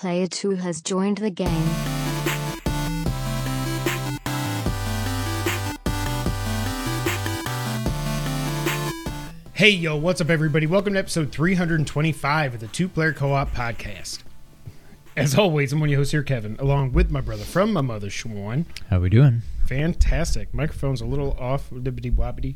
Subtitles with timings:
[0.00, 1.48] Player 2 has joined the game.
[9.54, 10.68] Hey, yo, what's up, everybody?
[10.68, 14.20] Welcome to episode 325 of the Two Player Co op podcast.
[15.16, 17.80] As always, I'm one of your hosts here, Kevin, along with my brother from my
[17.80, 18.66] mother, Schwan.
[18.90, 19.42] How we doing?
[19.66, 20.54] Fantastic.
[20.54, 22.54] Microphone's a little off, dibbity wobbity.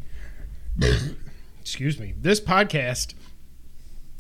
[1.61, 2.15] Excuse me.
[2.17, 3.15] This podcast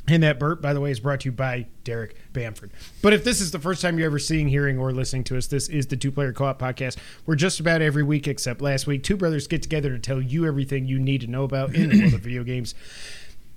[0.08, 2.72] and that burp, by the way, is brought to you by Derek Bamford.
[3.02, 5.46] But if this is the first time you're ever seeing, hearing, or listening to us,
[5.46, 6.98] this is the Two Player Co op podcast.
[7.24, 10.44] Where just about every week, except last week, two brothers get together to tell you
[10.46, 12.74] everything you need to know about in the world of video games.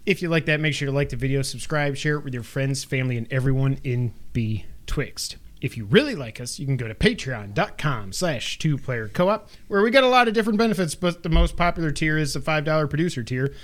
[0.06, 2.44] If you like that, make sure to like the video, subscribe, share it with your
[2.44, 5.38] friends, family, and everyone in Betwixt.
[5.62, 9.82] If you really like us, you can go to patreon.com slash two player co-op, where
[9.82, 12.88] we got a lot of different benefits, but the most popular tier is the $5
[12.88, 13.56] producer tier,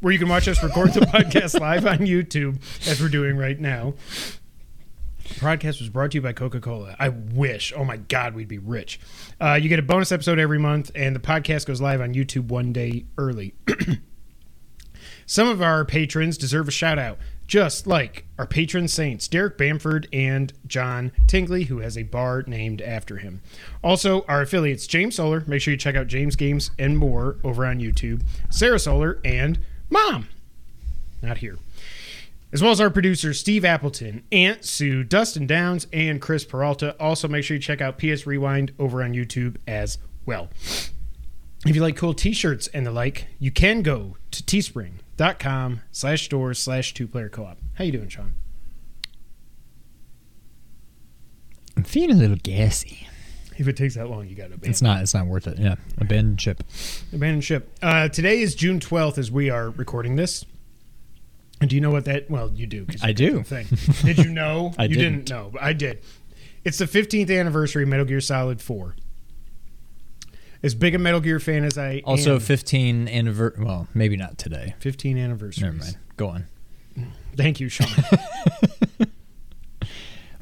[0.00, 3.58] where you can watch us record the podcast live on YouTube, as we're doing right
[3.58, 3.94] now.
[5.22, 6.96] The podcast was brought to you by Coca Cola.
[6.98, 7.72] I wish.
[7.76, 8.98] Oh my God, we'd be rich.
[9.40, 12.48] Uh, you get a bonus episode every month, and the podcast goes live on YouTube
[12.48, 13.54] one day early.
[15.26, 20.08] Some of our patrons deserve a shout out, just like our patron saints, Derek Bamford
[20.12, 23.40] and John Tingley, who has a bar named after him.
[23.84, 27.64] Also, our affiliates, James Solar, make sure you check out James Games and More over
[27.64, 30.28] on YouTube, Sarah Solar, and Mom,
[31.22, 31.58] not here.
[32.52, 36.96] As well as our producers, Steve Appleton, Aunt Sue, Dustin Downs, and Chris Peralta.
[36.98, 40.48] Also, make sure you check out PS Rewind over on YouTube as well.
[41.66, 46.58] If you like cool t-shirts and the like, you can go to teespring.com slash stores
[46.58, 47.58] slash two player co-op.
[47.74, 48.34] How you doing, Sean?
[51.76, 53.06] I'm feeling a little gassy.
[53.60, 54.70] If it takes that long, you got to abandon.
[54.70, 55.02] It's not.
[55.02, 55.58] It's not worth it.
[55.58, 56.64] Yeah, abandon ship.
[57.12, 57.70] abandon ship.
[57.82, 60.46] Uh, today is June 12th as we are recording this.
[61.60, 62.86] And do you know what that, well, you do.
[63.02, 63.42] I do.
[63.42, 63.66] Thing.
[64.02, 64.72] Did you know?
[64.78, 65.26] I you didn't.
[65.26, 66.00] didn't know, but I did.
[66.64, 68.96] It's the 15th anniversary of Metal Gear Solid 4.
[70.62, 73.62] As big a Metal Gear fan as I Also, am, 15 anniversary.
[73.62, 74.74] Well, maybe not today.
[74.80, 75.60] 15 anniversaries.
[75.62, 75.98] Never mind.
[76.16, 76.46] Go on.
[77.36, 77.88] Thank you, Sean.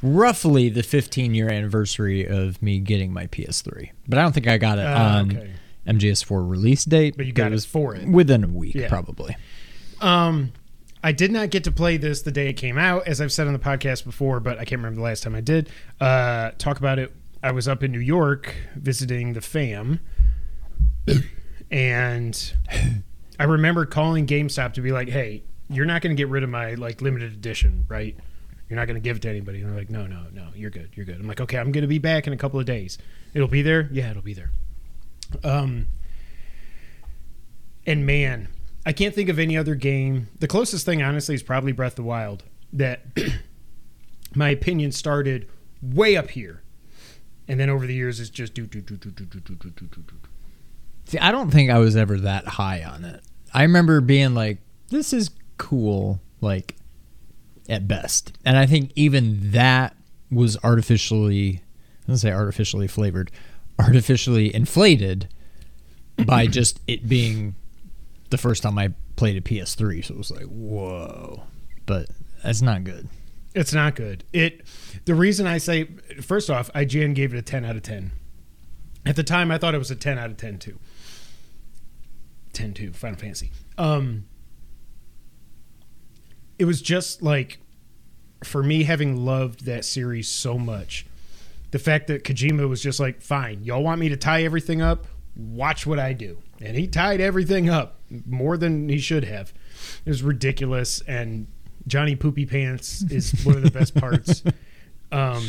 [0.02, 4.58] Roughly the 15 year anniversary of me getting my PS3, but I don't think I
[4.58, 5.50] got it Ah, on okay.
[5.86, 7.16] MGS4 release date.
[7.16, 8.06] But you got it was for it.
[8.08, 8.88] within a week, Yeah.
[8.88, 9.36] probably.
[10.00, 10.52] Um,
[11.02, 13.46] I did not get to play this the day it came out, as I've said
[13.46, 15.68] on the podcast before, but I can't remember the last time I did.
[16.00, 17.12] Uh, talk about it.
[17.42, 20.00] I was up in New York visiting the fam,
[21.70, 22.52] and
[23.38, 26.50] I remember calling GameStop to be like, "Hey, you're not going to get rid of
[26.50, 28.16] my like limited edition, right?
[28.68, 30.70] You're not going to give it to anybody." And they're like, "No, no, no, you're
[30.70, 32.66] good, you're good." I'm like, "Okay, I'm going to be back in a couple of
[32.66, 32.98] days.
[33.34, 33.88] It'll be there.
[33.92, 34.50] Yeah, it'll be there."
[35.44, 35.88] Um,
[37.86, 38.48] and man,
[38.84, 40.28] I can't think of any other game.
[40.38, 42.44] The closest thing, honestly, is probably Breath of the Wild.
[42.72, 43.06] That
[44.34, 45.48] my opinion started
[45.82, 46.62] way up here,
[47.46, 49.70] and then over the years, it's just do do do do do do do do
[49.70, 50.02] do do.
[50.02, 50.14] do.
[51.06, 53.22] See, I don't think I was ever that high on it.
[53.54, 54.58] I remember being like,
[54.90, 56.76] this is cool, like,
[57.68, 58.32] at best.
[58.44, 59.96] And I think even that
[60.30, 61.62] was artificially,
[62.04, 63.30] I don't say artificially flavored,
[63.78, 65.28] artificially inflated
[66.26, 67.54] by just it being
[68.30, 70.04] the first time I played a PS3.
[70.04, 71.42] So it was like, whoa.
[71.86, 72.08] But
[72.42, 73.08] that's not good.
[73.54, 74.24] It's not good.
[74.32, 74.62] It.
[75.06, 75.88] The reason I say,
[76.20, 78.12] first off, IGN gave it a ten out of ten.
[79.06, 80.78] At the time, I thought it was a ten out of ten too.
[82.52, 83.52] 10 2 Final Fantasy.
[83.76, 84.24] Um,
[86.58, 87.58] it was just like
[88.44, 91.06] for me having loved that series so much,
[91.70, 95.06] the fact that Kojima was just like, "Fine, y'all want me to tie everything up?
[95.36, 99.52] Watch what I do," and he tied everything up more than he should have.
[100.04, 101.46] It was ridiculous, and
[101.86, 104.42] Johnny Poopy Pants is one of the best parts.
[105.10, 105.42] Um,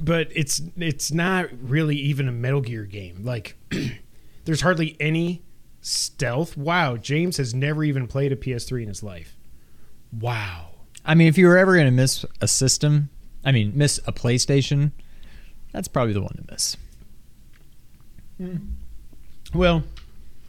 [0.00, 3.20] but it's it's not really even a Metal Gear game.
[3.22, 3.56] Like,
[4.44, 5.42] there's hardly any
[5.86, 6.56] stealth.
[6.56, 9.36] Wow, James has never even played a PS3 in his life.
[10.12, 10.70] Wow.
[11.04, 13.10] I mean, if you were ever going to miss a system,
[13.44, 14.92] I mean, miss a PlayStation,
[15.72, 16.76] that's probably the one to miss.
[18.38, 18.56] Hmm.
[19.54, 19.84] Well,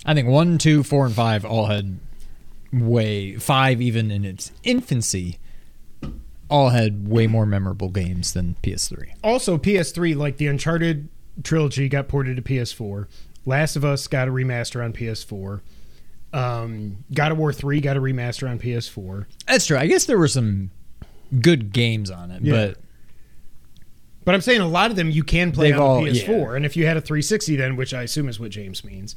[0.06, 2.00] I think one, two, four, and five all had
[2.74, 5.40] way five even in its infancy
[6.50, 9.14] all had way more memorable games than PS3.
[9.24, 11.10] also PS3, like the Uncharted
[11.44, 13.08] trilogy, got ported to PS4.
[13.48, 15.62] Last of Us got a remaster on PS4.
[16.34, 19.26] Um, God of War 3 got a remaster on PS4.
[19.48, 19.78] That's true.
[19.78, 20.70] I guess there were some
[21.42, 22.54] good games on it, Yeah.
[22.68, 22.78] but
[24.26, 26.56] But I'm saying a lot of them you can play They've on all- PS4, yeah.
[26.58, 29.16] and if you had a 360, then which I assume is what James means,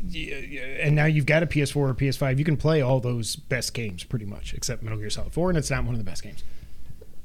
[0.00, 4.04] and now you've got a PS4 or PS5, you can play all those best games
[4.04, 6.44] pretty much, except Metal Gear Solid 4, and it's not one of the best games.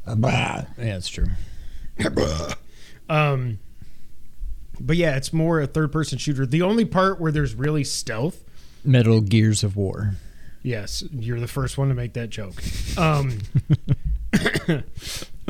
[0.07, 1.27] yeah, that's true.
[3.09, 3.59] Um,
[4.79, 6.45] but yeah, it's more a third person shooter.
[6.45, 8.43] The only part where there's really stealth.
[8.83, 10.15] Metal Gears of War.
[10.61, 12.61] Yes, you're the first one to make that joke.
[12.97, 13.39] Um,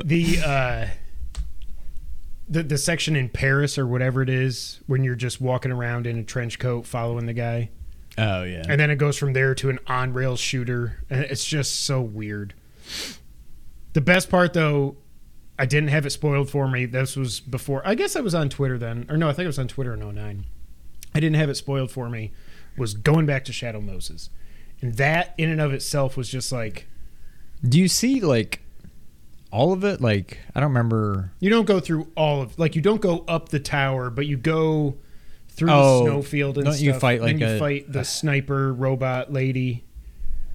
[0.03, 0.87] the uh,
[2.49, 6.17] the the section in Paris or whatever it is when you're just walking around in
[6.19, 7.69] a trench coat following the guy,
[8.17, 8.63] Oh yeah.
[8.67, 12.01] and then it goes from there to an on rail shooter, and it's just so
[12.01, 12.53] weird.
[13.93, 14.97] The best part though,
[15.57, 16.85] I didn't have it spoiled for me.
[16.85, 17.81] This was before.
[17.85, 19.93] I guess I was on Twitter then, or no, I think it was on Twitter
[19.93, 20.45] in 09.
[21.15, 22.31] I didn't have it spoiled for me.
[22.75, 24.31] Was going back to Shadow Moses,
[24.81, 26.87] and that in and of itself was just like
[27.67, 28.61] Do you see like
[29.51, 30.01] all of it?
[30.01, 31.31] Like I don't remember.
[31.39, 34.37] you don't go through all of like you don't go up the tower, but you
[34.37, 34.95] go
[35.49, 36.83] through Oh, the snowfield and don't stuff.
[36.83, 39.83] you fight like you a- fight the sniper robot lady.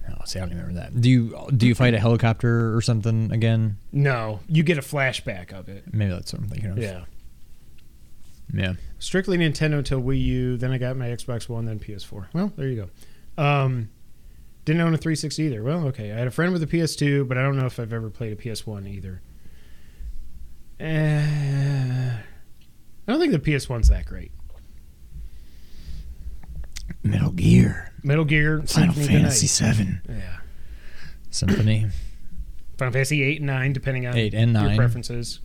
[0.09, 0.99] Oh, see, I don't remember that.
[0.99, 3.77] Do you do you fight a helicopter or something again?
[3.91, 5.93] No, you get a flashback of it.
[5.93, 6.77] Maybe that's what I'm thinking of.
[6.77, 7.05] Yeah.
[8.53, 8.73] Yeah.
[8.97, 10.57] strictly Nintendo until Wii U.
[10.57, 12.27] Then I got my Xbox One, then PS4.
[12.33, 12.89] Well, there you
[13.37, 13.43] go.
[13.43, 13.89] Um,
[14.65, 15.61] didn't own a 360 either.
[15.63, 16.11] Well, okay.
[16.11, 18.33] I had a friend with a PS2, but I don't know if I've ever played
[18.33, 19.21] a PS1 either.
[20.81, 22.17] Uh,
[23.07, 24.31] I don't think the PS1's that great.
[27.03, 27.91] Metal Gear.
[28.03, 30.01] Metal Gear, Final Symphony of Fantasy the Seven.
[30.07, 30.37] Yeah.
[31.29, 31.87] Symphony.
[32.77, 34.77] Final Fantasy 8 and 9, depending on Eight and your nine.
[34.77, 35.39] preferences.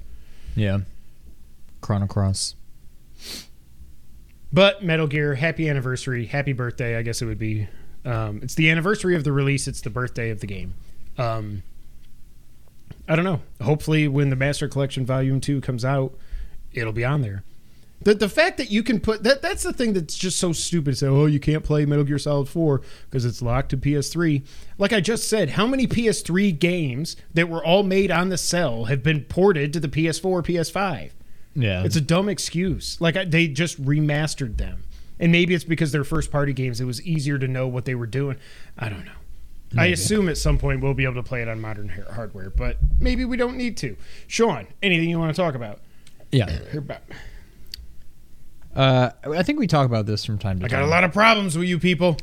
[0.55, 0.79] Yeah.
[1.81, 2.55] Chrono Cross.
[4.53, 7.67] But Metal Gear, happy anniversary, happy birthday, I guess it would be.
[8.05, 10.75] Um, it's the anniversary of the release, it's the birthday of the game.
[11.19, 11.63] Um,
[13.09, 13.41] I don't know.
[13.61, 16.15] Hopefully, when the Master Collection Volume 2 comes out,
[16.73, 17.43] it'll be on there.
[18.05, 20.93] The, the fact that you can put that that's the thing that's just so stupid.
[20.93, 24.45] To say, oh, you can't play Metal Gear Solid 4 because it's locked to PS3.
[24.79, 28.85] Like I just said, how many PS3 games that were all made on the cell
[28.85, 31.11] have been ported to the PS4 or PS5?
[31.55, 31.85] Yeah.
[31.85, 33.01] It's a dumb excuse.
[33.01, 34.85] Like I, they just remastered them,
[35.19, 36.81] and maybe it's because they're first party games.
[36.81, 38.37] It was easier to know what they were doing.
[38.79, 39.13] I don't know.
[39.77, 42.49] I assume at some point we'll be able to play it on modern ha- hardware,
[42.51, 43.97] but maybe we don't need to.
[44.29, 45.81] Sean, anything you want to talk about?
[46.31, 46.61] yeah.
[48.75, 50.67] Uh, I think we talk about this from time to time.
[50.67, 50.81] I time.
[50.81, 52.17] got a lot of problems with you people.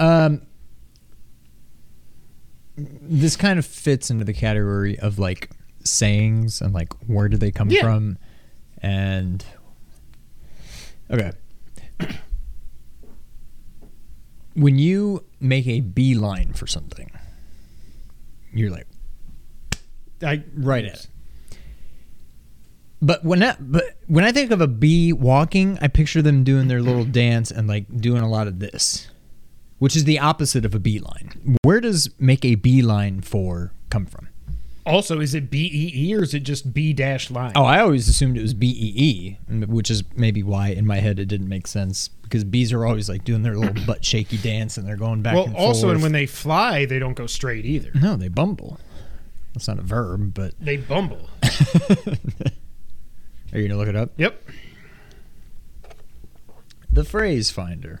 [0.00, 0.42] Um,
[2.76, 5.50] this kind of fits into the category of like
[5.84, 7.82] sayings and like where do they come Yeah.
[7.82, 8.18] from,
[8.82, 9.44] and
[11.10, 11.32] okay.
[14.54, 17.10] when you make a beeline for something,
[18.52, 18.86] you're like
[20.22, 21.06] I right at it.
[23.00, 26.68] But when I, but when I think of a bee walking, I picture them doing
[26.68, 29.08] their little dance and like doing a lot of this,
[29.78, 31.56] which is the opposite of a beeline.
[31.62, 34.28] Where does make a beeline for come from?
[34.84, 37.52] Also, is it B E E or is it just B dash line?
[37.54, 40.96] Oh, I always assumed it was B E E, which is maybe why in my
[40.96, 44.38] head it didn't make sense because bees are always like doing their little butt shaky
[44.38, 45.94] dance and they're going back well, and also, forth.
[45.94, 47.90] and when they fly, they don't go straight either.
[47.94, 48.80] no, they bumble.
[49.54, 51.28] That's not a verb, but They bumble.
[53.52, 54.10] are you gonna look it up?
[54.16, 54.42] Yep.
[56.90, 58.00] The phrase finder.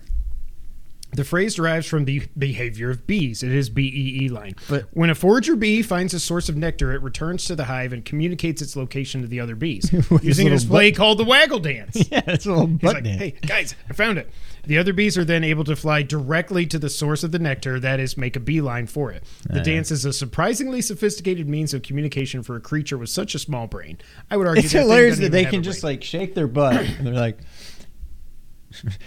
[1.14, 3.42] The phrase derives from the behavior of bees.
[3.42, 4.54] It is B E E line.
[4.68, 7.92] But- when a forager bee finds a source of nectar, it returns to the hive
[7.94, 9.90] and communicates its location to the other bees
[10.22, 11.96] using a display butt- called the waggle dance.
[12.10, 13.18] Yeah, it's a little butt like, dance.
[13.20, 14.30] "Hey guys, I found it."
[14.66, 17.80] The other bees are then able to fly directly to the source of the nectar.
[17.80, 19.24] That is, make a beeline for it.
[19.48, 19.64] The Uh.
[19.64, 23.66] dance is a surprisingly sophisticated means of communication for a creature with such a small
[23.66, 23.96] brain.
[24.30, 25.94] I would argue It's hilarious that they can just brain.
[25.94, 27.38] like shake their butt and they're like,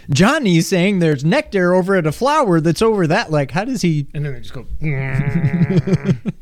[0.09, 3.31] Johnny's saying there's nectar over at a flower that's over that.
[3.31, 4.07] Like, how does he?
[4.13, 4.65] and then they just go.
[4.81, 6.33] Mm.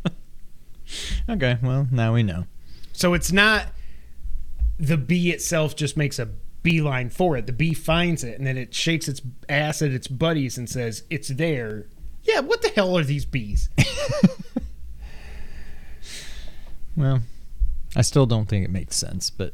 [1.30, 2.46] Okay, well now we know.
[2.94, 3.68] So it's not
[4.80, 6.30] the bee itself just makes a
[6.64, 7.46] beeline for it.
[7.46, 11.04] The bee finds it and then it shakes its ass at its buddies and says,
[11.12, 11.86] It's there.
[12.24, 13.70] Yeah, what the hell are these bees?
[16.96, 17.22] Well,
[17.96, 19.54] I still don't think it makes sense, but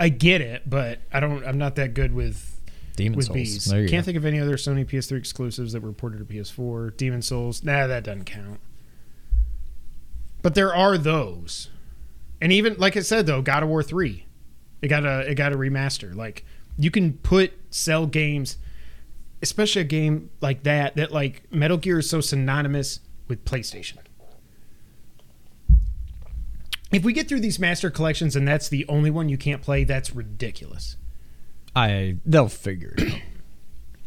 [0.00, 2.51] I get it, but I don't I'm not that good with
[2.96, 3.34] Demon with Souls.
[3.34, 3.64] bees.
[3.66, 4.06] There you Can't go.
[4.06, 6.96] think of any other Sony PS3 exclusives that were ported to PS4.
[6.96, 8.60] Demon Souls, nah, that doesn't count.
[10.42, 11.68] But there are those.
[12.40, 14.26] And even like I said though, God of War 3.
[14.82, 16.14] It got a it got a remaster.
[16.14, 16.44] Like
[16.76, 18.56] you can put cell games
[19.42, 23.98] especially a game like that that like Metal Gear is so synonymous with PlayStation.
[26.92, 29.84] If we get through these master collections and that's the only one you can't play,
[29.84, 30.96] that's ridiculous.
[31.74, 33.18] I they'll figure it out.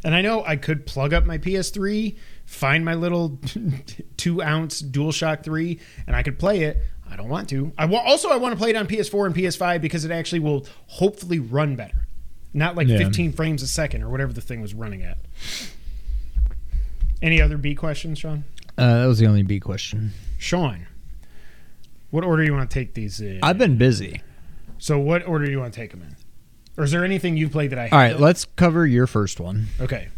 [0.04, 3.40] And I know I could plug up my PS3, find my little
[4.18, 6.78] two ounce DualShock 3, and I could play it.
[7.10, 7.72] I don't want to.
[7.78, 10.40] I wa- also I want to play it on PS4 and PS5 because it actually
[10.42, 12.08] will hopefully run better,
[12.54, 13.00] not like Yeah.
[13.00, 15.18] 15 frames a second or whatever the thing was running at.
[17.22, 18.44] Any other B questions, Sean?
[18.78, 20.12] Uh, that was the only B question.
[20.38, 20.86] Sean,
[22.12, 23.40] what order do you want to take these in?
[23.42, 24.22] I've been busy.
[24.78, 26.16] so what order do you want to take them in?
[26.78, 28.22] Or is there anything you've played that I All right, haven't?
[28.22, 29.68] let's cover your first one.
[29.80, 30.10] Okay.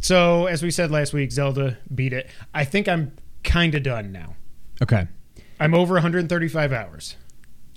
[0.00, 2.28] So as we said last week, Zelda beat it.
[2.52, 4.36] I think I'm kind of done now.
[4.82, 5.06] Okay.
[5.58, 7.16] I'm over 135 hours.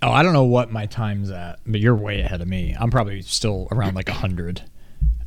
[0.03, 2.75] Oh, I don't know what my time's at, but you're way ahead of me.
[2.77, 4.61] I'm probably still around like 100.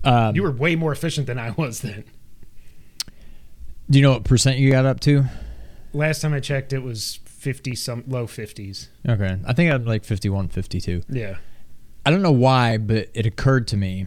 [0.05, 2.05] Um, You were way more efficient than I was then.
[3.89, 5.25] do you know what percent you got up to?
[5.93, 8.89] Last time I checked, it was 50 some low 50s.
[9.09, 9.37] Okay.
[9.47, 11.03] I think I'm like 51, 52.
[11.09, 11.37] Yeah.
[12.05, 14.07] I don't know why, but it occurred to me.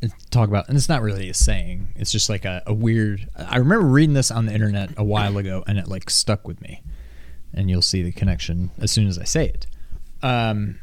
[0.00, 1.88] to Talk about, and it's not really a saying.
[1.96, 3.28] It's just like a, a weird.
[3.36, 6.60] I remember reading this on the internet a while ago, and it like stuck with
[6.60, 6.82] me.
[7.52, 9.66] And you'll see the connection as soon as I say it.
[10.22, 10.78] Um,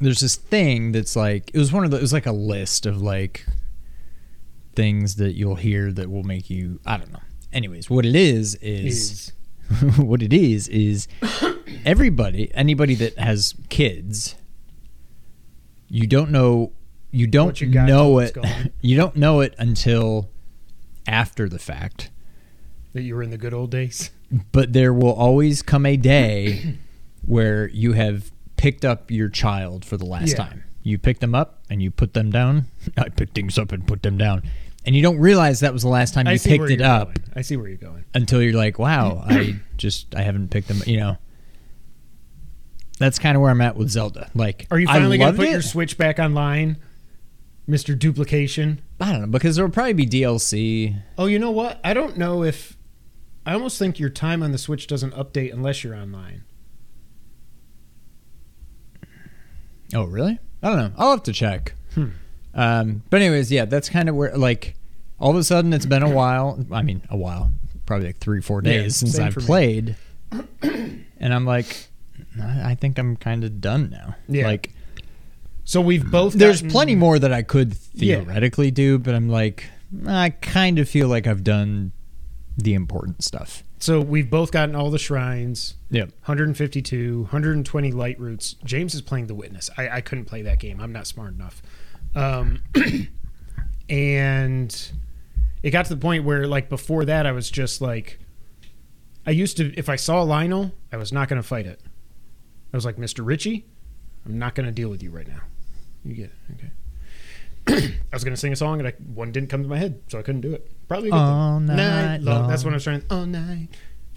[0.00, 1.98] there's this thing that's like it was one of the.
[1.98, 3.46] It was like a list of like
[4.74, 6.80] things that you'll hear that will make you.
[6.86, 7.20] I don't know.
[7.52, 9.32] Anyways, what it is is
[9.70, 11.06] Is what it is is
[11.84, 14.34] everybody anybody that has kids
[15.88, 16.72] you don't know
[17.10, 18.36] you don't you know it
[18.80, 20.28] you don't know it until
[21.06, 22.10] after the fact
[22.92, 24.10] that you were in the good old days.
[24.52, 26.76] but there will always come a day
[27.26, 30.36] where you have picked up your child for the last Yeah.
[30.36, 33.86] time you pick them up and you put them down i pick things up and
[33.86, 34.42] put them down
[34.86, 37.32] and you don't realize that was the last time I you picked it up going.
[37.36, 38.02] I see where you're going.
[38.14, 40.80] until you're like, wow, I just I haven't picked them.
[40.86, 41.18] You know,
[43.00, 44.30] that's kind of where I'm at with Zelda.
[44.34, 45.52] Like, Are you finally going to put it.
[45.52, 46.76] your Switch back online,
[47.68, 47.98] Mr.
[47.98, 48.80] Duplication?
[49.00, 51.00] I don't know because there will probably be DLC.
[51.18, 51.80] Oh, you know what?
[51.82, 52.76] I don't know if.
[53.46, 56.44] I almost think your time on the Switch doesn't update unless you're online.
[59.94, 60.38] Oh, really?
[60.62, 60.92] I don't know.
[60.98, 61.72] I'll have to check.
[61.94, 62.08] Hmm.
[62.54, 64.74] Um, but anyways, yeah, that's kind of where like
[65.18, 66.64] all of a sudden it's been a while.
[66.70, 67.50] I mean, a while,
[67.86, 69.96] probably like three, four Yeah, days since I've played,
[70.62, 71.04] and
[71.34, 71.88] I'm like,
[72.40, 74.16] I I think I'm kind of done now.
[74.28, 74.46] Yeah.
[74.46, 74.72] Like,
[75.64, 76.34] So we've both.
[76.34, 78.16] there's gotten- plenty more that I could Yeah.
[78.20, 79.64] theoretically do, but I'm like,
[80.06, 81.92] I kind of feel like I've done
[82.56, 83.64] the important stuff.
[83.78, 85.74] So we've both gotten all the shrines.
[85.90, 86.10] Yep.
[86.26, 88.56] 152, 120 light roots.
[88.64, 89.70] James is playing The Witness.
[89.78, 90.80] I, I couldn't play that game.
[90.80, 91.62] I'm not smart enough.
[92.14, 92.58] Um,
[93.88, 94.90] and
[95.62, 98.18] it got to the point where, like, before that, I was just like,
[99.26, 101.80] I used to, if I saw Lynel, I was not going to fight it.
[102.72, 103.24] I was like, Mr.
[103.24, 103.66] Richie,
[104.24, 105.40] I'm not going to deal with you right now.
[106.04, 106.54] You get it.
[106.54, 107.94] Okay.
[108.12, 110.00] I was going to sing a song and I, one didn't come to my head,
[110.08, 110.70] so I couldn't do it.
[110.88, 111.26] Probably a good thing.
[111.26, 112.48] All night long.
[112.48, 112.70] That's long.
[112.70, 113.02] what I was trying.
[113.10, 113.68] All night.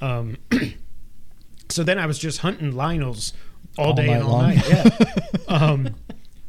[0.01, 0.37] Um,
[1.69, 3.33] so then I was just hunting Lynels
[3.77, 4.55] all, All day and all long.
[4.55, 4.69] night.
[4.69, 4.89] Yeah.
[5.47, 5.95] um,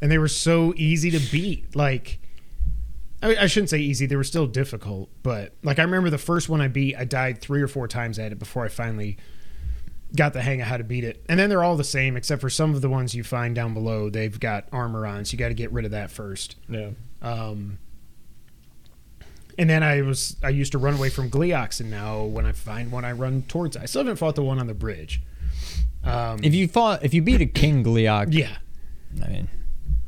[0.01, 1.75] and they were so easy to beat.
[1.75, 2.19] Like,
[3.21, 4.05] I, I shouldn't say easy.
[4.05, 7.41] They were still difficult, but like I remember the first one I beat, I died
[7.41, 9.17] three or four times at it before I finally
[10.15, 11.23] got the hang of how to beat it.
[11.29, 13.73] And then they're all the same, except for some of the ones you find down
[13.73, 14.09] below.
[14.09, 16.55] They've got armor on, so you got to get rid of that first.
[16.69, 16.91] Yeah.
[17.21, 17.79] Um,
[19.57, 22.51] and then I was I used to run away from Gleeoks, and now when I
[22.51, 23.75] find one, I run towards.
[23.75, 23.81] it.
[23.81, 25.21] I still haven't fought the one on the bridge.
[26.03, 28.57] Um, If you fought, if you beat a King Gleeok, yeah,
[29.23, 29.47] I mean,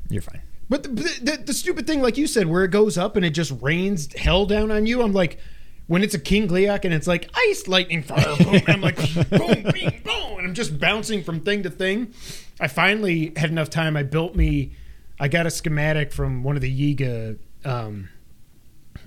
[0.10, 0.42] you're fine.
[0.70, 3.32] but the, the, the stupid thing, like you said, where it goes up and it
[3.32, 5.02] just rains hell down on you.
[5.02, 5.40] I'm like,
[5.88, 8.56] when it's a King Gleeok and it's like ice, lightning, fire, boom.
[8.56, 8.98] And I'm like,
[9.30, 12.14] boom, bing, boom, and I'm just bouncing from thing to thing.
[12.60, 13.98] I finally had enough time.
[13.98, 14.74] I built me.
[15.20, 18.10] I got a schematic from one of the Yiga um,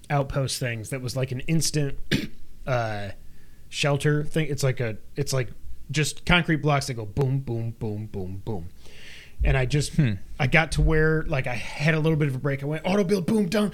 [0.09, 1.99] outpost things that was like an instant
[2.67, 3.11] uh,
[3.69, 4.49] shelter thing.
[4.49, 4.97] It's like a.
[5.17, 5.49] It's like
[5.91, 8.69] just concrete blocks that go boom, boom, boom, boom, boom.
[9.43, 9.93] And I just
[10.39, 12.63] I got to where like I had a little bit of a break.
[12.63, 13.73] I went auto build, boom, done.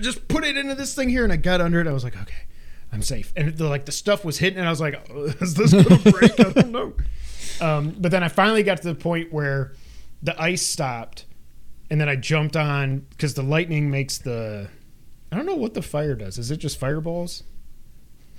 [0.00, 1.86] just put it into this thing here, and I got under it.
[1.88, 2.46] I was like, okay,
[2.92, 3.32] I'm safe.
[3.36, 5.96] And the, like the stuff was hitting, and I was like, oh, is this gonna
[6.10, 6.38] break?
[6.38, 6.94] I don't know.
[7.60, 9.72] Um, but then I finally got to the point where
[10.22, 11.26] the ice stopped,
[11.90, 14.70] and then I jumped on because the lightning makes the
[15.30, 16.38] I don't know what the fire does.
[16.38, 17.42] Is it just fireballs?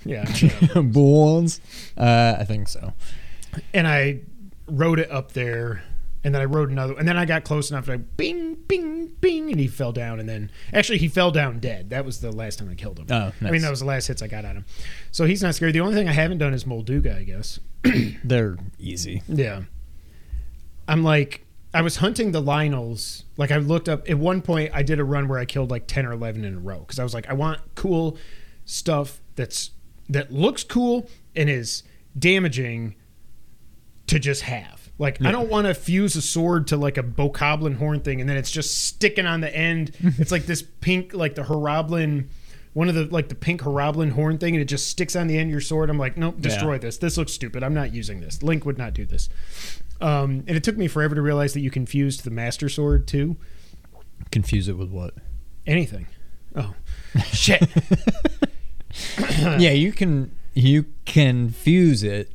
[0.04, 0.24] Yeah.
[0.82, 1.60] Balls.
[1.96, 2.92] Uh, I think so.
[3.72, 4.20] and I
[4.66, 5.84] rode it up there,
[6.24, 9.50] and then I rode another, and then I got close enough, I bing, bing, bing,
[9.50, 11.90] and he fell down, and then actually he fell down dead.
[11.90, 13.06] That was the last time I killed him.
[13.10, 13.34] Oh, nice.
[13.42, 14.64] I mean that was the last hits I got at him.
[15.10, 15.72] So he's not scary.
[15.72, 17.58] The only thing I haven't done is Molduga, I guess.
[18.24, 19.22] They're easy.
[19.28, 19.62] Yeah.
[20.88, 23.24] I'm like I was hunting the Lynels.
[23.36, 25.86] Like I looked up at one point, I did a run where I killed like
[25.86, 28.18] ten or eleven in a row because I was like, I want cool
[28.64, 29.70] stuff that's
[30.08, 31.82] that looks cool and is
[32.18, 32.94] damaging
[34.06, 34.81] to just have.
[35.02, 38.30] Like I don't want to fuse a sword to like a bokoblin horn thing and
[38.30, 39.90] then it's just sticking on the end.
[40.00, 42.28] it's like this pink, like the Horriblin,
[42.72, 45.36] one of the like the pink Horriblin horn thing, and it just sticks on the
[45.36, 45.90] end of your sword.
[45.90, 46.78] I'm like, nope, destroy Yeah.
[46.78, 46.98] this.
[46.98, 47.64] This looks stupid.
[47.64, 48.44] I'm not using this.
[48.44, 49.28] Link would not do this.
[50.00, 53.08] Um, and it took me forever to realize that you can fuse the Master Sword
[53.08, 53.36] too.
[54.30, 55.14] Confuse it with what?
[55.66, 56.06] Anything.
[56.54, 56.74] Oh,
[57.32, 57.68] shit.
[59.18, 62.30] yeah, you can you can fuse it,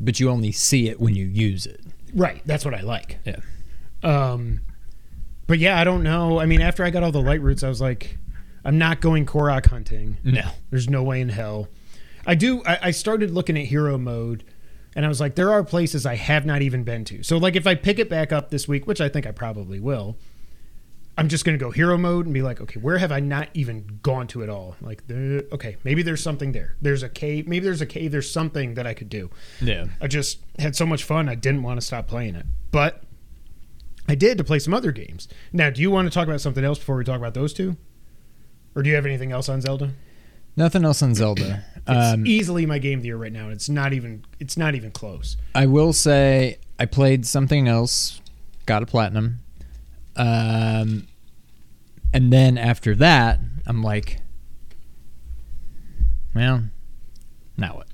[0.00, 1.80] but you only see it when you use it.
[2.14, 2.42] right.
[2.46, 3.18] That's what I like.
[3.24, 3.40] Yeah.
[4.02, 4.60] Um,
[5.46, 6.38] but yeah, I don't know.
[6.38, 8.16] I mean, after I got all the light roots, I was like,
[8.64, 10.18] I'm not going Korok hunting.
[10.22, 10.50] No.
[10.70, 11.68] There's no way in hell.
[12.26, 12.62] I do.
[12.64, 14.44] I, I started looking at hero mode,
[14.94, 17.22] and I was like, there are places I have not even been to.
[17.22, 19.80] So like, if I pick it back up this week, which I think I probably
[19.80, 20.16] will,
[21.18, 23.98] I'm just gonna go hero mode and be like, okay, where have I not even
[24.02, 24.76] gone to at all?
[24.80, 26.76] Like, the, okay, maybe there's something there.
[26.80, 27.46] There's a cave.
[27.48, 28.12] Maybe there's a cave.
[28.12, 29.28] There's something that I could do.
[29.60, 29.86] Yeah.
[30.00, 31.28] I just had so much fun.
[31.28, 33.02] I didn't want to stop playing it, but
[34.08, 35.28] I did to play some other games.
[35.52, 37.76] Now, do you want to talk about something else before we talk about those two,
[38.74, 39.90] or do you have anything else on Zelda?
[40.56, 41.64] Nothing else on Zelda.
[41.76, 43.44] It's Um, easily my game of the year right now.
[43.44, 44.24] and It's not even.
[44.40, 45.36] It's not even close.
[45.54, 48.20] I will say I played something else,
[48.66, 49.40] got a platinum,
[50.18, 51.06] um,
[52.12, 54.20] and then after that, I'm like,
[56.34, 56.64] well,
[57.56, 57.86] now what?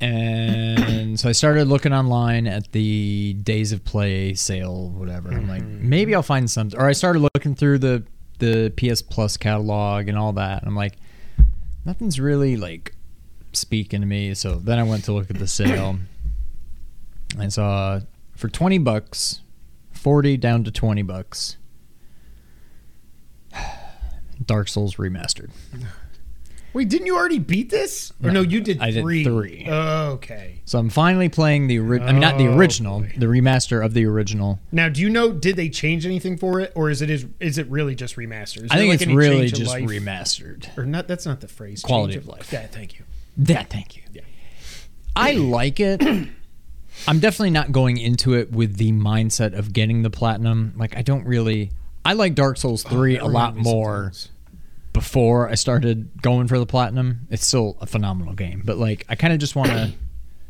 [0.00, 5.30] And so I started looking online at the Days of Play sale, whatever.
[5.30, 6.78] I'm like, maybe I'll find something.
[6.78, 8.04] Or I started looking through the
[8.40, 10.62] the PS Plus catalog and all that.
[10.62, 10.96] And I'm like,
[11.84, 12.96] nothing's really like
[13.52, 14.34] speaking to me.
[14.34, 15.98] So then I went to look at the sale.
[17.38, 18.00] I saw
[18.34, 19.40] for 20 bucks,
[20.02, 21.56] 40 down to 20 bucks.
[24.44, 25.50] Dark Souls remastered.
[26.72, 28.12] Wait, didn't you already beat this?
[28.22, 29.22] Or No, no, you did I did three.
[29.24, 29.66] three.
[29.68, 30.62] Oh, okay.
[30.64, 33.12] So I'm finally playing the ori- I mean not the Oh, original, boy.
[33.16, 34.58] the remaster of the original.
[34.72, 35.32] Now, do you know?
[35.32, 38.64] Did they change anything for it, or is it is is it really just remastered?
[38.64, 39.84] Is I think like, it's any really just life?
[39.84, 40.76] remastered.
[40.78, 41.06] Or not?
[41.08, 41.82] That's not the phrase.
[41.82, 42.50] Quality Change of life.
[42.52, 43.04] Yeah, thank you.
[43.36, 44.02] Yeah, thank you.
[44.14, 44.22] Yeah.
[45.14, 46.00] I like it.
[47.06, 50.72] I'm definitely not going into it with the mindset of getting the platinum.
[50.76, 51.70] Like I don't really
[52.04, 54.12] I like Dark Souls 3 Oh, a lot more
[54.92, 57.26] before I started going for the platinum.
[57.30, 59.92] It's still a phenomenal game, but like I kind of just want to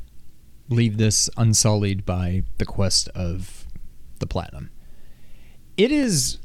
[0.69, 3.67] leave this unsullied by the quest of
[4.19, 4.71] the platinum.
[5.77, 6.39] It is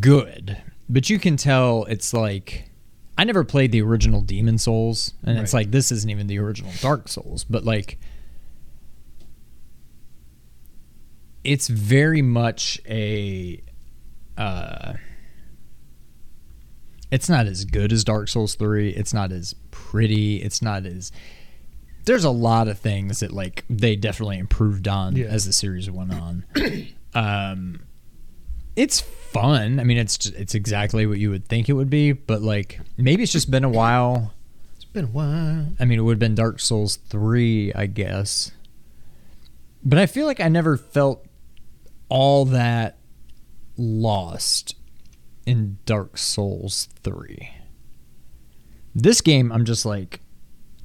[0.00, 2.70] good, but you can tell it's like
[3.16, 6.72] I never played the original Demon Souls, and it's like this isn't even the original
[6.80, 7.98] Dark Souls, but like
[11.44, 13.62] it's very much a
[14.36, 14.94] uh
[17.10, 18.88] it's not as good as Dark Souls 3.
[18.90, 20.36] It's not as pretty.
[20.42, 21.12] It's not as
[22.06, 25.26] there's a lot of things that like they definitely improved on Yeah.
[25.26, 26.44] as the series went on.
[27.14, 27.80] um
[28.76, 29.78] it's fun.
[29.78, 33.22] I mean it's it's exactly what you would think it would be, but like maybe
[33.22, 34.32] it's just been a while.
[34.74, 35.68] It's been a while.
[35.78, 38.50] I mean, it would have been Dark Souls 3, I guess.
[39.84, 41.24] But I feel like I never felt
[42.08, 42.98] all that
[43.76, 44.76] lost
[45.46, 47.50] in Dark Souls 3.
[48.94, 50.20] This game, I'm just like,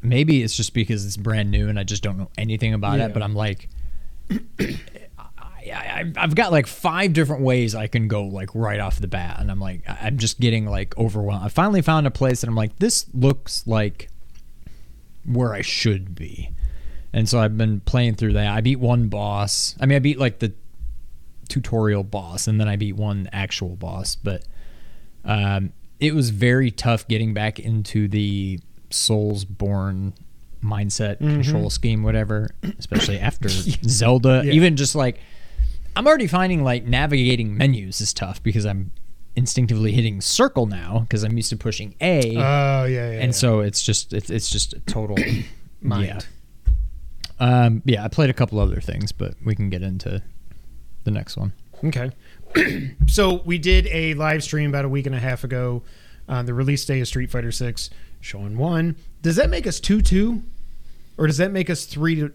[0.02, 3.08] maybe it's just because it's brand new and I just don't know anything about Yeah.
[3.08, 3.70] it, but I'm like,
[4.60, 9.08] I, I, I've got like five different ways I can go like right off the
[9.08, 11.44] bat, and I'm like, I'm just getting like overwhelmed.
[11.46, 14.10] I finally found a place that I'm like, this looks like
[15.26, 16.50] where I should be,
[17.14, 18.48] and so I've been playing through that.
[18.48, 19.76] I beat one boss.
[19.80, 20.54] I mean, I beat like the
[21.50, 24.46] tutorial boss, and then I beat one actual boss, but
[25.26, 28.60] um, it was very tough getting back into the
[28.90, 30.14] Soulsborne
[30.64, 34.52] mindset control scheme whatever especially after zelda Yeah.
[34.52, 35.22] even just like
[35.96, 38.92] i'm already finding like navigating menus is tough because i'm
[39.38, 43.04] instinctively hitting circle now because i'm used to pushing a Oh yeah, yeah.
[43.20, 43.32] and yeah.
[43.32, 45.16] so it's just it's, it's just a total
[45.82, 46.06] Mind.
[46.08, 46.20] yeah
[47.40, 50.22] um yeah i played a couple other things but we can get into
[51.04, 52.12] the next one Okay.
[53.08, 55.84] so we did a live stream about a week and a half ago
[56.28, 57.90] on the release day of Street Fighter Six.
[58.20, 58.98] showing one.
[59.22, 60.44] Does that make us two two,
[61.18, 62.34] or does that make us three to?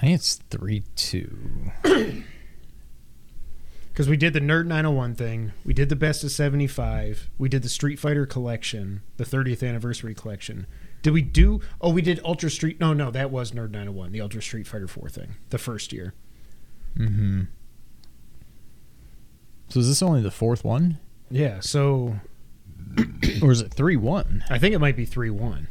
[0.00, 2.22] i think it's 3-2
[3.88, 7.62] Because we did the Nerd 901 thing, we did the Best of 75, we did
[7.62, 10.66] the Street Fighter collection, the 30th anniversary collection.
[11.02, 11.60] Did we do?
[11.80, 12.78] Oh, we did Ultra Street.
[12.80, 16.12] No, no, that was Nerd 901, the Ultra Street Fighter 4 thing, the first year.
[16.98, 17.42] Mm-hmm.
[19.68, 20.98] So is this only the fourth one,
[21.30, 22.16] Yeah, so
[23.42, 24.44] or is it three one?
[24.48, 25.68] I think it might be 3 1.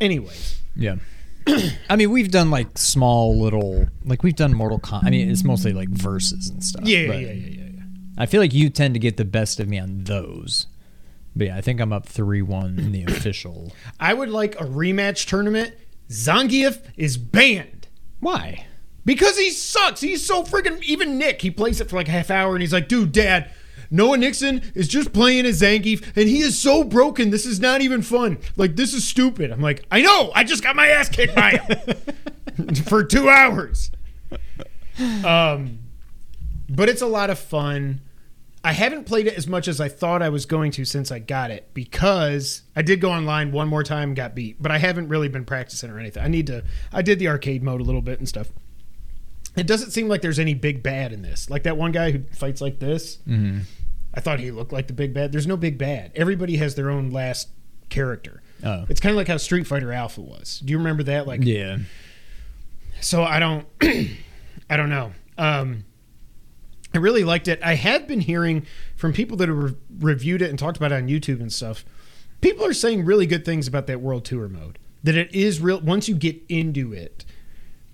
[0.00, 0.96] Anyways, Yeah.
[1.90, 5.04] I mean, we've done like small little, like we've done Mortal Kombat.
[5.04, 6.84] I mean, it's mostly like verses and stuff.
[6.84, 7.82] yeah, yeah, yeah, yeah, yeah, yeah.
[8.18, 10.66] I feel like you tend to get the best of me on those.
[11.36, 13.72] But yeah, I think I'm up three one in the official.
[14.00, 15.74] I would like a rematch tournament.
[16.08, 17.88] Zangief is banned.
[18.20, 18.66] Why?
[19.04, 20.00] Because he sucks.
[20.00, 20.82] He's so freaking.
[20.82, 23.50] Even Nick, he plays it for like a half hour and he's like, dude, dad,
[23.90, 27.30] Noah Nixon is just playing as Zangief and he is so broken.
[27.30, 28.38] This is not even fun.
[28.56, 29.50] Like, this is stupid.
[29.50, 30.30] I'm like, I know.
[30.34, 33.90] I just got my ass kicked by him for two hours.
[35.24, 35.80] Um,
[36.68, 38.02] but it's a lot of fun.
[38.62, 41.18] I haven't played it as much as I thought I was going to since I
[41.18, 45.08] got it because I did go online one more time got beat, but I haven't
[45.08, 46.22] really been practicing or anything.
[46.22, 46.62] I need to.
[46.92, 48.48] I did the arcade mode a little bit and stuff.
[49.60, 51.50] It doesn't seem like there's any big bad in this.
[51.50, 53.18] Like that one guy who fights like this.
[53.28, 53.60] Mm-hmm.
[54.14, 55.30] I thought he looked like the big bad.
[55.32, 56.12] There's no big bad.
[56.16, 57.48] Everybody has their own last
[57.90, 58.42] character.
[58.64, 58.86] Oh.
[58.88, 60.60] It's kind of like how Street Fighter Alpha was.
[60.64, 61.26] Do you remember that?
[61.26, 61.78] Like Yeah.
[63.00, 65.12] so I don't I don't know.
[65.38, 65.84] Um
[66.94, 67.60] I really liked it.
[67.62, 70.96] I have been hearing from people that have re- reviewed it and talked about it
[70.96, 71.84] on YouTube and stuff.
[72.40, 74.78] People are saying really good things about that world tour mode.
[75.04, 77.24] That it is real once you get into it.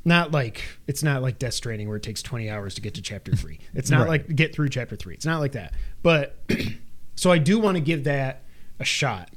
[0.06, 3.02] Not like it's not like Death Stranding where it takes 20 hours to get to
[3.02, 3.58] chapter 3.
[3.74, 4.26] It's not Right.
[4.28, 5.14] like get through chapter 3.
[5.14, 5.74] It's not like that.
[6.02, 6.38] But
[7.16, 8.44] so I do want to give that
[8.78, 9.30] a shot.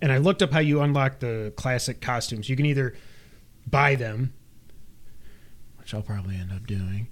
[0.00, 2.48] And I looked up how you unlock the classic costumes.
[2.48, 2.94] You can either
[3.66, 4.32] buy them,
[5.78, 7.08] which I'll probably end up doing,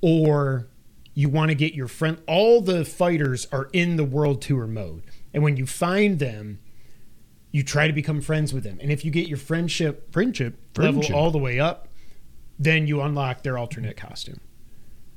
[0.00, 0.66] or
[1.14, 2.18] you want to get your friend.
[2.26, 6.58] All the fighters are in the world tour mode, and when you find them,
[7.54, 8.78] you try to become friends with them.
[8.82, 11.02] And if you get your friendship friendship, Friendship.
[11.02, 11.86] level all the way up,
[12.58, 14.40] then you unlock their alternate costume.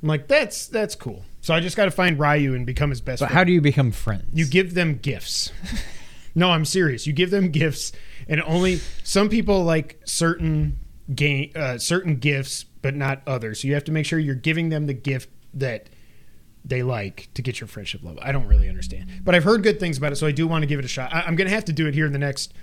[0.03, 1.25] I'm like, that's that's cool.
[1.41, 3.21] So I just got to find Ryu and become his best.
[3.21, 3.37] But friend.
[3.39, 4.25] how do you become friends?
[4.31, 5.51] You give them gifts.
[6.35, 7.07] no, I'm serious.
[7.07, 7.91] You give them gifts,
[8.27, 10.77] and only some people like certain
[11.15, 13.61] game, uh, certain gifts, but not others.
[13.61, 15.89] So you have to make sure you're giving them the gift that
[16.67, 18.19] they like to get your friendship level.
[18.23, 20.63] I don't really understand, but I've heard good things about it, so I do want
[20.63, 21.13] to give it a shot.
[21.13, 22.53] I- I'm going to have to do it here in the next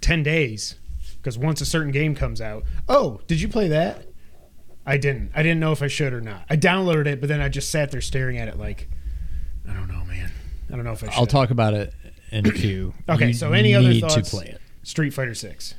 [0.00, 0.76] ten days
[1.16, 2.64] because once a certain game comes out.
[2.88, 4.06] Oh, did you play that?
[4.84, 5.30] I didn't.
[5.34, 6.44] I didn't know if I should or not.
[6.50, 8.88] I downloaded it, but then I just sat there staring at it like,
[9.68, 10.30] I don't know, man.
[10.70, 11.14] I don't know if I should.
[11.18, 11.94] I'll talk about it
[12.32, 12.92] in a few.
[13.08, 14.14] Okay, You so any other thoughts?
[14.14, 14.60] to play it?
[14.82, 15.74] Street Fighter Six.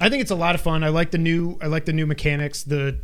[0.00, 0.84] I think it's a lot of fun.
[0.84, 1.58] I like the new.
[1.62, 2.62] I like the new mechanics.
[2.62, 3.00] The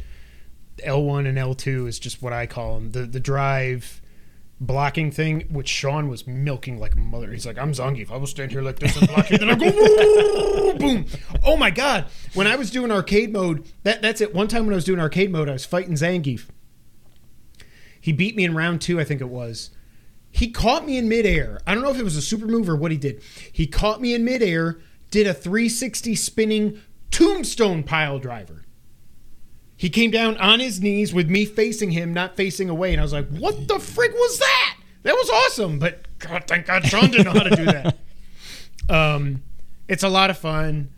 [0.83, 2.91] L one and L two is just what I call them.
[2.93, 4.01] The the drive
[4.61, 7.33] blocking thing, which Sean was milking like a mother.
[7.33, 8.11] He's like, I'm Zangief.
[8.11, 9.39] I will stand here like this and block you.
[9.39, 11.07] Then I go boom.
[11.45, 12.07] Oh my god!
[12.35, 14.35] When I was doing arcade mode, that that's it.
[14.35, 16.47] One time when I was doing arcade mode, I was fighting Zangief.
[18.01, 19.71] He beat me in round two, I think it was.
[20.31, 21.61] He caught me in midair.
[21.67, 23.23] I don't know if it was a super move or what he did.
[23.51, 24.79] He caught me in midair,
[25.11, 28.64] did a 360 spinning tombstone pile driver.
[29.77, 32.93] He came down on his knees with me facing him, not facing away.
[32.93, 34.77] And I was like, what the frick was that?
[35.03, 35.79] That was awesome.
[35.79, 37.99] But God, thank God Sean didn't know how to do that.
[38.87, 39.43] Um,
[39.89, 40.91] it's a lot of fun.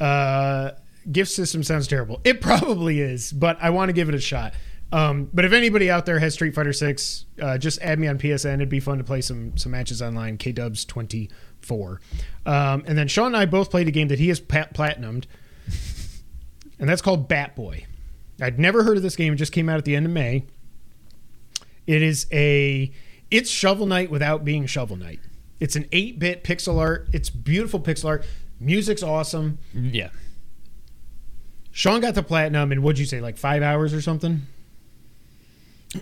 [0.00, 0.70] Uh,
[1.12, 2.18] gift system sounds terrible.
[2.24, 4.54] It probably is, but I want to give it a shot.
[4.90, 8.18] Um, but if anybody out there has Street Fighter Six, uh, just add me on
[8.18, 8.54] PSN.
[8.54, 10.38] It'd be fun to play some some matches online.
[10.38, 11.28] K Dubs twenty
[11.60, 12.00] four,
[12.46, 15.24] um, and then Sean and I both played a game that he has pat- platinumed,
[16.78, 17.84] and that's called Bat Boy.
[18.40, 19.32] I'd never heard of this game.
[19.32, 20.44] It just came out at the end of May.
[21.86, 22.92] It is a
[23.30, 25.20] it's Shovel Knight without being Shovel Knight.
[25.58, 27.08] It's an 8-bit pixel art.
[27.12, 28.26] It's beautiful pixel art.
[28.60, 29.58] Music's awesome.
[29.72, 30.10] Yeah.
[31.72, 34.42] Sean got the platinum in what'd you say, like five hours or something?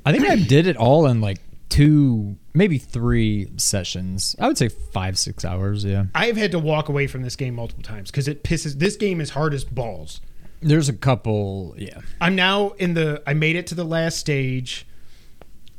[0.04, 4.36] I think I did it all in like two, maybe three sessions.
[4.38, 5.84] I would say five, six hours.
[5.84, 6.06] Yeah.
[6.14, 8.74] I've had to walk away from this game multiple times because it pisses.
[8.78, 10.20] This game is hard as balls.
[10.60, 11.74] There's a couple.
[11.76, 12.00] Yeah.
[12.20, 13.22] I'm now in the.
[13.26, 14.86] I made it to the last stage.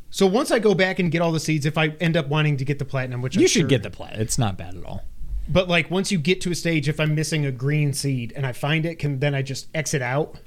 [0.09, 2.55] So once I go back and get all the seeds, if I end up wanting
[2.57, 4.17] to get the platinum, which You I'm should sure- get the plat.
[4.19, 5.03] It's not bad at all.
[5.49, 8.45] But like once you get to a stage, if I'm missing a green seed and
[8.47, 10.39] I find it, can then I just exit out,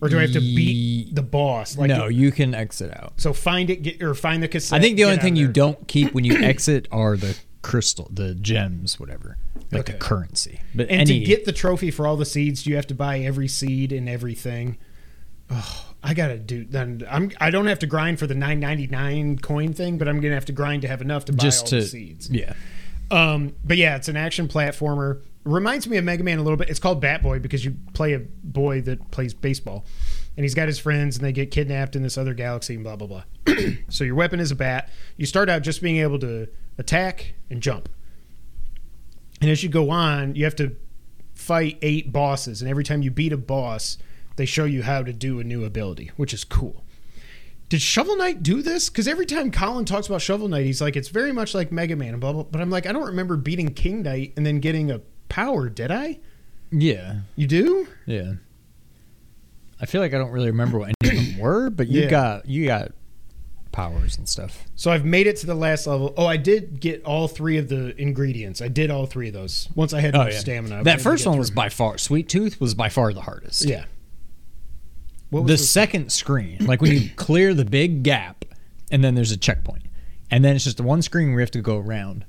[0.00, 1.76] or do I have to beat the boss?
[1.76, 3.14] Like no, you can exit out.
[3.16, 4.78] So find it, get or find the cassette.
[4.78, 8.34] I think the only thing you don't keep when you exit are the crystal, the
[8.34, 9.38] gems, whatever,
[9.72, 9.92] like Okay.
[9.92, 10.60] the currency.
[10.74, 12.94] But And any to get the trophy for all the seeds, do you have to
[12.94, 14.78] buy every seed and everything?
[15.50, 16.64] Oh, I gotta do.
[16.64, 17.30] Then I'm.
[17.40, 20.52] I don't have to grind for the 9.99 coin thing, but I'm gonna have to
[20.52, 22.28] grind to have enough to buy just all to the seeds.
[22.30, 22.52] yeah,
[23.10, 25.22] Um, but yeah, it's an action platformer.
[25.44, 26.68] Reminds me of Mega Man a little bit.
[26.68, 29.84] It's called Bat Boy because you play a boy that plays baseball,
[30.36, 32.96] and he's got his friends, and they get kidnapped in this other galaxy, and blah
[32.96, 33.22] blah blah.
[33.88, 34.90] so your weapon is a bat.
[35.16, 36.48] You start out just being able to
[36.78, 37.88] attack and jump,
[39.40, 40.76] and as you go on, you have to
[41.34, 43.98] fight eight bosses, and every time you beat a boss,
[44.36, 46.82] they show you how to do a new ability, which is cool.
[47.68, 48.88] Did Shovel Knight do this?
[48.88, 51.96] Because every time Colin talks about Shovel Knight, he's like, it's very much like Mega
[51.96, 52.44] Man and blah blah.
[52.44, 55.68] But I'm like, I don't remember beating King Knight and then getting a power.
[55.68, 56.20] Did I?
[56.70, 57.88] Yeah, You do?
[58.06, 58.34] yeah.
[59.80, 62.10] I feel like I don't really remember what any of them were, but you Yeah.
[62.10, 62.92] got you got
[63.76, 64.64] powers and stuff.
[64.74, 66.14] So I've made it to the last level.
[66.16, 68.62] Oh, I did get all three of the ingredients.
[68.62, 70.80] I did all three of those once I had enough stamina.
[70.80, 73.66] I That first one was by far Sweet Tooth was by far the hardest.
[73.66, 73.84] yeah.
[75.30, 78.44] What the- second screen, like when you clear the big gap,
[78.90, 79.82] and then there's a checkpoint,
[80.30, 82.24] and then it's just the one screen we have to go around,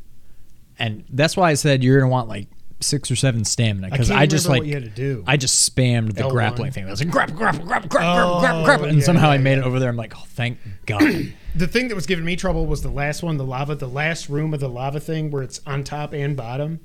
[0.77, 2.47] and that's why I said you're gonna want like
[2.79, 5.23] six or seven stamina because can't I, just like you had to do.
[5.25, 6.29] I just spammed the L1.
[6.31, 6.85] grappling thing.
[6.85, 9.53] I was like grapple, grapple, grapple, grapple, Oh, grapple, grapple, and yeah, somehow I made
[9.53, 9.59] yeah.
[9.59, 9.89] it over there.
[9.89, 11.01] I'm like, oh, thank God.
[11.55, 14.29] the thing that was giving me trouble was the last one, the lava, the last
[14.29, 16.79] room of the lava thing where it's on top and bottom.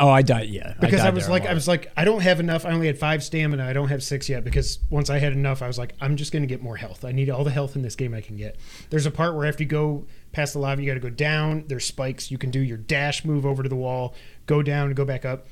[0.00, 0.48] oh, I died.
[0.48, 1.46] Yeah, because I, died was like.
[1.46, 2.66] I was like, I don't have enough.
[2.66, 3.64] I only had five stamina.
[3.64, 6.32] I don't have six yet because once I had enough, I was like, I'm just
[6.32, 7.04] going to get more health.
[7.04, 8.56] I need all the health in this game I can get.
[8.90, 11.64] There's a part where after you go past the lava, you got to go down.
[11.68, 12.30] There's spikes.
[12.30, 14.14] You can do your dash move over to the wall,
[14.46, 15.46] go down, and go back up.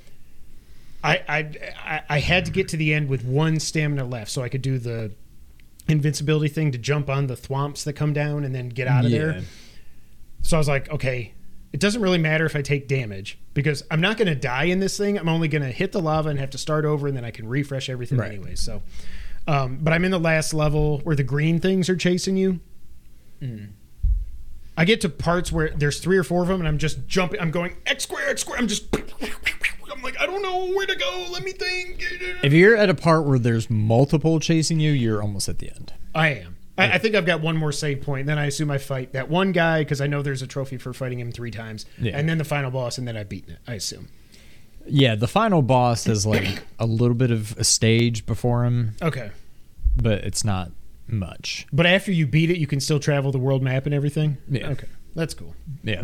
[1.02, 1.38] I, I
[1.84, 4.62] I I had to get to the end with one stamina left, so I could
[4.62, 5.12] do the
[5.86, 9.10] invincibility thing to jump on the thwomps that come down and then get out of
[9.10, 9.18] Yeah.
[9.18, 9.40] there.
[10.42, 11.32] So I was like, okay,
[11.72, 14.80] it doesn't really matter if I take damage because I'm not going to die in
[14.80, 15.18] this thing.
[15.18, 17.30] I'm only going to hit the lava and have to start over, and then I
[17.30, 18.32] can refresh everything Right.
[18.32, 18.54] anyway.
[18.54, 18.82] So,
[19.46, 22.60] um, but I'm in the last level where the green things are chasing you.
[23.40, 23.68] Mm.
[24.78, 27.40] I get to parts where there's three or four of them, and I'm just jumping.
[27.40, 28.58] I'm going X square, X square.
[28.58, 28.86] I'm just.
[29.92, 31.26] I'm like, I don't know where to go.
[31.32, 32.04] Let me think.
[32.44, 35.92] if you're at a part where there's multiple chasing you, you're almost at the end.
[36.14, 36.56] I am.
[36.76, 38.26] I, I think I've got one more save point.
[38.28, 40.92] Then I assume I fight that one guy because I know there's a trophy for
[40.92, 42.16] fighting him three times, Yeah.
[42.16, 43.58] and then the final boss, and then I've beaten it.
[43.66, 44.08] I assume.
[44.86, 49.32] Yeah, the final boss has like a little bit of a stage before him, Okay,
[49.96, 50.70] but it's not
[51.08, 51.66] much.
[51.72, 54.36] but after you beat it, you can still travel the world map and everything.
[54.48, 54.68] Yeah.
[54.68, 55.54] Okay, that's cool.
[55.82, 56.02] Yeah.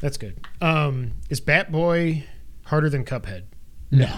[0.00, 0.46] That's good.
[0.62, 2.24] Um, is Bat Boy
[2.64, 3.42] harder than Cuphead?
[3.90, 4.08] No.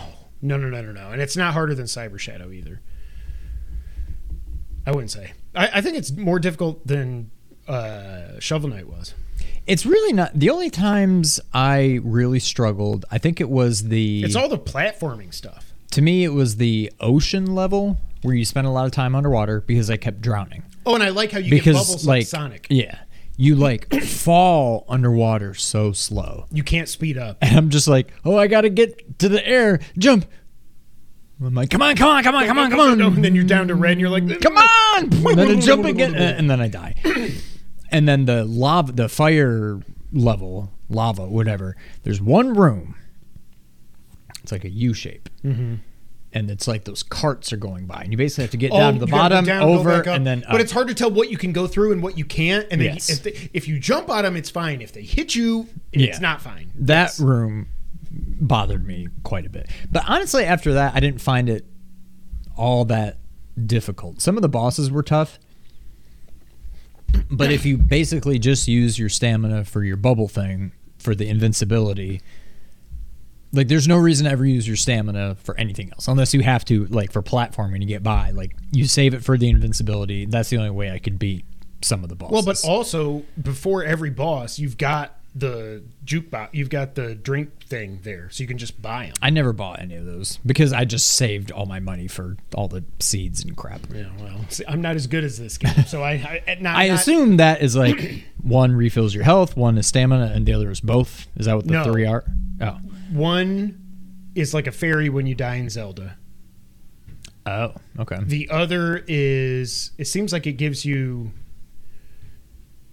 [0.41, 1.11] No, no, no, no, no.
[1.11, 2.81] And it's not harder than Cyber Shadow either.
[4.87, 5.33] I wouldn't say.
[5.55, 7.31] I, I think it's more difficult than
[7.69, 9.15] uh, Shovel Knight was.
[9.67, 10.33] It's really not.
[10.39, 14.25] The only times I really struggled, I think it was the.
[14.25, 15.73] It's all the platforming stuff.
[15.93, 19.61] to me, it was the ocean level where you spend a lot of time underwater
[19.61, 20.63] because I kept drowning.
[20.87, 22.67] Oh, and I like how you get bubbles Because like, like Sonic.
[22.71, 23.01] yeah,
[23.37, 27.39] you like fall underwater so slow, You can't speed up.
[27.41, 30.27] and I'm just like, oh, I got to get to the air, jump.
[31.45, 33.01] I'm like, come on, come on, come on, come on, come on.
[33.01, 35.85] And then you're down to red, and you're like, come on and then I jump
[35.85, 36.95] again and then i die
[37.91, 39.81] and then the lava the fire
[40.13, 42.95] level lava whatever there's one room
[44.43, 45.75] it's like a u shape Mm-hmm.
[46.35, 48.79] And it's like those carts are going by and you basically have to get Oh,
[48.79, 50.95] down to the you gotta go bottom down, over and then but it's hard to
[50.95, 52.67] tell what you can go through and what you can't.
[52.71, 53.11] And then Yes.
[53.11, 54.81] if, they, if you jump on them, it's fine.
[54.81, 56.07] If they hit you, Yeah.
[56.09, 56.71] it's not fine.
[56.77, 57.69] that room
[58.11, 61.65] bothered me quite a bit but honestly after that i didn't find it
[62.59, 63.17] all that
[63.67, 65.39] difficult some of the bosses were tough
[67.31, 72.21] but if you basically just use your stamina for your bubble thing for the invincibility
[73.53, 76.65] like there's no reason to ever use your stamina for anything else unless you have
[76.65, 80.49] to like for platforming to get by like you save it for the invincibility that's
[80.51, 81.45] the only way i could beat
[81.83, 86.51] some of the bosses Well, but also before every boss, you've got the jukebox.
[86.53, 89.15] You've got the drink thing there, so you can just buy them.
[89.23, 92.69] I never bought any of those because I just saved all my money for all
[92.69, 93.81] the seeds and crap.
[93.93, 96.89] Yeah, well, see, I'm not as good as this game, so I I, not, I
[96.89, 100.71] not- assume that is like one refills your health, one is stamina, and the other
[100.71, 101.27] is both.
[101.37, 101.83] Is that what the No.
[101.85, 102.25] three are?
[102.61, 102.79] Oh,
[103.13, 103.79] one
[104.35, 106.17] is like a fairy when you die in Zelda.
[107.47, 108.19] oh, okay.
[108.23, 111.33] The other is it seems like it gives you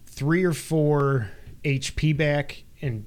[0.05, 1.29] three or four
[1.63, 3.05] HP back and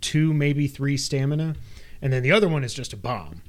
[0.00, 1.54] two, maybe three stamina,
[2.00, 3.42] and then the other one is just a bomb.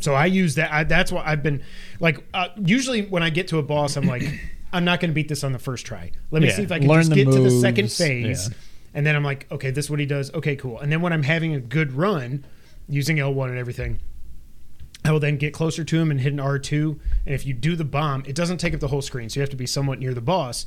[0.00, 0.72] So I use that.
[0.72, 1.62] I, that's what I've been
[2.00, 2.24] like.
[2.34, 4.22] Uh, usually, when I get to a boss, I'm like,
[4.72, 6.10] I'm not going to beat this on the first try.
[6.30, 8.48] Let me Yeah, see if I can learn just the get to the second phase,
[8.48, 8.56] yeah.
[8.94, 10.32] And then I'm like, okay, this is what he does.
[10.32, 10.78] Okay, cool.
[10.78, 12.44] And then when I'm having a good run,
[12.88, 13.98] using L1 and everything,
[15.04, 16.98] I will then get closer to him and hit an R2.
[17.26, 19.42] And if you do the bomb, it doesn't take up the whole screen, so you
[19.42, 20.64] have to be somewhat near the boss.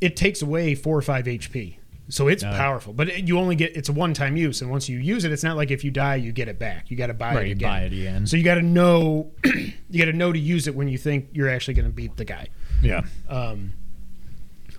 [0.00, 1.76] It takes away four or five HP.
[2.08, 2.50] So it's No.
[2.50, 5.24] powerful, but it, you only get it's a one time use, and once you use
[5.24, 6.90] it, it's not like if you die you get it back.
[6.90, 7.68] You got to buy Right, it again.
[7.70, 8.26] buy it again.
[8.26, 11.28] So you got to know you got to know to use it when you think
[11.32, 12.48] you're actually going to beat the guy.
[12.82, 13.02] Yeah.
[13.28, 13.74] Um,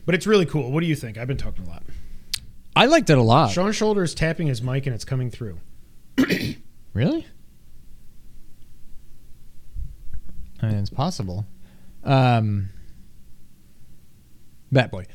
[0.05, 0.71] but it's really cool.
[0.71, 1.17] What do you think?
[1.17, 1.83] I've been talking a lot.
[2.75, 3.51] I liked it a lot.
[3.51, 5.59] Sean Shoulder is tapping his mic and it's coming through.
[6.93, 7.25] Really?
[10.61, 11.45] I mean, it's possible.
[12.03, 12.69] Um,
[14.71, 15.05] Bat Boy.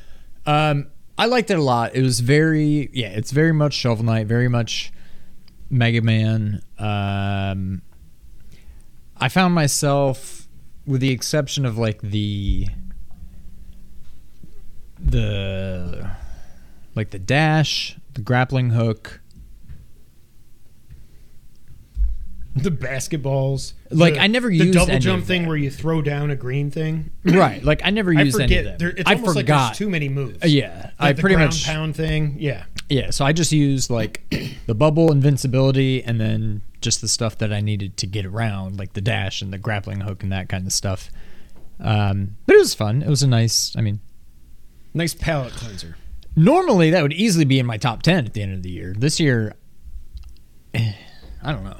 [0.45, 1.95] Um, I liked it a lot.
[1.95, 4.91] It was very, yeah, it's very much Shovel Knight, very much
[5.69, 6.61] Mega Man.
[6.77, 7.81] Um,
[9.17, 10.47] I found myself,
[10.85, 12.67] with the exception of like the
[14.99, 16.09] the
[16.97, 19.21] like the dash, the grappling hook,
[22.55, 24.67] The basketballs, Like, the- I never used that.
[24.67, 27.11] the double jump thing where you throw down a green thing.
[27.23, 27.63] right?
[27.63, 28.65] Like I never I used any of forget.
[28.65, 28.77] them.
[28.79, 29.67] There, it's I almost like forgot.
[29.67, 30.43] there's too many moves.
[30.43, 32.35] Uh, yeah, I the pretty ground much pound thing.
[32.39, 33.11] Yeah, yeah.
[33.11, 34.23] So I just used like
[34.65, 38.93] the bubble invincibility, and then just the stuff that I needed to get around, like
[38.93, 41.11] the dash and the grappling hook and that kind of stuff.
[41.79, 43.03] Um, but it was fun.
[43.03, 43.75] It was a nice.
[43.77, 43.99] I mean,
[44.95, 45.95] nice palate cleanser.
[46.37, 48.93] Normally that would easily be in my top ten at the end of the year.
[48.97, 49.55] This year,
[50.73, 50.93] I
[51.51, 51.75] don't know.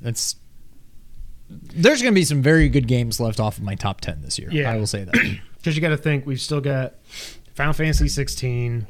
[0.00, 0.36] That's
[1.48, 4.38] there's going to be some very good games left off of my top ten this
[4.38, 4.48] year.
[4.50, 4.70] Yeah.
[4.72, 5.14] I will say that.
[5.60, 6.94] Because you got to think we've still got
[7.54, 8.86] Final Fantasy 16.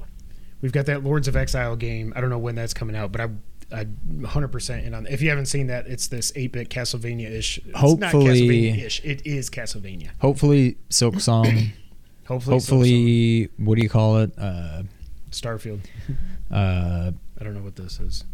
[0.62, 2.12] We've got that Lords of Exile game.
[2.14, 3.28] I don't know when that's coming out, but I.
[3.72, 5.06] I 100% in on.
[5.06, 7.58] If you haven't seen that, it's this 8-bit Castlevania-ish.
[7.58, 7.76] It's not
[8.12, 8.26] Hopefully-
[8.72, 9.04] Castlevania-ish.
[9.04, 10.10] It is Castlevania.
[10.20, 11.70] Hopefully, Silksong.
[12.26, 14.32] Hopefully, Hopefully, what do you call it?
[14.38, 14.82] Uh,
[15.30, 15.80] Starfield.
[16.50, 18.24] uh, I don't know what this is.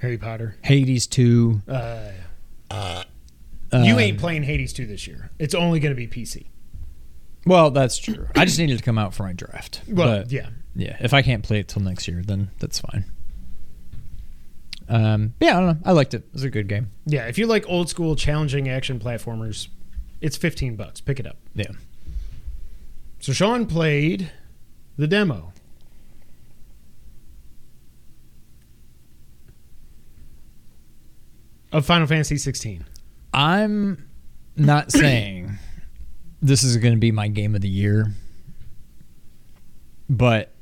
[0.00, 0.56] Harry Potter.
[0.62, 1.62] Hades two.
[1.68, 2.10] Uh,
[2.70, 3.04] Uh,
[3.84, 5.30] you ain't playing Hades 2 this year.
[5.38, 6.44] It's only going to be PC.
[7.46, 8.26] Well, that's true.
[8.36, 9.80] I just needed to come out for my draft.
[9.88, 10.50] Well, But, yeah.
[10.76, 10.96] yeah.
[11.00, 13.04] If I can't play it till next year, then that's fine.
[14.88, 15.78] Um, yeah, I don't know.
[15.86, 16.18] I liked it.
[16.28, 16.90] It was a good game.
[17.06, 19.68] Yeah, if you like old school challenging action platformers,
[20.20, 21.00] it's 15 bucks.
[21.00, 21.36] Pick it up.
[21.54, 21.70] Yeah.
[23.20, 24.30] So Sean played
[24.96, 25.52] the demo.
[31.72, 32.84] Of Final Fantasy 16.
[33.32, 34.08] I'm
[34.56, 35.58] not saying
[36.42, 38.12] this is going to be my game of the year,
[40.10, 40.52] but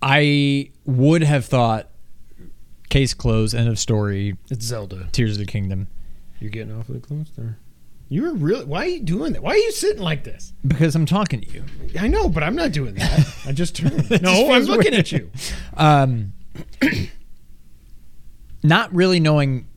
[0.00, 1.88] I would have thought
[2.88, 5.08] case closed, end of story, It's Zelda.
[5.12, 5.88] Tears of the Kingdom.
[6.40, 7.58] You're getting awfully close there.
[8.12, 8.64] You were really.
[8.64, 9.42] Why are you doing that?
[9.42, 10.52] Why are you sitting like this?
[10.66, 11.64] Because I'm talking to you.
[11.98, 13.34] I know, but I'm not doing that.
[13.46, 14.10] I just turned.
[14.22, 14.94] no, I'm looking weird.
[14.94, 15.30] at you.
[15.76, 16.32] Um,
[18.62, 19.68] not really knowing.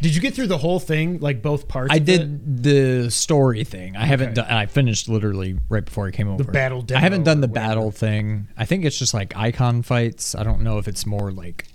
[0.00, 1.92] Did you get through the whole thing, like both parts?
[1.92, 2.06] I of it?
[2.06, 3.96] did the story thing.
[3.96, 4.46] I haven't done.
[4.50, 6.42] I finished literally right before I came over.
[6.42, 7.68] The battle I haven't done the whatever.
[7.68, 8.48] battle thing.
[8.56, 10.34] I think it's just like icon fights.
[10.34, 11.66] I don't know if it's more like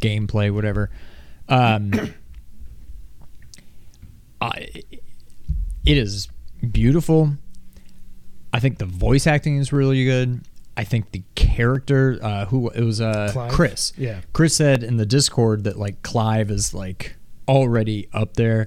[0.00, 0.90] gameplay, whatever.
[1.48, 1.92] Um,
[4.44, 4.68] I,
[5.84, 6.28] it is
[6.70, 7.34] beautiful.
[8.52, 10.42] I think the voice acting is really good.
[10.76, 13.52] I think the character, uh, who it was, uh, Clive?
[13.52, 13.92] Chris.
[13.96, 14.20] Yeah.
[14.32, 17.16] Chris said in the Discord that like Clive is like
[17.48, 18.66] already up there.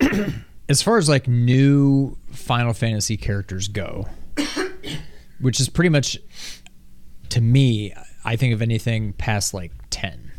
[0.68, 4.08] as far as like new Final Fantasy characters go,
[5.40, 6.18] which is pretty much
[7.28, 10.32] to me, I think of anything past like 10.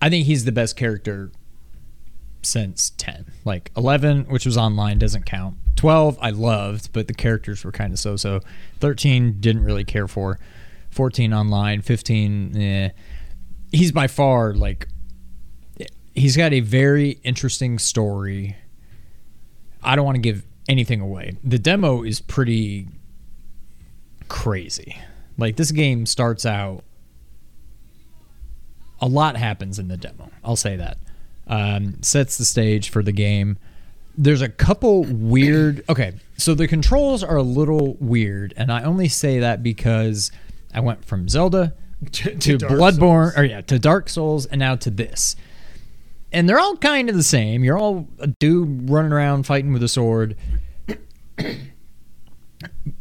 [0.00, 1.32] I think he's the best character
[2.42, 3.26] since 10.
[3.44, 5.56] Like 11, which was online, doesn't count.
[5.76, 8.40] 12, I loved, but the characters were kind of so so.
[8.80, 10.38] 13, didn't really care for.
[10.90, 11.82] 14, online.
[11.82, 12.90] 15, eh.
[13.70, 14.88] He's by far like.
[16.14, 18.56] He's got a very interesting story.
[19.84, 21.36] I don't want to give anything away.
[21.44, 22.88] The demo is pretty
[24.28, 24.98] crazy.
[25.36, 26.82] Like this game starts out
[29.00, 30.30] a lot happens in the demo.
[30.44, 30.98] I'll say that.
[31.48, 33.56] Um, sets the stage for the game.
[34.16, 35.84] There's a couple weird.
[35.88, 40.30] Okay, so the controls are a little weird, and I only say that because
[40.74, 41.74] I went from Zelda
[42.12, 43.38] To, to Bloodborne, Souls.
[43.38, 45.34] or yeah, to Dark Souls, and now to this.
[46.30, 47.64] And they're all kind of the same.
[47.64, 50.36] You're all a dude running around fighting with a sword.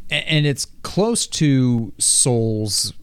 [0.10, 2.94] And it's close to Souls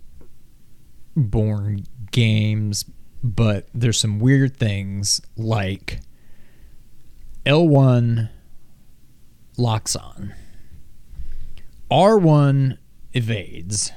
[1.15, 2.85] born games,
[3.25, 6.01] but there's some weird things like
[7.47, 8.29] L1
[9.57, 10.35] locks on.
[11.91, 12.77] R1
[13.15, 13.93] evades.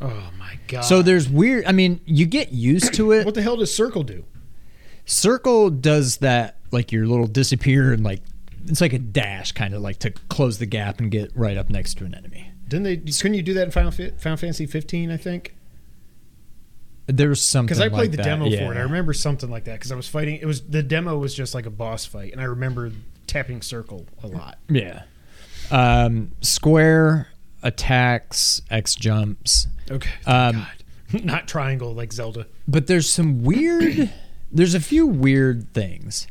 [0.00, 0.82] Oh my god.
[0.82, 1.66] So there's weird.
[1.66, 3.26] I mean, you get used to it.
[3.26, 4.24] what the hell does circle do?
[5.04, 8.22] Circle does that, like your little disappear and like
[8.66, 11.68] it's like a dash, kind of like to close the gap and get right up
[11.68, 12.52] next to an enemy.
[12.68, 12.96] Didn't they?
[12.96, 15.10] Couldn't you do that in Final, Final Fantasy 15?
[15.10, 15.54] I think
[17.06, 18.66] There's something because I played like the that, demo yeah.
[18.66, 18.78] for it.
[18.78, 20.36] I remember something like that because I was fighting.
[20.36, 22.92] It was the demo was just like a boss fight, and I remember
[23.26, 24.58] tapping circle a lot.
[24.68, 25.02] Yeah.
[25.70, 27.28] Um, square
[27.62, 29.66] attacks, X jumps.
[29.90, 30.66] Okay, Um,
[31.12, 32.46] God, not triangle like Zelda.
[32.68, 34.12] But there's some weird.
[34.52, 36.26] there's a few weird things.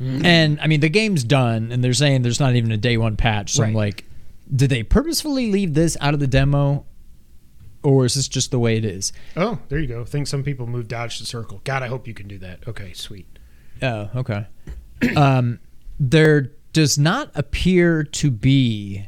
[0.00, 3.16] And I mean, the game's done, and they're saying there's not even a day one
[3.16, 3.52] patch.
[3.52, 4.04] So I'm like,
[4.54, 6.84] did they purposefully leave this out of the demo,
[7.84, 9.12] or is this just the way it is?
[9.36, 10.00] Oh, there you go.
[10.00, 11.60] I think some people move dodge to circle.
[11.64, 12.66] God, I hope you can do that.
[12.66, 13.26] Okay, sweet.
[13.82, 14.46] Oh, okay.
[15.16, 15.60] um,
[16.00, 19.06] there does not appear to be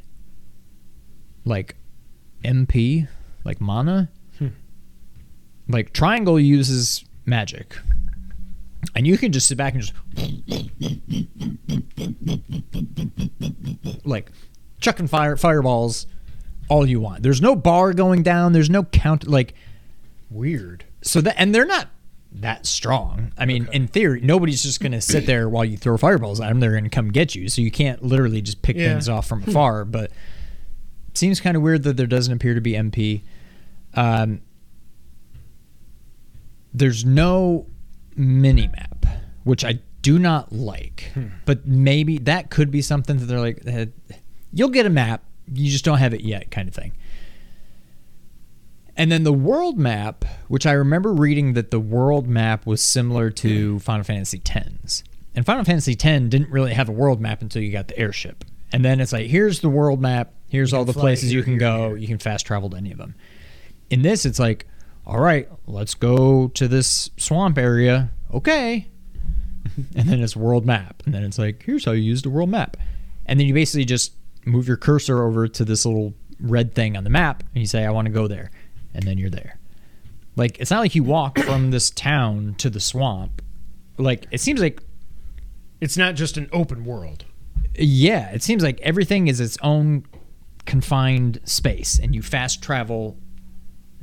[1.45, 1.77] like
[2.45, 3.09] MP,
[3.45, 4.11] like mana.
[4.39, 4.49] Hmm.
[5.69, 7.77] Like Triangle uses magic.
[8.95, 9.95] And you can just sit back and just
[14.07, 14.31] like
[14.81, 16.07] chucking fire fireballs
[16.69, 17.23] all you want.
[17.23, 19.55] There's no bar going down, there's no count like
[20.31, 20.85] Weird.
[21.03, 21.89] so that and they're not
[22.33, 23.33] that strong.
[23.39, 23.77] I mean, Okay.
[23.77, 26.61] in theory, nobody's just going to sit there while you throw fireballs at them.
[26.61, 27.49] They're going to come get you.
[27.49, 28.89] So you can't literally just pick Yeah.
[28.93, 29.85] things off from afar.
[29.87, 30.11] But
[31.09, 33.23] it seems kind of weird that there doesn't appear to be MP.
[33.95, 34.41] Um,
[36.75, 37.67] there's no
[38.17, 39.07] mini map,
[39.45, 41.13] which I do not like.
[41.47, 43.87] But maybe that could be something that they're like, eh,
[44.53, 45.23] you'll get a map,
[45.53, 46.93] you just don't have it yet, kind of thing.
[48.97, 53.31] And then the world map, which I remember reading that the world map was similar
[53.31, 55.05] to Final Fantasy X's.
[55.35, 58.45] And Final Fantasy X didn't really have a world map until you got the airship.
[58.73, 61.53] And then it's like, here's the world map, here's all the places here, you can
[61.55, 61.97] here, go, here.
[61.99, 63.15] you can fast travel to any of them.
[63.91, 64.67] In this, it's like,
[65.07, 68.11] all right, let's go to this swamp area.
[68.33, 68.89] Okay.
[69.95, 71.03] and then it's world map.
[71.05, 72.77] And then it's like, here's how you use the world map.
[73.27, 74.13] And then you basically just
[74.47, 77.85] move your cursor over to this little red thing on the map and you say,
[77.85, 78.51] I want to go there.
[78.95, 79.59] And then you're there.
[80.37, 83.43] Like, it's not like you walk from this town to the swamp.
[83.99, 84.81] Like, it seems like,
[85.81, 87.25] It's not just an open world.
[87.75, 90.07] yeah, it seems like everything is its own
[90.65, 93.17] confined space and you fast travel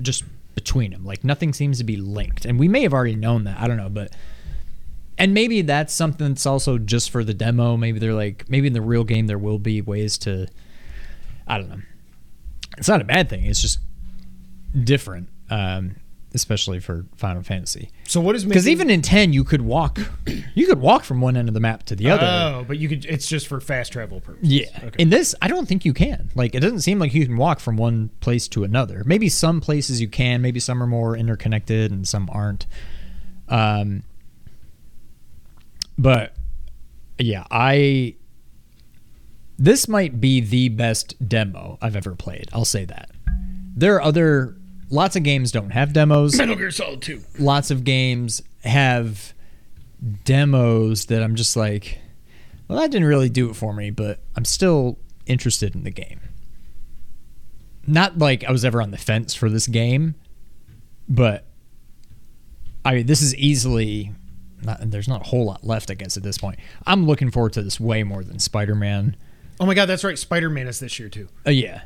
[0.01, 0.23] just
[0.55, 1.03] between them.
[1.05, 2.45] Like, nothing seems to be linked.
[2.45, 3.59] And we may have already known that.
[3.59, 3.89] I don't know.
[3.89, 4.13] But
[5.17, 7.77] and maybe that's something that's also just for the demo.
[7.77, 10.47] Maybe they're like, maybe in the real game there will be ways to.
[11.47, 11.81] I don't know.
[12.77, 13.45] It's not a bad thing.
[13.45, 13.79] It's just
[14.83, 15.97] different, um,
[16.33, 17.91] especially for Final Fantasy.
[18.05, 19.99] So what is Because making- even in ten, you could walk,
[20.55, 22.25] you could walk from one end of the map to the other.
[22.25, 23.05] Oh, but you could.
[23.05, 24.49] It's just for fast travel purposes.
[24.51, 24.67] Yeah.
[24.83, 24.95] Okay.
[25.01, 26.31] In this, I don't think you can.
[26.33, 29.03] Like, it doesn't seem like you can walk from one place to another.
[29.05, 30.41] Maybe some places you can.
[30.41, 32.65] Maybe some are more interconnected and some aren't.
[33.49, 34.03] Um,
[35.97, 36.35] but
[37.17, 38.15] yeah, I.
[39.57, 42.49] This might be the best demo I've ever played.
[42.53, 43.11] I'll say that.
[43.75, 44.57] There are other.
[44.89, 47.21] Lots of games don't have demos Metal Gear Solid Two.
[47.39, 49.33] lots of games have
[50.23, 51.99] demos that I'm just like,
[52.67, 56.19] well, that didn't really do it for me, but I'm still interested in the game.
[57.87, 60.15] Not like I was ever on the fence for this game,
[61.09, 61.45] but
[62.85, 64.11] I mean, this is easily.
[64.65, 66.59] Not, there's not a whole lot left, I guess, at this point.
[66.85, 69.15] I'm looking forward to this way more than Spider Man.
[69.59, 70.17] Oh my God, that's right.
[70.17, 71.27] Spider Man is this year too.
[71.45, 71.81] Uh, yeah.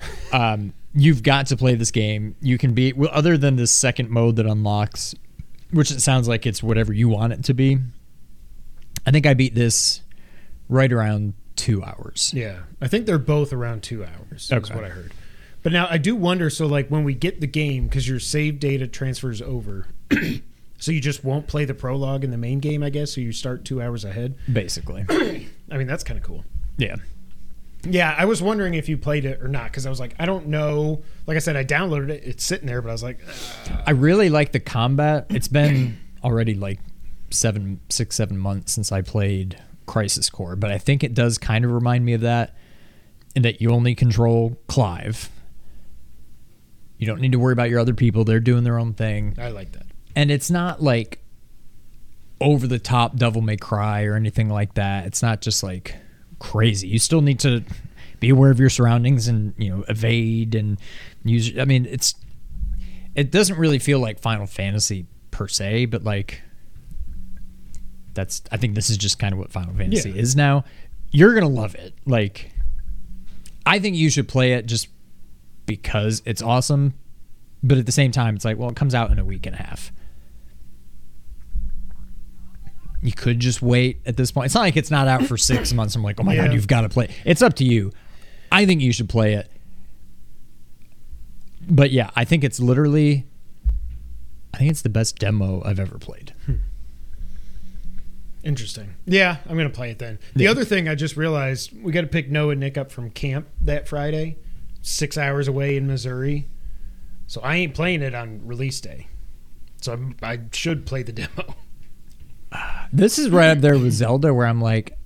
[0.32, 2.36] Um, you've got to play this game.
[2.40, 5.14] You can be well, other than this second mode that unlocks,
[5.72, 7.78] which it sounds like it's whatever you want it to be.
[9.06, 10.02] I think I beat this
[10.68, 12.32] right around two hours.
[12.34, 14.44] Yeah, I think they're both around two hours.
[14.44, 14.74] Is Okay.
[14.74, 15.12] what I heard.
[15.62, 16.48] But now I do wonder.
[16.50, 19.86] So like when we get the game, because your save data transfers over,
[20.78, 23.12] so you just won't play the prologue in the main game, I guess.
[23.14, 24.36] So you start two hours ahead.
[24.52, 26.44] Basically, I mean, that's kind of cool.
[26.76, 26.96] yeah.
[27.84, 30.26] Yeah, I was wondering if you played it or not because I was like, I
[30.26, 31.00] don't know.
[31.28, 32.24] Like I said, I downloaded it.
[32.24, 33.20] It's sitting there, but I was like,
[33.70, 35.26] uh, I really like the combat.
[35.30, 36.80] It's been already like
[37.30, 41.64] seven, six, seven months since I played Crisis Core, but I think it does kind
[41.64, 42.56] of remind me of that
[43.36, 45.30] in that you only control Clive.
[46.98, 48.24] You don't need to worry about your other people.
[48.24, 49.36] They're doing their own thing.
[49.38, 49.86] I like that.
[50.16, 51.20] And it's not like
[52.40, 55.06] over the top devil may cry or anything like that.
[55.06, 55.94] It's not just like
[56.38, 56.88] crazy.
[56.88, 57.64] You still need to
[58.20, 60.76] be aware of your surroundings and you know evade and
[61.24, 62.16] use i mean it's
[63.14, 66.42] it doesn't really feel like final fantasy per se but like
[68.14, 70.20] that's i think this is just kind of what final fantasy Yeah.
[70.20, 70.64] is now.
[71.12, 71.94] You're gonna love it.
[72.06, 72.50] Like
[73.64, 74.88] i think you should play it just
[75.66, 76.94] because it's awesome
[77.62, 79.54] but at the same time it's like well it comes out in a week and
[79.54, 79.92] a half
[83.00, 84.46] you could just wait at this point.
[84.46, 85.94] It's not like it's not out for six months.
[85.94, 86.46] I'm like, oh my Yeah.
[86.46, 87.08] god, you've got to play.
[87.24, 87.92] It's up to you.
[88.50, 89.48] I think you should play it.
[91.70, 93.24] But yeah, I think it's literally.
[94.52, 96.32] I think it's the best demo I've ever played.
[96.46, 96.54] Hmm.
[98.42, 98.94] Interesting.
[99.06, 100.18] Yeah, I'm gonna play it then.
[100.34, 100.50] The Yeah.
[100.50, 103.46] other thing I just realized we got to pick Noah and Nick up from camp
[103.60, 104.38] that Friday,
[104.82, 106.48] six hours away in Missouri.
[107.28, 109.06] So I ain't playing it on release day.
[109.80, 111.54] So I'm, I should play the demo.
[112.92, 114.96] This is right up there with Zelda, where I'm like,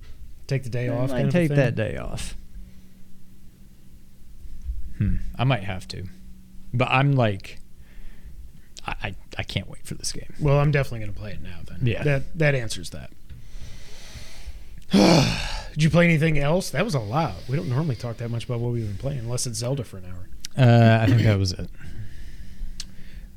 [0.47, 1.11] Take the day off.
[1.11, 1.57] I kind of take thing.
[1.57, 2.35] that day off.
[4.97, 6.05] Hmm, I might have to,
[6.73, 7.59] but I'm like,
[8.85, 10.33] I I, I can't wait for this game.
[10.39, 11.59] Well, I'm definitely gonna play it now.
[11.65, 11.79] Then.
[11.81, 12.03] Yeah.
[12.03, 13.11] That that answers that.
[15.73, 16.69] Did you play anything else?
[16.69, 17.35] That was a lot.
[17.49, 19.97] We don't normally talk that much about what we've been playing, unless it's Zelda for
[19.97, 20.29] an hour.
[20.55, 21.69] Uh, I think that was it.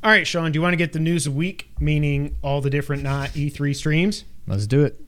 [0.07, 0.53] All right, Sean.
[0.53, 3.31] Do you want to get the news of the week, meaning all the different not
[3.31, 4.23] E3 streams?
[4.47, 5.01] Let's do it.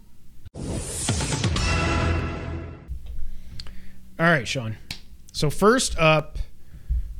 [4.19, 4.77] All right, Sean.
[5.31, 6.39] So first up,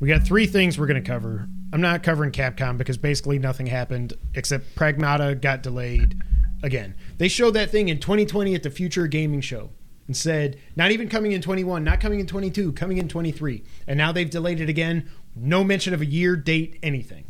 [0.01, 1.47] we got three things we're going to cover.
[1.71, 6.21] I'm not covering Capcom because basically nothing happened except Pragmata got delayed
[6.61, 6.95] again.
[7.17, 9.69] They showed that thing in 2020 at the Future Gaming Show
[10.05, 13.63] and said not even coming in 21, not coming in 22, coming in 23.
[13.87, 15.09] And now they've delayed it again.
[15.33, 17.23] No mention of a year, date, anything.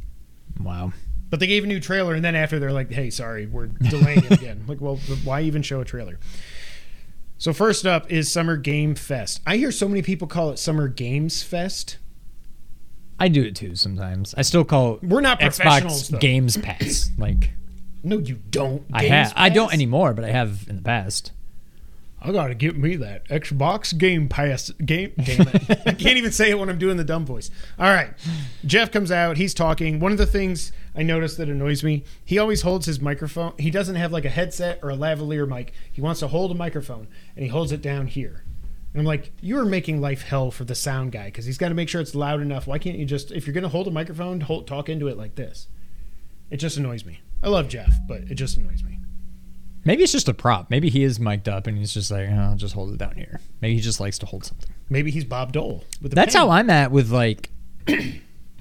[0.60, 0.93] Wow.
[1.30, 4.26] But they gave a new trailer, and then after they're like, "Hey, sorry, we're delaying
[4.26, 6.20] it again." like, well, why even show a trailer?
[7.38, 9.41] So first up is Summer Game Fest.
[9.47, 11.97] I hear so many people call it Summer Games Fest.
[13.20, 14.34] I do it too sometimes.
[14.38, 16.18] I still call We're not Xbox though.
[16.18, 17.12] Games Pass.
[17.18, 17.51] Like
[18.03, 18.84] No, you don't.
[18.91, 19.34] I have.
[19.36, 21.32] I don't anymore, but I have in the past.
[22.22, 24.72] I gotta get me that Xbox Game Pass.
[24.72, 25.13] Game.
[25.24, 25.70] Damn it!
[25.86, 27.49] I can't even say it when I'm doing the dumb voice.
[27.78, 28.13] All right,
[28.65, 29.38] Geoff comes out.
[29.38, 29.99] He's talking.
[29.99, 33.53] One of the things I noticed that annoys me, he always holds his microphone.
[33.57, 35.74] He doesn't have like a headset or a lavalier mic.
[35.91, 38.43] He wants to hold a microphone and he holds it down here.
[38.93, 41.70] And I'm like, you are making life hell for the sound guy because he's got
[41.70, 42.65] to make sure it's loud enough.
[42.67, 45.36] Why can't you just, if you're gonna hold a microphone, hold, talk into it like
[45.36, 45.67] this?
[46.49, 47.22] It just annoys me.
[47.43, 48.99] I love Geoff, but it just annoys me.
[49.89, 50.69] Maybe it's just a prop.
[50.69, 53.15] Maybe he is mic'd up and he's just like, oh, I'll just hold it down
[53.15, 53.39] here.
[53.59, 54.69] Maybe he just likes to hold something.
[54.87, 55.83] Maybe he's Bob Dole.
[55.99, 56.41] With That's pen.
[56.43, 57.49] how I'm at with like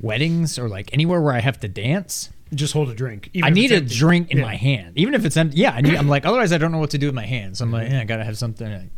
[0.00, 2.30] weddings or like anywhere where I have to dance.
[2.54, 3.28] Just hold a drink.
[3.34, 4.44] even I need a drink in Yeah.
[4.44, 5.58] my hand, even if it's empty.
[5.58, 7.60] Yeah, I need, I'm like otherwise I don't know what to do with my hands.
[7.60, 8.90] I'm like, yeah, I gotta have something.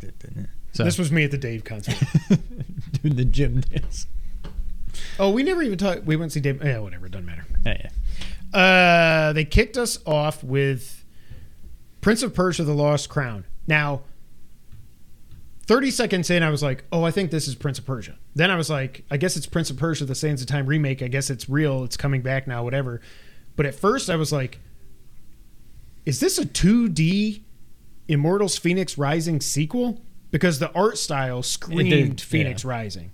[0.72, 1.96] So This was me at the Dave concert.
[3.02, 4.06] doing the gym dance.
[5.18, 6.04] oh, we never even talked.
[6.04, 6.62] We went to see Dave.
[6.64, 7.06] Yeah, whatever.
[7.06, 7.44] It doesn't matter.
[7.66, 7.88] Yeah,
[8.54, 8.56] yeah.
[8.56, 10.99] Uh, they kicked us off with
[12.00, 13.44] Prince of Persia: The Lost Crown.
[13.66, 14.02] Now,
[15.66, 18.50] thirty seconds in, I was like, "Oh, I think this is Prince of Persia." Then
[18.50, 21.02] I was like, "I guess it's Prince of Persia: The Sands of Time remake.
[21.02, 21.84] I guess it's real.
[21.84, 22.64] It's coming back now.
[22.64, 23.00] Whatever."
[23.56, 24.60] But at first, I was like,
[26.06, 27.42] "Is this a 2D
[28.08, 32.24] Immortals: Phoenix Rising sequel?" Because the art style screamed yeah.
[32.24, 33.10] Phoenix Rising.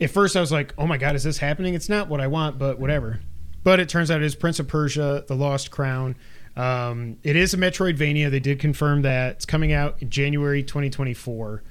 [0.00, 2.26] At first, I was like, "Oh my god, is this happening?" It's not what I
[2.28, 3.20] want, but whatever.
[3.64, 6.16] But it turns out it is Prince of Persia: The Lost Crown.
[6.58, 8.30] Um, it is a Metroidvania.
[8.30, 11.62] They did confirm that it's coming out in January 2024.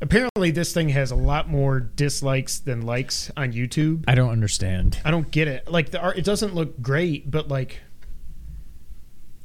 [0.00, 4.04] Apparently, this thing has a lot more dislikes than likes on YouTube.
[4.08, 4.98] I don't understand.
[5.04, 5.70] I don't get it.
[5.70, 7.80] Like the art, it doesn't look great, but like,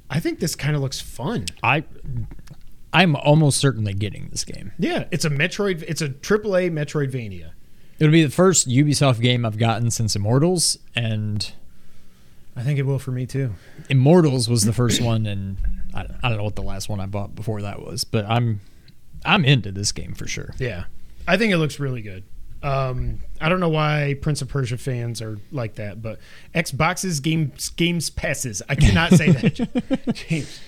[0.10, 1.48] I think this kind of looks fun.
[1.64, 1.84] I
[2.94, 4.72] I'm almost certainly getting this game.
[4.80, 5.84] Yeah, it's a Metroid.
[5.86, 7.52] It's a AAA Metroidvania.
[8.00, 11.52] It'll be the first Ubisoft game I've gotten since Immortals, and
[12.56, 13.54] I think it will for me too.
[13.90, 15.58] Immortals was the first one, and
[15.94, 18.26] I don't, I don't know what the last one I bought before that was, but
[18.26, 18.62] I'm
[19.26, 20.54] I'm into this game for sure.
[20.58, 20.86] Yeah,
[21.28, 22.24] I think it looks really good.
[22.64, 26.20] Um, I don't know why Prince of Persia fans are like that, but
[26.56, 28.62] Xbox's games games passes.
[28.70, 30.60] I cannot say that, James.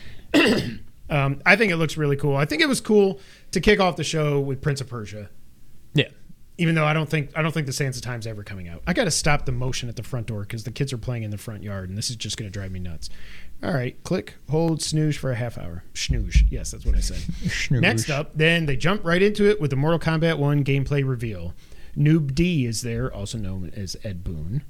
[1.10, 2.36] um, I think it looks really cool.
[2.36, 3.20] I think it was cool
[3.52, 5.30] to kick off the show with Prince of Persia.
[5.94, 6.10] Yeah,
[6.60, 8.82] Even though I don't think I don't think the Sands of Time's ever coming out.
[8.88, 11.24] I got to stop the motion at the front door because the kids are playing
[11.24, 13.10] in the front yard, and this is just going to drive me nuts.
[13.64, 15.84] All right, click, hold, snooze for a half hour.
[15.94, 16.44] Snooze.
[16.50, 17.22] Yes, that's what I said.
[17.72, 21.54] Next up, then they jump right into it with the Mortal Kombat 1 gameplay reveal.
[21.98, 24.64] NoobDe is there, also known as Ed Boon.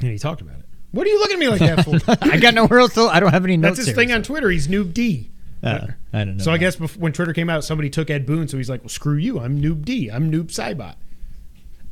[0.00, 0.66] And he talked about it.
[0.92, 2.28] What are you looking at me like that for?
[2.32, 2.94] I got nowhere else.
[2.94, 3.78] To, I don't have any notes.
[3.78, 4.48] That's his here, thing on Twitter.
[4.50, 5.28] He's NoobDe.
[5.64, 6.44] Uh, I don't know.
[6.44, 8.82] So I guess bef- when Twitter came out, somebody took Ed Boon, so he's like,
[8.82, 9.40] "Well, screw you.
[9.40, 10.12] I'm NoobDe.
[10.12, 10.96] I'm Noob Saibot."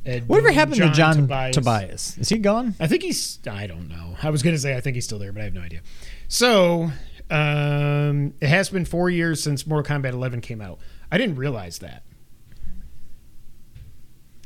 [0.05, 1.55] Ed whatever Boon, happened to John Tobias.
[1.55, 2.19] Tobias?
[2.19, 2.75] Is he gone?
[2.81, 3.39] I think he's.
[3.49, 4.17] I don't know.
[4.23, 5.81] I was going to say I think he's still there, but I have no idea.
[6.29, 6.91] So
[7.31, 10.79] um, it has been four years since Mortal Kombat 11 came out.
[11.11, 12.03] I didn't realize that.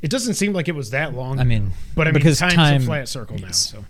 [0.02, 1.40] It doesn't seem like it was that long.
[1.40, 3.50] I mean, but I mean, because time's time- a flat circle now.
[3.50, 3.84] So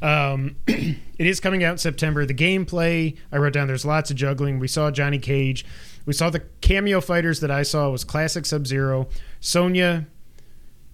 [0.00, 2.24] Um, it is coming out in September.
[2.24, 3.66] The gameplay I wrote down.
[3.66, 4.58] There's lots of juggling.
[4.58, 5.64] We saw Johnny Cage.
[6.06, 9.08] We saw the cameo fighters that I saw was classic Sub Zero,
[9.40, 10.06] Sonya,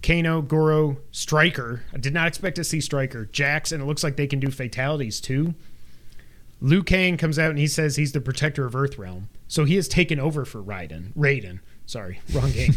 [0.03, 1.83] Kano, Goro, Stryker.
[1.93, 4.51] I did not expect to see Stryker, Jax, and it looks like they can do
[4.51, 5.55] fatalities too.
[6.61, 9.87] Liu Kang comes out and he says he's the protector of Earthrealm, so he has
[9.87, 11.13] taken over for Raiden.
[11.13, 12.73] Raiden, sorry, wrong game.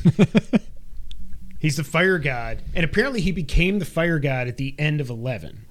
[1.59, 5.11] he's the fire god, and apparently he became the fire god at the end of
[5.11, 5.67] Eleven.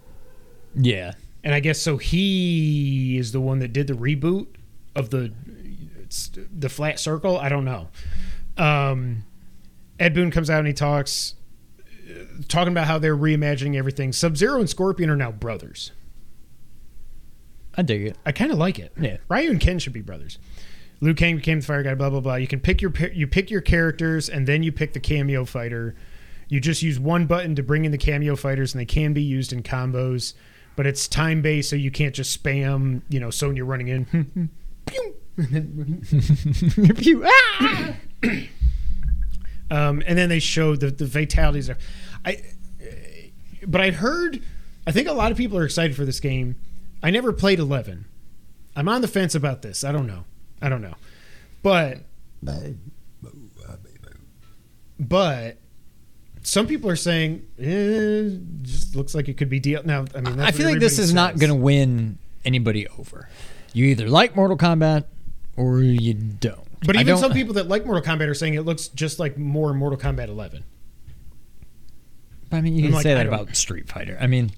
[0.77, 1.13] Yeah.
[1.43, 1.97] And I guess so.
[1.97, 4.47] He is the one that did the reboot
[4.95, 5.33] of the
[5.99, 7.37] it's the flat circle.
[7.37, 7.89] I don't know.
[8.57, 9.25] Um,
[9.99, 11.35] Ed Boon comes out and he talks,
[12.09, 14.13] uh, talking about how they're reimagining everything.
[14.13, 15.91] Sub Zero and Scorpion are now brothers.
[17.75, 18.17] I dig it.
[18.25, 18.93] I kind of like it.
[18.99, 19.17] Yeah.
[19.29, 20.39] Ryu and Ken should be brothers.
[20.99, 21.93] Liu Kang became the fire guy.
[21.93, 22.35] Blah blah blah.
[22.35, 25.95] You can pick your you pick your characters and then you pick the cameo fighter.
[26.49, 29.21] You just use one button to bring in the cameo fighters, and they can be
[29.21, 30.33] used in combos.
[30.77, 33.01] But it's time based, so you can't just spam.
[33.09, 34.49] You know, Sonya running in.
[39.69, 41.69] Um, and then they showed the the fatalities.
[41.69, 41.77] Are,
[42.23, 42.41] I,
[43.67, 44.41] but I'd heard.
[44.85, 46.55] I think a lot of people are excited for this game.
[47.03, 48.05] I never played Eleven.
[48.75, 49.83] I'm on the fence about this.
[49.83, 50.23] I don't know.
[50.61, 50.95] I don't know.
[51.63, 52.03] But
[54.99, 55.57] but
[56.43, 59.81] some people are saying eh, just looks like it could be deal.
[59.83, 63.29] Now, I mean, that's I feel like this is not going to win anybody over.
[63.73, 65.05] You either like Mortal Kombat
[65.55, 66.59] or you don't.
[66.85, 69.37] But even don't- some people that like Mortal Kombat are saying it looks just like
[69.37, 70.63] more Mortal Kombat 11.
[72.51, 74.17] I mean, you I'm can like, say that about Street Fighter.
[74.21, 74.51] I mean,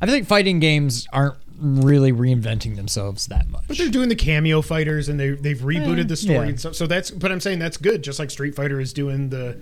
[0.00, 3.64] I feel like fighting games aren't really reinventing themselves that much.
[3.68, 6.36] But they're doing the cameo fighters and they they've rebooted Eh, the story.
[6.38, 6.42] yeah.
[6.44, 8.02] And so, so that's but I'm saying that's good.
[8.02, 9.60] Just like Street Fighter is doing the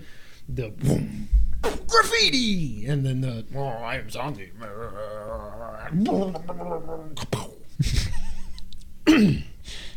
[0.49, 1.27] the boom,
[1.61, 4.51] graffiti and then the oh I am zombie.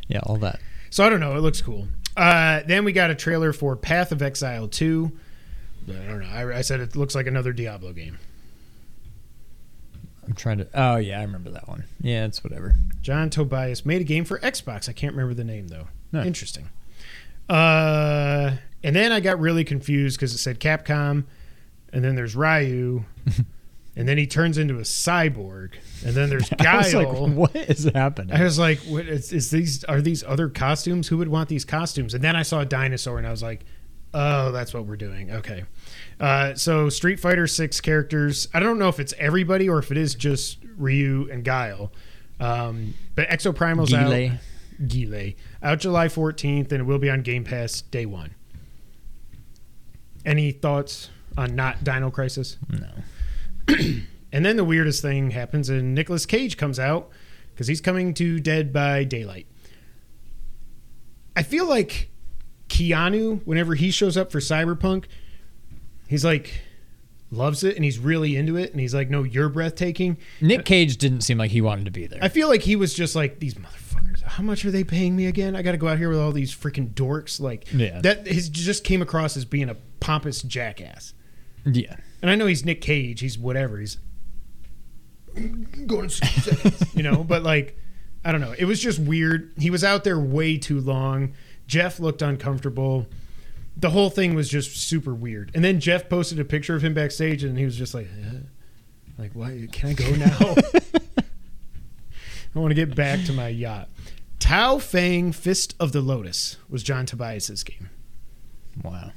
[0.08, 0.60] yeah, all that.
[0.90, 1.36] So I don't know.
[1.36, 1.88] It looks cool.
[2.16, 5.12] Uh, then we got a trailer for Path of Exile 2.
[5.88, 6.26] I don't know.
[6.26, 8.18] I, I said it looks like another Diablo game.
[10.26, 10.68] I'm trying to.
[10.74, 11.84] Oh yeah, I remember that one.
[12.00, 12.74] Yeah, it's whatever.
[13.02, 14.88] John Tobias made a game for Xbox.
[14.88, 15.88] I can't remember the name though.
[16.12, 16.26] Nice.
[16.26, 16.68] Interesting.
[17.48, 18.52] Uh,
[18.84, 21.24] and then I got really confused because it said Capcom,
[21.92, 23.04] and then there's Ryu,
[23.96, 25.74] and then he turns into a cyborg,
[26.04, 27.26] and then there's I was Guile.
[27.26, 28.34] like, what is happening?
[28.34, 31.08] I was like, what is, is these are these other costumes?
[31.08, 32.14] Who would want these costumes?
[32.14, 33.64] And then I saw a dinosaur and I was like,
[34.14, 35.30] oh, that's what we're doing.
[35.30, 35.64] Okay.
[36.18, 39.96] Uh, so Street Fighter 6 characters, I don't know if it's everybody or if it
[39.96, 41.92] is just Ryu and Guile.
[42.38, 44.32] Um, but Exoprimal's Guile.
[44.32, 44.38] out.
[44.88, 45.32] Guile.
[45.62, 48.34] Out July 14th and it will be on Game Pass day 1.
[50.24, 51.10] Any thoughts
[51.40, 52.56] on not Dino Crisis?
[52.68, 53.74] No.
[54.32, 57.10] And then the weirdest thing happens, and Nicolas Cage comes out
[57.52, 59.48] because he's coming to Dead by Daylight.
[61.34, 62.10] I feel like
[62.68, 65.06] Keanu, whenever he shows up for Cyberpunk,
[66.06, 66.60] he's like
[67.32, 70.96] loves it and he's really into it, and he's like, "No, you're breathtaking." Nick Cage
[70.96, 72.20] didn't seem like he wanted to be there.
[72.22, 74.22] I feel like he was just like these motherfuckers.
[74.22, 75.56] How much are they paying me again?
[75.56, 77.40] I got to go out here with all these freaking dorks.
[77.40, 78.00] Like Yeah.
[78.02, 78.28] that.
[78.28, 81.14] His just came across as being a pompous jackass.
[81.64, 81.96] Yeah.
[82.22, 83.20] And I know he's Nick Cage.
[83.20, 83.78] He's whatever.
[83.78, 83.98] He's
[85.86, 87.78] going to you know, but like,
[88.24, 88.54] I don't know.
[88.58, 89.52] It was just weird.
[89.58, 91.34] He was out there way too long.
[91.66, 93.06] Geoff looked uncomfortable.
[93.76, 95.52] The whole thing was just super weird.
[95.54, 98.38] And then Geoff posted a picture of him backstage, and he was just like, eh.
[99.16, 99.68] like, why?
[99.72, 100.54] Can I go now?
[102.54, 103.88] I want to get back to my yacht.
[104.40, 107.88] Tao Feng Fist of the Lotus was John Tobias's game.
[108.82, 109.12] Wow.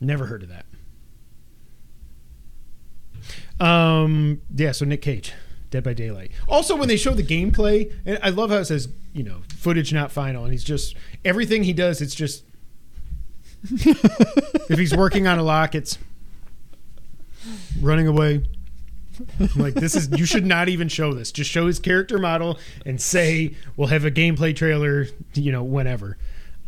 [0.00, 0.66] Never heard of that.
[3.60, 4.40] Um.
[4.54, 4.72] Yeah.
[4.72, 5.32] So Nick Cage,
[5.70, 6.30] Dead by Daylight.
[6.48, 9.92] Also, when they show the gameplay, and I love how it says, you know, footage
[9.92, 10.94] not final, and he's just
[11.24, 12.00] everything he does.
[12.00, 12.44] It's just
[13.72, 15.98] if he's working on a lock, it's
[17.80, 18.44] running away.
[19.40, 21.32] I'm like this is you should not even show this.
[21.32, 26.18] Just show his character model and say we'll have a gameplay trailer, you know, whenever.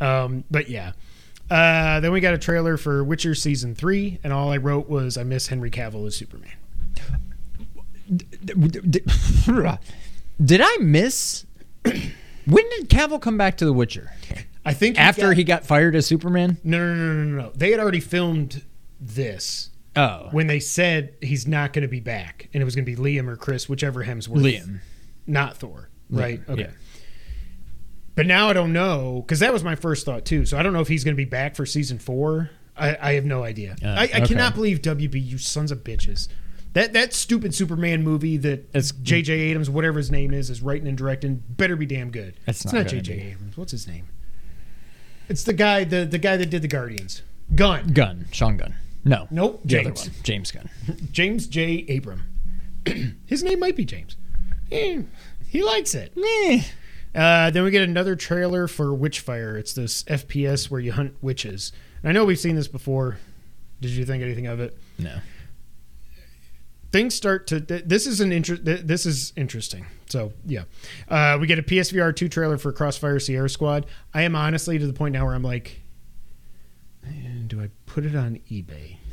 [0.01, 0.93] Um, but yeah.
[1.51, 5.17] Uh, then we got a trailer for Witcher season three, and all I wrote was
[5.17, 6.53] I miss Henry Cavill as Superman.
[10.45, 11.47] Did I miss?
[12.49, 14.11] When did Cavill come back to The Witcher?
[14.65, 16.57] I think After he got fired as Superman?
[16.65, 18.65] no no no no no no they had already filmed
[18.99, 22.85] this Oh, when they said he's not going to be back, and it was going
[22.87, 24.81] to be Liam or Chris, whichever Hemsworth, Liam.
[25.27, 26.41] not Thor, right?
[26.49, 26.71] Okay.
[28.15, 30.47] But now I don't know because that was my first thought too.
[30.47, 32.51] So I don't know if he's going to be back for season four.
[32.77, 33.77] I, I have no idea.
[33.83, 34.27] Uh, I, I okay.
[34.27, 36.29] cannot believe WB, you sons of bitches.
[36.79, 38.73] That that stupid Superman movie that
[39.03, 39.33] J.J.
[39.33, 41.43] Abrams, whatever his name is, is writing and directing.
[41.49, 42.35] Better be damn good.
[42.47, 43.17] It's it's not J.J.
[43.17, 43.23] be.
[43.33, 43.57] Abrams.
[43.57, 44.07] What's his name?
[45.29, 47.23] It's the guy the the guy that did the Guardians.
[47.53, 47.93] Gunn.
[47.93, 48.77] Gunn, Sean Gunn.
[49.05, 49.27] No.
[49.29, 50.01] Nope, The other James.
[50.09, 50.11] one.
[50.23, 50.71] James Gunn.
[51.11, 51.85] James J.
[51.97, 52.23] Abram.
[53.27, 54.15] his name might be James.
[54.71, 55.03] Eh,
[55.49, 56.13] he likes it.
[56.17, 56.63] Eh.
[57.13, 59.59] Uh, then we get another trailer for Witchfire.
[59.59, 61.73] It's this FPS where you hunt witches.
[62.05, 63.19] And I know we've seen this before.
[63.81, 64.79] Did you think anything of it?
[64.97, 65.19] No.
[66.91, 67.61] Things start to.
[67.61, 68.65] th- This is an interest.
[68.65, 69.87] This is interesting.
[70.09, 70.63] So yeah,
[71.09, 73.85] uh, we get a PSVR two trailer for Crossfire Sierra Squad.
[74.15, 75.83] I am honestly to the point now where I'm like,
[77.47, 78.97] do I put it on eBay?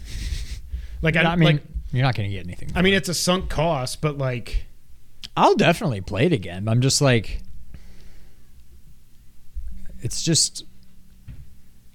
[1.02, 2.72] Like I, I mean, like you're not going to get anything.
[2.74, 4.66] I mean, it's a sunk cost, but like,
[5.38, 6.68] I'll definitely play it again.
[6.68, 7.42] I'm just like,
[10.02, 10.64] it's just,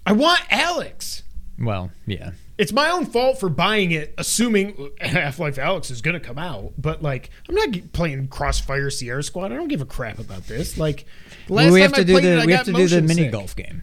[0.07, 1.23] I want Alyx.
[1.59, 2.33] well, yeah.
[2.61, 6.37] It's my own fault for buying it, assuming Half Life Alyx is going to come
[6.39, 6.75] out.
[6.77, 9.51] But like, I'm not playing Crossfire Sierra Squad.
[9.51, 10.77] I don't give a crap about this.
[10.77, 11.07] Like,
[11.49, 13.23] last we time I played the it, I we got have to do the mini
[13.23, 13.33] sick.
[13.33, 13.83] golf game.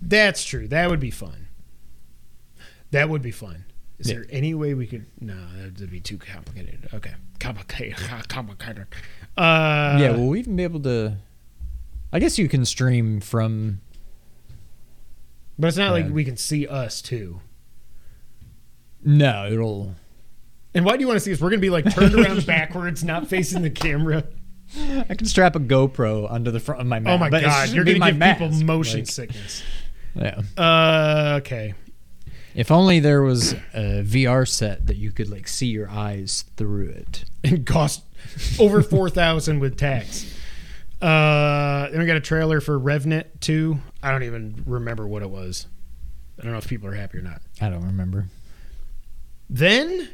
[0.00, 0.66] That's true.
[0.68, 1.48] That would be fun.
[2.92, 3.66] That would be fun.
[3.98, 4.14] Is Yeah.
[4.14, 5.04] there any way we could?
[5.20, 6.88] No, that'd be too complicated.
[6.94, 7.98] Okay, complicated.
[8.28, 8.86] Complicated.
[9.36, 11.16] Uh, yeah, will we even be able to?
[12.12, 13.80] I guess you can stream from.
[15.58, 16.04] but it's not Yeah.
[16.04, 17.40] like we can see us too.
[19.08, 19.94] No, it'll.
[20.74, 21.40] And why do you want to see us?
[21.40, 24.24] We're gonna be like turned around backwards, not facing the camera.
[25.08, 27.14] I can strap a GoPro under the front of my mask.
[27.14, 29.62] Oh my but god, you're gonna my give people motion Like, sickness.
[30.14, 30.42] yeah.
[30.58, 31.72] Uh, okay.
[32.54, 36.90] If only there was a VR set that you could like see your eyes through
[36.90, 37.24] it.
[37.42, 38.02] and cost
[38.60, 40.34] over four thousand with tax.
[41.00, 43.78] Uh, then we got a trailer for Remnant two.
[44.02, 45.66] I don't even remember what it was.
[46.38, 47.40] I don't know if people are happy or not.
[47.60, 48.26] I don't remember.
[49.50, 50.08] Then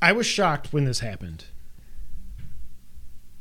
[0.00, 1.46] I was shocked when this happened.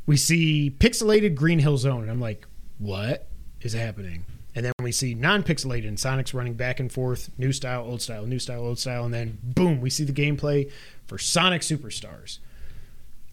[0.06, 2.46] We see pixelated Green Hill Zone, and I'm like,
[2.78, 3.28] what
[3.62, 4.26] is happening?
[4.56, 8.26] And then we see non-pixelated and Sonic's running back and forth, new style, old style,
[8.26, 10.72] new style, old style, and then boom, we see the gameplay
[11.08, 12.40] for Sonic Superstars.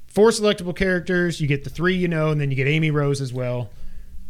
[0.06, 1.40] Four selectable characters.
[1.40, 3.70] You get the three you know, and then you get Amy Rose as well.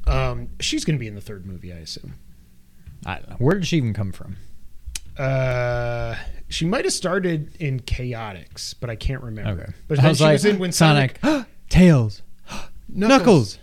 [0.06, 2.14] Um, she's going to be in the third movie, I assume.
[3.06, 3.16] I.
[3.38, 4.36] Where did she even come from?
[5.20, 6.16] Uh,
[6.48, 9.62] she might have started in Chaotix, but I can't remember.
[9.62, 9.72] Okay.
[9.86, 12.22] But I was she like, was in when Sonic, Sonic, Tails,
[12.88, 13.58] Knuckles.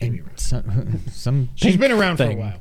[0.00, 2.36] And some, some She's been around thing.
[2.36, 2.60] for a while.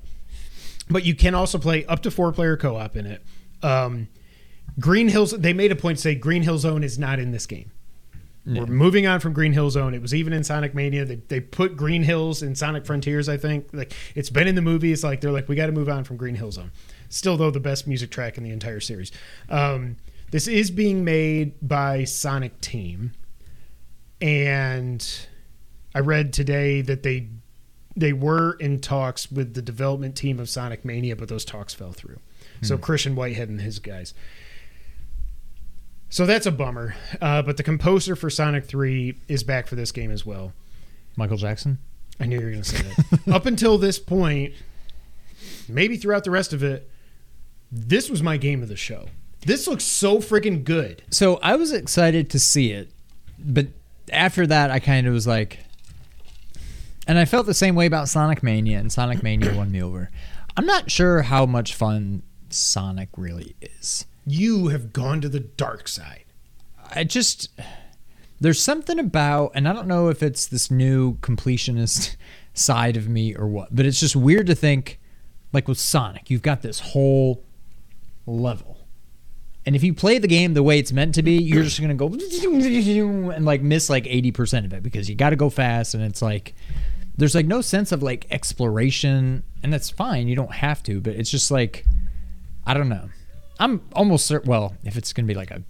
[0.89, 3.21] But you can also play up to four player co op in it.
[3.61, 4.07] Um,
[4.79, 7.45] Green Hills, they made a point to say Green Hill Zone is not in this
[7.45, 7.71] game.
[8.45, 8.61] Yeah.
[8.61, 9.93] We're moving on from Green Hill Zone.
[9.93, 11.03] It was even in Sonic Mania.
[11.03, 13.67] They, they put Green Hills in Sonic Frontiers, I think.
[13.73, 14.93] Like it's been in the movie.
[14.93, 16.71] It's like they're like, we got to move on from Green Hill Zone.
[17.09, 19.11] Still, though, the best music track in the entire series.
[19.49, 19.97] Um,
[20.31, 23.13] this is being made by Sonic Team,
[24.21, 25.27] and
[25.95, 27.27] I read today that they
[27.95, 31.93] they were in talks with the development team of Sonic Mania, but those talks fell
[31.93, 32.19] through.
[32.61, 34.13] So Christian Whitehead and his guys.
[36.09, 36.95] So that's a bummer.
[37.21, 40.53] Uh, but the composer for Sonic 3 is back for this game as well.
[41.15, 41.79] Michael Jackson.
[42.19, 43.27] I knew you were going to say that.
[43.33, 44.53] Up until this point,
[45.67, 46.89] maybe throughout the rest of it,
[47.71, 49.07] this was my game of the show.
[49.41, 51.03] This looks so freaking good.
[51.09, 52.91] So I was excited to see it,
[53.37, 53.67] but
[54.11, 55.59] after that, I kind of was like,
[57.07, 60.09] and I felt the same way about Sonic Mania, and Sonic Mania won me over.
[60.55, 64.05] I'm not sure how much fun Sonic really is.
[64.25, 66.25] You have gone to the dark side.
[66.93, 67.49] I just
[68.39, 72.15] there's something about, and I don't know if it's this new completionist
[72.53, 74.99] side of me or what, but it's just weird to think,
[75.53, 77.43] like with Sonic, you've got this whole
[78.27, 78.77] level.
[79.65, 81.95] And if you play the game the way it's meant to be, you're just gonna
[81.95, 85.93] go and like miss like eighty percent of it because you got to go fast,
[85.93, 86.53] and it's like
[87.17, 90.27] there's like no sense of like exploration, and that's fine.
[90.29, 91.85] You don't have to, but it's just like
[92.65, 93.09] I don't know.
[93.59, 94.49] I'm almost certain.
[94.49, 95.63] Well, if it's gonna be like a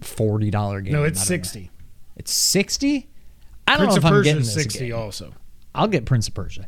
[0.00, 1.42] forty dollar game, No, it's don't know.
[1.42, 1.70] 60.
[2.16, 3.10] It's sixty.
[3.66, 4.94] I don't Prince know if I'm Persia getting this 60 game.
[4.94, 5.32] also.
[5.74, 6.66] I'll get Prince of Persia.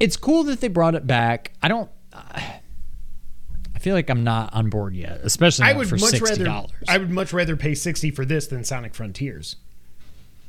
[0.00, 1.52] It's cool that they brought it back.
[1.62, 1.90] I don't.
[2.12, 2.60] I
[3.88, 6.70] feel like I'm not on board yet, especially I would for much sixty rather dollars.
[6.88, 9.56] I would much rather pay 60 for this than Sonic Frontiers.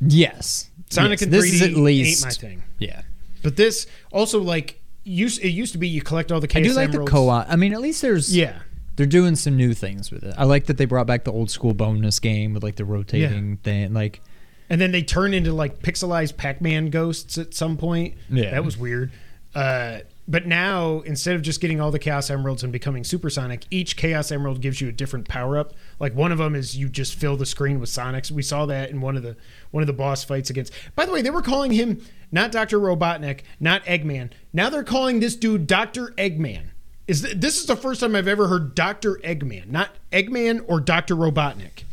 [0.02, 2.64] yes, Sonic yes, this 3D is at least ain't my thing.
[2.80, 3.02] Yeah,
[3.44, 6.78] But this also like used it used to be you collect all the cases.
[6.78, 7.48] I do like the co-op.
[7.50, 8.60] I mean, at least there's Yeah.
[8.96, 10.36] they're doing some new things with it.
[10.38, 13.58] I like that they brought back the old school bonus game with like the rotating
[13.58, 13.94] thing.
[13.94, 14.22] Like,
[14.70, 18.16] And then they turn into like pixelized Pac-Man ghosts at some point.
[18.30, 18.52] Yeah.
[18.52, 19.12] That was weird.
[19.56, 20.00] Uh
[20.30, 24.32] but now instead of just getting all the Chaos Emeralds and becoming supersonic, each Chaos
[24.32, 25.74] Emerald gives you a different power up.
[26.00, 28.30] Like one of them is you just fill the screen with Sonics.
[28.30, 29.36] We saw that in one of the
[29.72, 30.72] one of the boss fights against.
[30.96, 34.30] By the way, they were calling him not Doctor Robotnik, not Eggman.
[34.54, 36.68] Now they're calling this dude Doctor Eggman.
[37.08, 40.80] Is th- this is the first time I've ever heard Doctor Eggman, not Eggman or
[40.80, 41.86] Doctor Robotnik.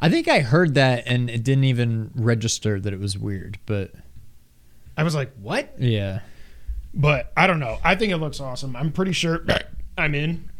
[0.00, 3.92] I think I heard that and it didn't even register that it was weird, but
[4.96, 5.74] I was like, what?
[5.78, 6.20] yeah.
[6.94, 7.78] But I don't know.
[7.84, 8.76] I think it looks awesome.
[8.76, 9.44] I'm pretty sure
[9.96, 10.50] I'm in.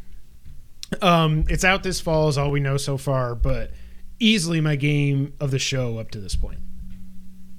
[1.03, 3.72] Um, it's out this fall, is all we know so far, but
[4.18, 6.61] easily my game of the show up to this point.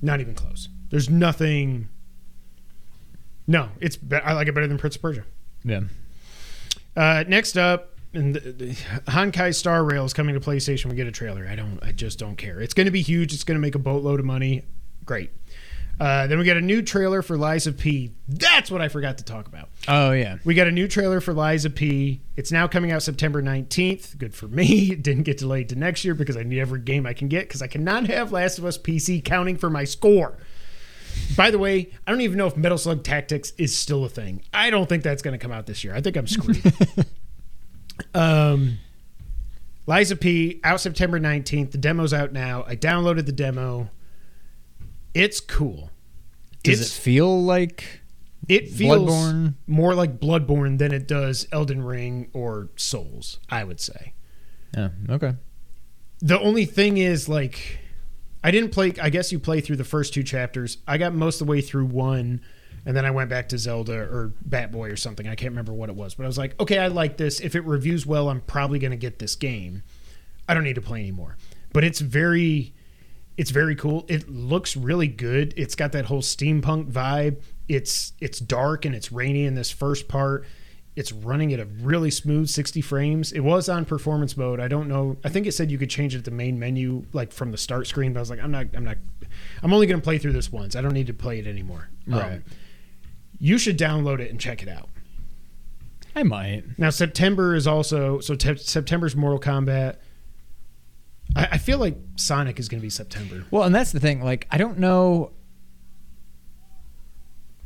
[0.02, 0.70] Not even close.
[0.90, 1.90] There's nothing.
[3.48, 5.24] No, it's be- I like it better than Prince of Persia.
[5.64, 5.82] Yeah.
[6.96, 8.70] Uh, next up, and the, the
[9.12, 10.86] Honkai Star Rail is coming to PlayStation.
[10.86, 11.48] We get a trailer.
[11.48, 11.80] I don't.
[11.84, 12.60] I just don't care.
[12.62, 13.34] It's going to be huge.
[13.34, 14.64] It's going to make a boatload of money.
[15.06, 15.32] Great.
[16.00, 18.12] Uh, then we got a new trailer for Lies of P.
[18.28, 19.70] That's what I forgot to talk about.
[19.88, 20.38] Oh yeah.
[20.46, 22.22] We got a new trailer for Lies of P.
[22.38, 24.18] It's now coming out September 19th.
[24.18, 24.92] Good for me.
[25.00, 27.48] It didn't get delayed to next year because I need every game I can get
[27.48, 30.38] because I cannot have Last of Us PC counting for my score.
[31.36, 34.42] By the way, I don't even know if Metal Slug Tactics is still a thing.
[34.54, 35.94] I don't think that's going to come out this year.
[35.94, 36.62] I think I'm screwed.
[38.14, 38.78] um,
[39.86, 40.60] Lies of P.
[40.64, 41.72] out September 19th.
[41.72, 42.64] The demo's out now.
[42.68, 43.90] I downloaded the demo.
[45.14, 45.92] It's cool.
[46.64, 48.02] Does it's it feel like
[48.48, 49.54] it feels Bloodborne?
[49.68, 54.14] more like Bloodborne than it does Elden Ring or Souls, I would say.
[54.76, 55.36] Yeah, okay.
[56.20, 57.80] The only thing is like
[58.44, 60.78] I didn't play I guess you play through the first two chapters.
[60.88, 62.42] I got most of the way through one
[62.86, 65.28] and then I went back to Zelda or Batboy or something.
[65.28, 67.40] I can't remember what it was, but I was like, "Okay, I like this.
[67.40, 69.84] If it reviews well, I'm probably going to get this game.
[70.48, 71.38] I don't need to play anymore."
[71.74, 72.74] But it's very
[73.40, 74.04] it's very cool.
[74.10, 75.54] It looks really good.
[75.56, 77.42] It's got that whole steampunk vibe.
[77.70, 80.46] It's it's dark and it's rainy in this first part.
[80.98, 83.32] It's running at a really smooth 60 frames.
[83.32, 84.60] It was on performance mode.
[84.60, 85.16] I don't know.
[85.24, 87.58] I think it said you could change it at the main menu like from the
[87.58, 88.98] start screen, but I was like, I'm not I'm not
[89.64, 90.76] I'm only going to play through this once.
[90.76, 91.88] I don't need to play it anymore.
[92.08, 92.34] Right.
[92.34, 92.44] Um,
[93.40, 94.90] you should download it and check it out.
[96.14, 96.78] I might.
[96.78, 99.96] Now September is also so te- September's Mortal Kombat.
[101.36, 103.46] I, I feel like Sonic is going to be September.
[103.52, 104.24] Well, and that's the thing.
[104.24, 105.32] Like, I don't know.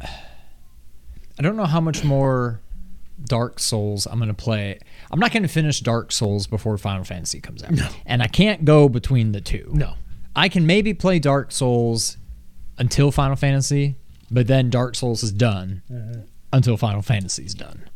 [0.01, 2.61] I don't know how much more
[3.25, 4.79] Dark Souls I'm going to play.
[5.11, 7.71] I'm not going to finish Dark Souls before Final Fantasy comes out.
[7.71, 7.87] No.
[8.05, 9.69] And I can't go between the two.
[9.73, 9.95] No,
[10.35, 12.17] I can maybe play Dark Souls
[12.77, 13.95] until Final Fantasy,
[14.29, 16.21] but then Dark Souls is done uh-huh.
[16.51, 17.89] until Final Fantasy is done.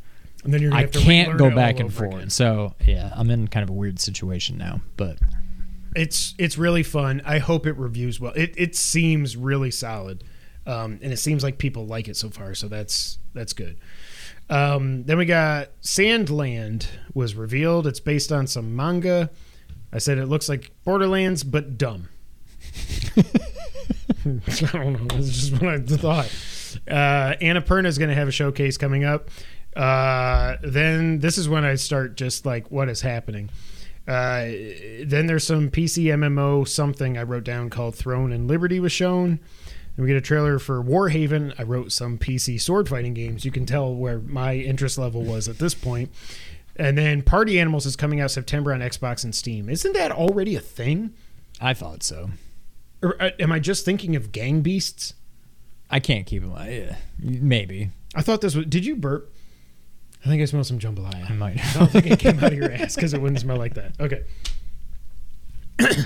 [0.43, 2.13] and then you're going I have to can't go back and forth.
[2.13, 2.30] again.
[2.30, 5.18] So, yeah, I'm in kind of a weird situation now, but
[5.97, 7.21] It's it's really fun.
[7.25, 8.33] I hope it reviews well.
[8.33, 10.23] It it seems really solid,
[10.65, 12.53] um, and it seems like people like it so far.
[12.53, 13.77] So that's that's good.
[14.49, 17.87] Um, then we got Sand Land was revealed.
[17.87, 19.29] It's based on some manga.
[19.91, 22.09] I said it looks like Borderlands but dumb.
[24.25, 24.41] I
[24.73, 25.15] don't know.
[25.15, 26.31] That's just what I thought.
[26.87, 29.29] Uh, Annapurna is going to have a showcase coming up.
[29.75, 33.49] Uh, then this is when I start just like, what is happening?
[34.08, 34.45] Uh,
[35.03, 39.39] then there's some PC MMO something I wrote down called Throne and Liberty was shown.
[39.97, 41.53] And we get a trailer for Warhaven.
[41.60, 43.43] I wrote some PC sword fighting games.
[43.43, 46.12] You can tell where my interest level was at this point.
[46.76, 49.68] And then Party Animals is coming out September on Xbox and Steam.
[49.68, 51.14] Isn't that already a thing?
[51.60, 52.30] I thought so.
[53.01, 55.16] Or uh, am I just thinking of Gang Beasts?
[55.89, 56.53] I can't keep them.
[56.70, 57.89] Yeah, maybe.
[58.16, 58.66] I thought this was.
[58.68, 59.34] Did you burp?
[60.26, 61.30] I think I smell some jambalaya.
[61.30, 61.63] I might.
[61.63, 63.93] I don't think it came out of your ass because it wouldn't smell like that.
[63.99, 64.24] Okay.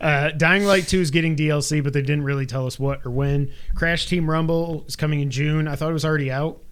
[0.00, 3.10] uh, Dying Light 2 is getting DLC, but they didn't really tell us what or
[3.10, 3.52] when.
[3.74, 5.68] Crash Team Rumble is coming in June.
[5.68, 6.62] I thought it was already out.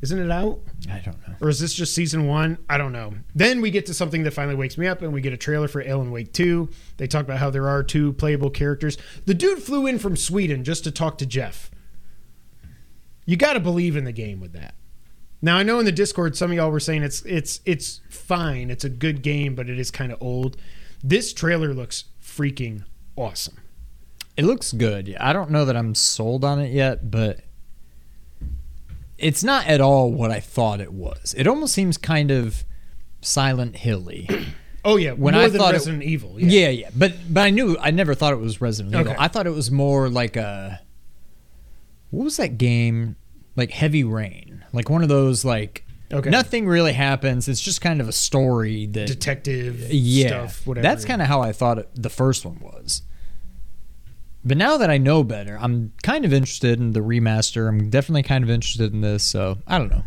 [0.00, 0.58] Isn't it out?
[0.90, 1.34] I don't know.
[1.40, 2.58] Or is this just season one?
[2.68, 3.14] I don't know.
[3.36, 5.68] Then we get to something that finally wakes me up, and we get a trailer
[5.68, 6.68] for Alan Wake 2.
[6.96, 8.98] They talk about how there are two playable characters.
[9.26, 11.70] The dude flew in from Sweden just to talk to Geoff.
[13.26, 14.74] You got to believe in the game with that.
[15.44, 18.70] Now I know in the Discord some of y'all were saying it's it's it's fine,
[18.70, 20.56] it's a good game, but it is kind of old.
[21.02, 22.84] This trailer looks freaking
[23.16, 23.58] awesome.
[24.36, 25.14] It looks good.
[25.20, 27.40] I don't know that I'm sold on it yet, but
[29.18, 31.34] it's not at all what I thought it was.
[31.36, 32.64] It almost seems kind of
[33.20, 34.28] Silent Hilly.
[34.84, 36.40] Oh yeah, When more I than thought it- Resident Evil.
[36.40, 36.68] yeah.
[36.68, 39.14] yeah, But but I knew I never thought it was Resident Evil.
[39.16, 40.80] I thought it was more like a
[42.10, 43.14] what was that game?
[43.54, 44.51] Like Heavy Rain.
[44.72, 46.28] Like one of those like Okay.
[46.28, 47.48] nothing really happens.
[47.48, 50.26] It's just kind of a story that detective yeah.
[50.28, 50.82] stuff, whatever.
[50.82, 53.02] That's kind of how I thought it, the first one was.
[54.44, 57.68] But now that I know better, I'm kind of interested in the remaster.
[57.68, 59.22] I'm definitely kind of interested in this.
[59.22, 60.02] So I don't know.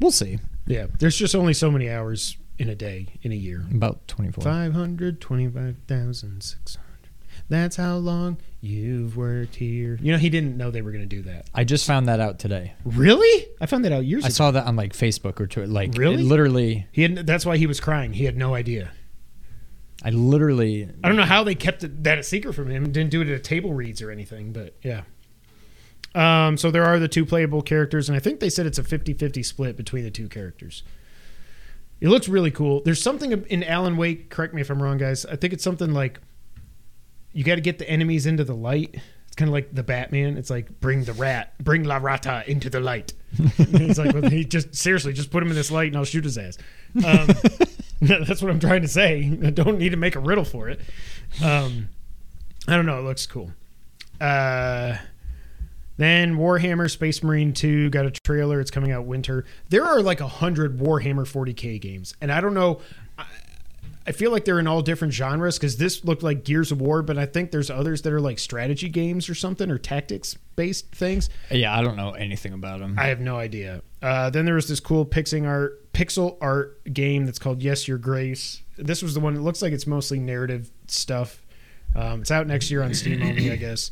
[0.00, 0.38] We'll see.
[0.66, 3.64] Yeah, there's just only so many hours in a day in a year.
[3.70, 4.42] About 24.
[4.42, 7.10] Five hundred twenty-five thousand six hundred.
[7.48, 9.98] That's how long you've worked here.
[10.00, 11.46] You know, he didn't know they were going to do that.
[11.54, 12.72] I just found that out today.
[12.84, 13.46] Really?
[13.60, 14.26] I found that out years ago.
[14.26, 14.34] I ago.
[14.34, 15.70] saw that on like Facebook or Twitter.
[15.70, 16.14] Like Really?
[16.22, 18.12] it literally, He had, that's why he was crying.
[18.14, 18.90] He had no idea.
[20.02, 20.88] I literally.
[21.02, 22.90] I don't know how they kept it, that a secret from him.
[22.92, 25.02] Didn't do it at table reads or anything, but yeah.
[26.14, 28.82] Um, so there are the two playable characters, and I think they said it's a
[28.84, 30.82] 50-50 split between the two characters.
[32.00, 32.82] It looks really cool.
[32.84, 34.28] There's something in Alan Wake.
[34.30, 35.24] Correct me if I'm wrong, guys.
[35.26, 36.20] I think it's something like
[37.34, 38.94] you got to get the enemies into the light.
[39.26, 40.38] It's kind of like the Batman.
[40.38, 43.12] It's like bring the rat, bring La Rata into the light.
[43.58, 46.22] It's like well, he just seriously just put him in this light and I'll shoot
[46.22, 46.56] his ass.
[47.04, 47.26] Um,
[48.00, 49.36] that's what I'm trying to say.
[49.44, 50.80] I don't need to make a riddle for it.
[51.42, 51.88] Um,
[52.68, 53.00] I don't know.
[53.00, 53.50] It looks cool.
[54.20, 54.98] Uh,
[55.96, 58.60] then Warhammer Space Marine 2 got a trailer.
[58.60, 59.44] It's coming out winter.
[59.68, 62.80] There are like a hundred Warhammer 40k games, and I don't know.
[64.06, 67.02] I, feel like they're in all different genres because this looked like Gears of War,
[67.02, 70.94] but I think there's others that are like strategy games or something or tactics based
[70.94, 71.30] things.
[71.50, 72.96] Yeah, I don't know anything about them.
[72.98, 73.82] I have no idea.
[74.02, 77.98] Uh, then there was this cool pixing art, pixel art game that's called Yes Your
[77.98, 78.62] Grace.
[78.76, 79.36] This was the one.
[79.36, 81.44] It looks like it's mostly narrative stuff.
[81.96, 83.90] Um, it's out next year on Steam only, I guess.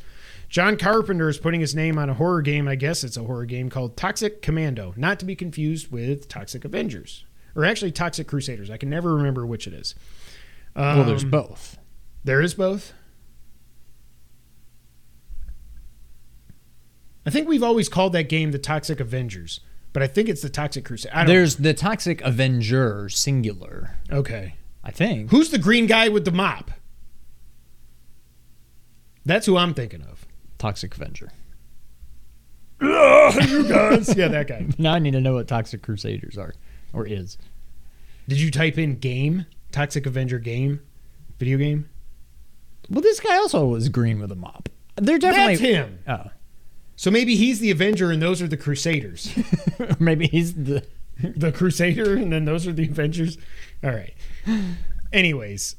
[0.49, 2.69] John Carpenter is putting his name on a horror game.
[2.69, 6.67] I guess it's a horror game called Toxic Commando, not to be confused with Toxic
[6.67, 7.25] Avengers,
[7.55, 8.71] or actually Toxic Crusaders.
[8.71, 9.95] I can never remember which it is.
[10.75, 11.79] Um, well, there's both.
[12.25, 12.93] There is both.
[17.25, 19.61] I think we've always called that game the Toxic Avengers,
[19.93, 21.13] but I think it's the Toxic Crusade.
[21.13, 23.97] I don't There's the Toxic Avenger singular.
[24.11, 24.57] okay.
[24.85, 25.31] I think.
[25.31, 26.73] Who's the green guy with the mop?
[29.25, 30.27] That's who I'm thinking of.
[30.59, 31.31] Toxic Avenger.
[32.83, 34.67] you guys, yeah, that guy.
[34.79, 36.53] Now I need to know what Toxic Crusaders are
[36.93, 37.39] or is.
[38.29, 40.81] Did you type in game Toxic Avenger game
[41.39, 41.89] video game?
[42.91, 44.69] Well, this guy also was green with a mop.
[44.97, 45.99] They're definitely That's him.
[46.07, 46.31] Oh,
[46.97, 49.33] So maybe he's the Avenger and those are the Crusaders.
[49.79, 50.87] or maybe he's the.
[51.37, 53.37] the Crusader, and then those are the Avengers.
[53.85, 54.15] All right.
[55.13, 55.77] Anyways,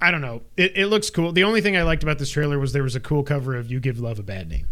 [0.00, 0.42] I don't know.
[0.56, 1.32] It, it looks cool.
[1.32, 3.70] The only thing I liked about this trailer was there was a cool cover of
[3.70, 4.68] "You Give Love a Bad Name,"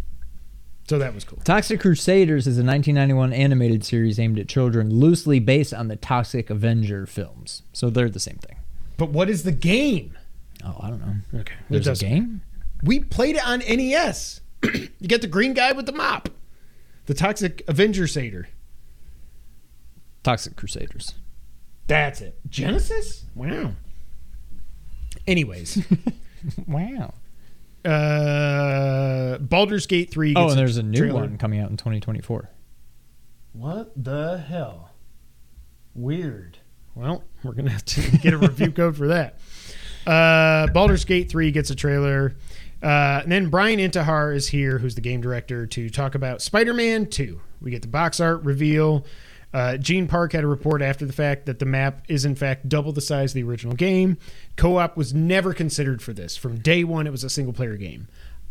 [0.91, 1.39] so that was cool.
[1.45, 6.51] Toxic Crusaders is a 1991 animated series aimed at children, loosely based on the Toxic
[6.51, 7.63] Avenger films.
[7.73, 8.57] So they're the same thing.
[8.97, 10.19] But what is the game?
[10.65, 11.41] Oh, I don't know.
[11.43, 12.43] Okay, There's a game.
[12.83, 14.41] We played it on NES.
[14.65, 16.29] you get the green guy with the mop,
[17.07, 18.49] the Toxic Avenger Satyr.
[20.25, 21.15] Toxic Crusaders.
[21.87, 22.37] That's it.
[22.49, 23.27] Genesis.
[23.37, 23.75] Wow.
[25.29, 25.87] Anyways,
[26.67, 27.15] Wow.
[27.85, 30.35] Uh, Baldur's Gate three.
[30.37, 31.21] Oh, and there's a new trailer.
[31.21, 32.51] one coming out in 2024.
[33.53, 34.91] What the hell?
[35.95, 36.59] Weird.
[36.95, 39.39] Well, we're gonna have to get a review code for that.
[40.07, 42.35] Uh, Baldur's Gate three gets a trailer,
[42.83, 47.07] uh, and then Brian Intihar is here, who's the game director, to talk about Spider-Man
[47.07, 47.41] two.
[47.61, 49.05] We get the box art reveal.
[49.53, 52.69] Uh, Gene Park had a report after the fact that the map is in fact
[52.69, 54.17] double the size of the original game.
[54.57, 56.37] Co-op was never considered for this.
[56.37, 58.07] From day one, it was a single-player game.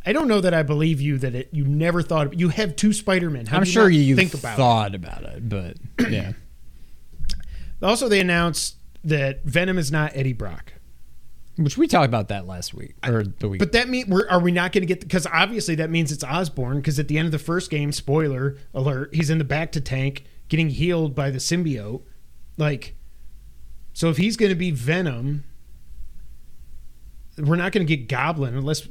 [0.06, 2.94] I don't know that I believe you that it, you never thought you have two
[2.94, 3.46] Spider-Men.
[3.46, 4.58] How I'm you sure you think about it?
[4.58, 5.78] thought about it, but
[6.10, 6.34] yeah.
[7.82, 10.74] Also, they announced that Venom is not Eddie Brock.
[11.58, 13.60] Which we talked about that last week or the week.
[13.60, 16.24] But that mean we're, are we not going to get because obviously that means it's
[16.24, 19.74] Osborn because at the end of the first game, spoiler alert, he's in the back
[19.74, 22.02] to tank getting healed by the symbiote.
[22.58, 22.96] Like,
[23.94, 25.46] so if he's going to be Venom,
[27.38, 28.88] we're not going to get Goblin unless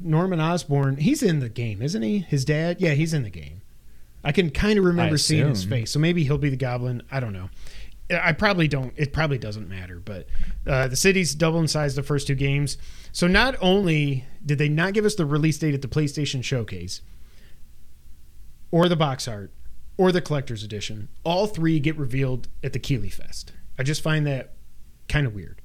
[0.00, 0.96] Norman Osborn.
[0.96, 2.18] He's in the game, isn't he?
[2.18, 3.62] His dad, yeah, he's in the game.
[4.24, 7.02] I can kind of remember seeing his face, so maybe he'll be the Goblin.
[7.10, 7.50] I don't know.
[8.10, 8.92] I probably don't.
[8.96, 9.98] It probably doesn't matter.
[9.98, 10.26] But
[10.66, 12.76] uh, the city's double in size the first two games.
[13.10, 17.00] So not only did they not give us the release date at the PlayStation Showcase,
[18.70, 19.50] or the box art,
[19.96, 23.52] or the collector's edition, all three get revealed at the Keighley Fest.
[23.78, 24.54] I just find that
[25.08, 25.60] kind of weird.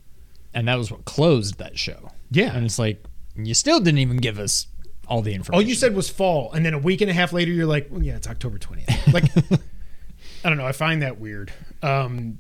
[0.54, 2.12] and that was what closed that show.
[2.32, 2.56] Yeah.
[2.56, 3.04] And it's like
[3.36, 4.68] you still didn't even give us
[5.08, 5.56] all the information.
[5.64, 7.88] All you said was fall, and then a week and a half later, you're like,
[7.90, 8.88] well, yeah, it's October 20th.
[9.14, 9.26] Like,
[10.44, 10.66] I don't know.
[10.66, 11.52] I find that weird.
[11.82, 12.40] Um,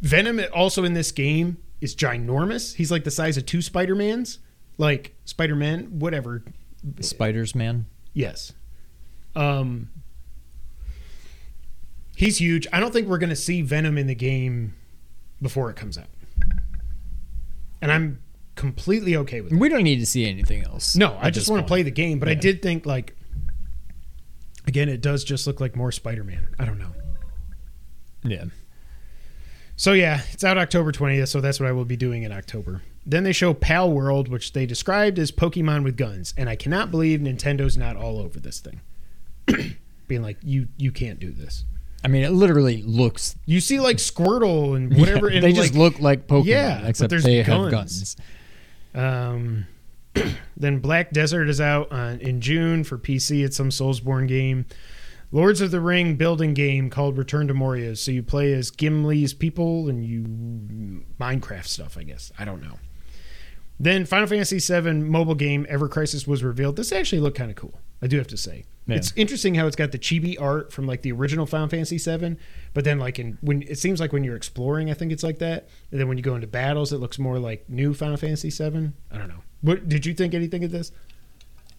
[0.00, 2.74] Venom also in this game is ginormous.
[2.74, 4.38] He's like the size of two Spider Mans,
[4.78, 6.42] like Spider Man, whatever.
[7.00, 7.86] Spiders Man.
[8.12, 8.52] Yes.
[9.34, 9.90] Um,
[12.24, 12.66] he's huge.
[12.72, 14.74] I don't think we're going to see Venom in the game
[15.42, 16.06] before it comes out.
[17.82, 18.22] And I'm
[18.54, 19.58] completely okay with it.
[19.58, 20.96] We don't need to see anything else.
[20.96, 23.14] No, I just want to play the game, but I did think like
[24.66, 26.48] again, it does just look like more Spider-Man.
[26.58, 26.92] I don't know.
[28.22, 28.44] Yeah.
[29.76, 32.80] So yeah, it's out October 20th, so that's what I will be doing in October.
[33.04, 37.20] Then they show Palworld, which they described as Pokemon with guns, and I cannot believe
[37.20, 38.80] Nintendo's not all over this thing.
[40.08, 41.64] Being like, you you can't do this.
[42.04, 43.34] I mean, it literally looks.
[43.46, 46.86] You see like Squirtle and whatever, Yeah, and they just like, look like Pokemon, Yeah,
[46.86, 47.62] except there's they guns.
[47.62, 48.16] have guns.
[48.94, 49.66] Um,
[50.56, 53.44] then Black Desert is out on, in June for PC.
[53.44, 54.66] It's some Soulsborne game.
[55.32, 57.96] Lords of the Ring building game called Return to Moria.
[57.96, 62.30] So you play as Gimli's people and you Minecraft stuff, I guess.
[62.38, 62.78] I don't know.
[63.80, 66.76] Then Final Fantasy VII mobile game Ever Crisis was revealed.
[66.76, 67.80] This actually looked kind of cool.
[68.00, 68.64] I do have to say.
[68.86, 68.96] Yeah.
[68.96, 72.36] It's interesting how it's got the chibi art from like the original Final Fantasy VII,
[72.74, 75.38] but then like in when it seems like when you're exploring, I think it's like
[75.38, 78.50] that, and then when you go into battles, it looks more like new Final Fantasy
[78.50, 78.90] VII.
[79.10, 79.42] I don't know.
[79.62, 80.92] What did you think anything of this?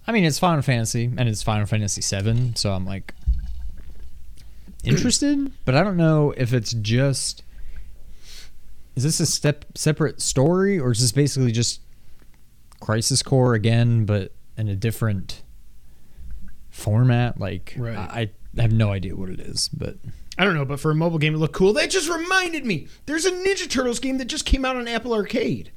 [0.08, 3.14] I mean, it's Final Fantasy, and it's Final Fantasy VII, so I'm like
[4.84, 7.43] interested, but I don't know if it's just.
[8.95, 11.82] Is this a step separate story, or is this basically just
[12.80, 15.43] Crisis Core again, but in a different
[16.76, 17.40] format?
[17.40, 17.98] Like, Right.
[17.98, 19.96] I, I have no idea what it is, but
[20.38, 21.74] I don't know, but for a mobile game, it looked cool.
[21.74, 22.88] That just reminded me.
[23.06, 25.72] There's a Ninja Turtles game that just came out on Apple Arcade.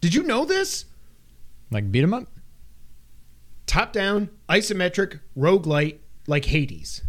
[0.00, 0.84] Did you know this?
[1.72, 2.28] like beat 'em up.
[3.66, 7.02] Top down, isometric, roguelite, like Hades.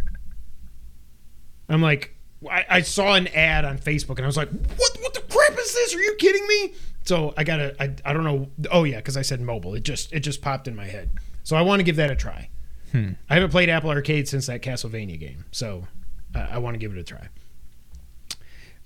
[1.70, 2.16] I'm like,
[2.50, 5.52] I, I saw an ad on Facebook and I was like, what, what the crap
[5.60, 5.94] is this?
[5.96, 6.74] Are you kidding me?
[7.06, 8.50] So I gotta, I, I don't know.
[8.72, 9.76] Oh yeah, because I said mobile.
[9.76, 11.12] It just, it just popped in my head.
[11.44, 12.50] So I want to give that a try.
[12.92, 13.12] Hmm.
[13.30, 15.88] I haven't played Apple Arcade since that Castlevania game, so
[16.34, 17.28] uh, I want to give it a try.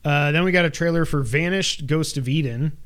[0.04, 2.78] Uh, then we got a trailer for Vanished Ghost of Eden.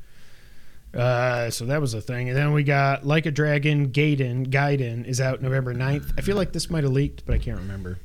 [0.94, 2.28] Uh, so that was a thing.
[2.28, 6.12] And then we got Like a Dragon, Gaiden, Gaiden is out November 9th.
[6.18, 7.98] I feel like this might have leaked, but I can't remember.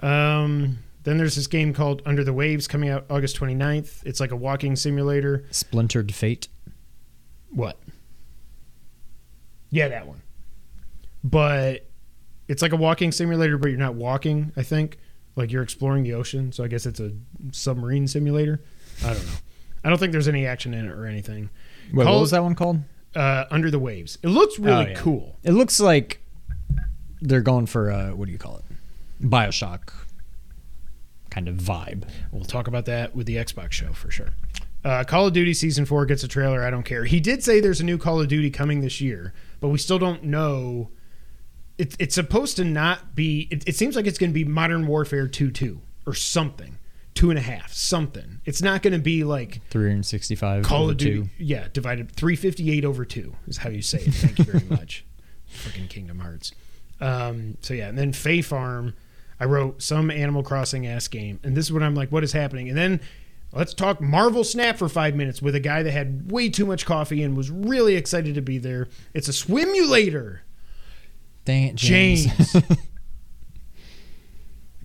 [0.00, 4.04] Um, then there's this game called Under the Waves coming out August 29th.
[4.04, 5.44] It's like a walking simulator.
[5.50, 6.48] Splintered Fate.
[7.50, 7.78] What?
[9.70, 10.22] Yeah, that one.
[11.24, 11.88] But
[12.48, 14.98] it's like a walking simulator, but you're not walking, I think.
[15.36, 16.52] Like you're exploring the ocean.
[16.52, 17.12] So I guess it's a
[17.52, 18.60] submarine simulator.
[19.04, 19.32] I don't know.
[19.84, 21.48] I don't think there's any action in it or anything.
[21.92, 22.80] Wait, Call- what was that one called?
[23.16, 24.18] Uh, Under the Waves.
[24.22, 24.94] It looks really Oh, yeah.
[24.94, 25.38] cool.
[25.42, 26.20] It looks like
[27.20, 28.64] they're going for uh, what do you call it?
[29.28, 29.92] Bioshock
[31.30, 32.04] kind of vibe.
[32.30, 34.28] We'll talk about that with the Xbox show for sure.
[34.84, 36.62] Uh, Call of Duty Season 4 gets a trailer.
[36.64, 37.04] I don't care.
[37.04, 39.98] He did say there's a new Call of Duty coming this year, but we still
[39.98, 40.90] don't know.
[41.82, 43.48] It, it's supposed to not be.
[43.50, 46.78] It, it seems like it's going to be Modern Warfare 2 2 or something.
[47.14, 48.40] Two and a half, something.
[48.44, 51.22] It's not going to be like 365 Call over of Duty.
[51.24, 51.28] two.
[51.38, 54.14] Yeah, divided 358 over 2 is how you say it.
[54.14, 55.04] Thank you very much.
[55.52, 56.52] Freaking Kingdom Hearts.
[57.00, 58.94] Um, so yeah, and then Fae Farm,
[59.40, 62.32] I wrote some Animal Crossing ass game, and this is what I'm like, what is
[62.32, 62.68] happening?
[62.68, 63.00] And then
[63.52, 66.86] let's talk Marvel Snap for five minutes with a guy that had way too much
[66.86, 68.88] coffee and was really excited to be there.
[69.14, 70.38] It's a swimulator.
[71.44, 72.26] Dang it, James.
[72.52, 72.64] James.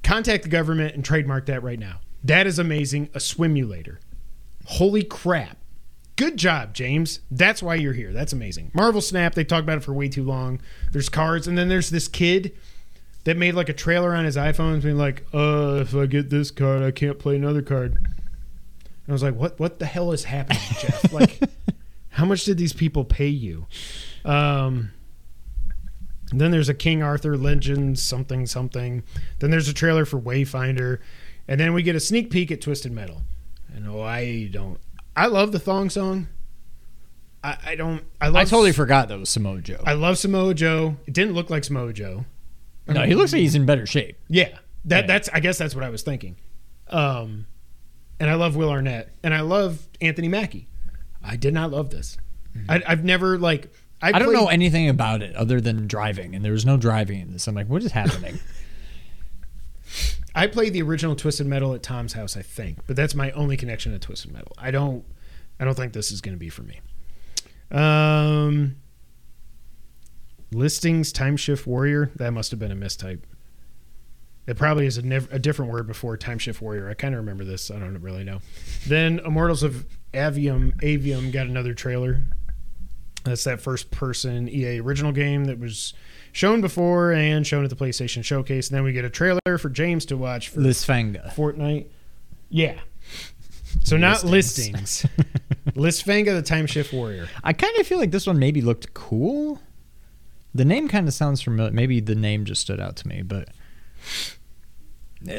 [0.04, 2.00] Contact the government and trademark that right now.
[2.24, 3.10] That is amazing.
[3.14, 3.98] A swimulator.
[4.66, 5.58] Holy crap.
[6.16, 7.20] Good job, James.
[7.30, 8.12] That's why you're here.
[8.12, 8.72] That's amazing.
[8.74, 10.60] Marvel Snap, they talk about it for way too long.
[10.92, 12.54] There's cards, and then there's this kid
[13.24, 16.50] that made like a trailer on his iPhone being like, uh, if I get this
[16.50, 17.98] card, I can't play another card.
[17.98, 21.14] And I was like, what what the hell is happening, Geoff?
[21.14, 21.40] Like,
[22.10, 23.68] how much did these people pay you?
[24.26, 24.92] Um
[26.32, 29.04] and then there's a King Arthur Legends something something.
[29.40, 31.00] Then there's a trailer for Wayfinder,
[31.48, 33.22] and then we get a sneak peek at Twisted Metal.
[33.74, 34.80] And oh, I don't.
[35.16, 36.28] I love the thong song.
[37.44, 38.04] I, I don't.
[38.20, 38.36] I love.
[38.36, 39.82] I totally forgot that was Samoa Joe.
[39.86, 40.98] I love Samoa Joe.
[41.06, 42.26] It didn't look like Samoa Joe.
[42.88, 44.18] no, he looks like he's in better shape.
[44.28, 45.08] Yeah, that Yeah.
[45.08, 45.30] that's.
[45.30, 46.38] I guess that's what I was thinking.
[46.90, 47.46] Um,
[48.20, 50.68] and I love Will Arnett, and I love Anthony Mackie.
[51.24, 52.18] I did not love this.
[52.68, 53.72] I, I've never like.
[54.02, 54.10] I.
[54.10, 57.22] I don't played- know anything about it other than driving, and there was no driving
[57.22, 57.48] in this.
[57.48, 58.40] I'm like, what is happening?
[60.36, 63.58] I played the original Twisted Metal at Tom's house, I think, but that's my only
[63.58, 64.52] connection to Twisted Metal.
[64.58, 65.04] I don't,
[65.60, 66.80] I don't think this is going to be for me.
[67.72, 68.76] Um,
[70.52, 73.22] listings time shift warrior that must have been a mistype.
[74.46, 76.88] It probably is a, nev- a different word before time shift warrior.
[76.90, 77.70] I kind of remember this.
[77.72, 78.40] I don't really know.
[78.86, 82.22] Then Immortals of Aveum Aveum got another trailer.
[83.28, 85.94] That's that first person EA original game that was
[86.32, 88.70] shown before and shown at the PlayStation Showcase.
[88.70, 91.34] And then we get a trailer for James to watch for Lysfanga.
[91.34, 91.88] Fortnite.
[92.50, 92.80] Yeah.
[93.84, 95.06] So not Listings.
[95.06, 95.76] listings.
[95.76, 97.28] Lysfanga the Time Shift Warrior.
[97.44, 99.62] I kind of feel like this one maybe looked cool.
[100.54, 101.72] The name kind of sounds familiar.
[101.72, 103.50] Maybe the name just stood out to me, but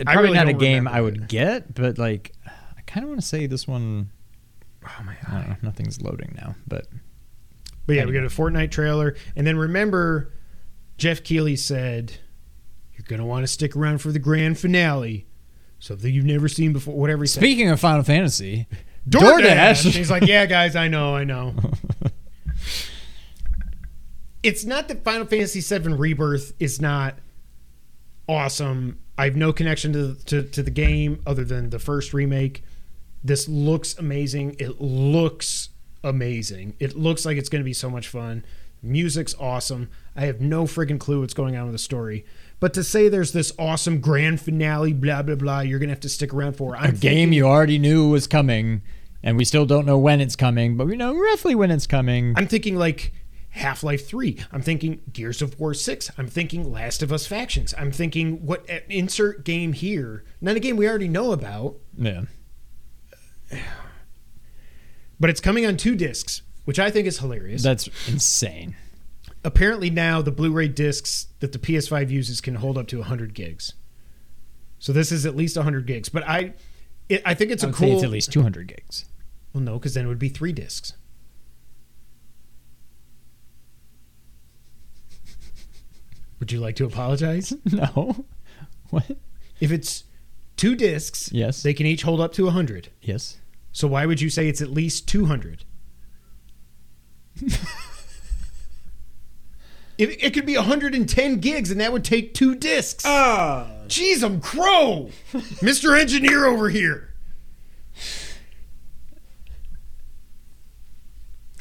[0.05, 1.29] probably really not a game I would it.
[1.29, 1.75] get.
[1.75, 4.11] But like, I kind of want to say this one.
[4.85, 5.57] Oh my know.
[5.63, 6.87] Nothing's loading now, but
[7.89, 10.31] But yeah, we got a Fortnite trailer, and then remember,
[10.99, 12.13] Geoff Keighley said,
[12.93, 15.27] "You're gonna want to stick around for the grand finale,
[15.79, 17.41] something you've never seen before." Whatever he said.
[17.41, 18.67] speaking of Final Fantasy,
[19.09, 19.91] DoorDash.
[19.91, 21.55] He's like, "Yeah, guys, I know, I know."
[24.43, 27.15] it's not that Final Fantasy VII Rebirth is not
[28.29, 28.99] awesome.
[29.17, 32.63] I have no connection to, to to the game other than the first remake.
[33.25, 34.57] This looks amazing.
[34.59, 35.71] It looks
[36.05, 36.75] amazing.
[36.79, 38.45] It looks like it's going to be so much fun.
[38.83, 39.91] Music's awesome.
[40.15, 42.25] I have no friggin' clue what's going on with the story.
[42.61, 46.09] But to say there's this awesome grand finale, blah blah blah, you're gonna have to
[46.09, 46.75] stick around for.
[46.75, 48.83] a I'm game thinking- you already knew was coming,
[49.23, 52.35] and we still don't know when it's coming, but we know roughly when it's coming.
[52.37, 53.13] I'm thinking like
[53.51, 54.39] Half Life 3.
[54.53, 56.11] I'm thinking Gears of War 6.
[56.17, 57.75] I'm thinking Last of Us Factions.
[57.77, 60.25] I'm thinking what uh, insert game here.
[60.41, 62.23] Not a game we already know about, yeah.
[65.21, 67.63] But it's coming on two discs, which I think is hilarious.
[67.63, 68.77] That's insane.
[69.45, 73.75] Apparently now the Blu-ray discs that the PS5 uses can hold up to 100 gigs.
[74.79, 76.55] So this is at least 100 gigs, but I
[77.09, 79.07] it, I think it's I a cool it's at least 200 gigs.
[79.53, 80.93] Well, no, cuz then it would be 3 discs.
[86.41, 87.53] Would you like to apologize?
[87.65, 88.25] no.
[88.91, 89.17] What?
[89.61, 90.05] If it's
[90.57, 91.63] two discs, Yes.
[91.63, 92.89] they can each hold up to 100.
[93.03, 93.39] Yes.
[93.73, 95.65] So why would you say it's at least 200?
[97.43, 97.57] it,
[99.99, 103.05] it could be 110 gigs and that would take two discs.
[103.07, 103.69] Ah.
[103.87, 105.11] Jeez, I'm crow.
[105.33, 105.99] Mr.
[105.99, 107.15] Engineer over here.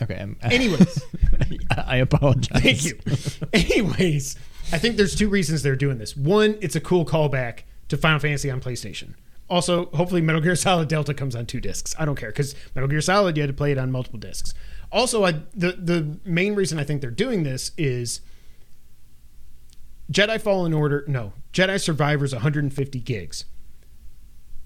[0.01, 0.15] Okay.
[0.19, 1.03] I'm, Anyways.
[1.75, 2.61] I apologize.
[2.61, 2.99] Thank you.
[3.53, 4.35] Anyways,
[4.71, 6.15] I think there's two reasons they're doing this.
[6.15, 7.59] One, it's a cool callback
[7.89, 9.13] to Final Fantasy on PlayStation.
[9.49, 11.95] Also, hopefully, Metal Gear Solid Delta comes on two discs.
[11.97, 14.53] I don't care because Metal Gear Solid you had to play it on multiple discs.
[14.91, 18.21] Also, I, the the main reason I think they're doing this is
[20.11, 21.05] Jedi Fallen Order.
[21.07, 23.45] No, Jedi Survivor's 150 gigs.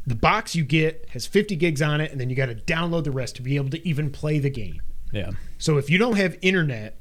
[0.07, 3.03] The box you get has 50 gigs on it, and then you got to download
[3.03, 4.81] the rest to be able to even play the game.
[5.11, 5.31] Yeah.
[5.59, 6.97] So if you don't have internet,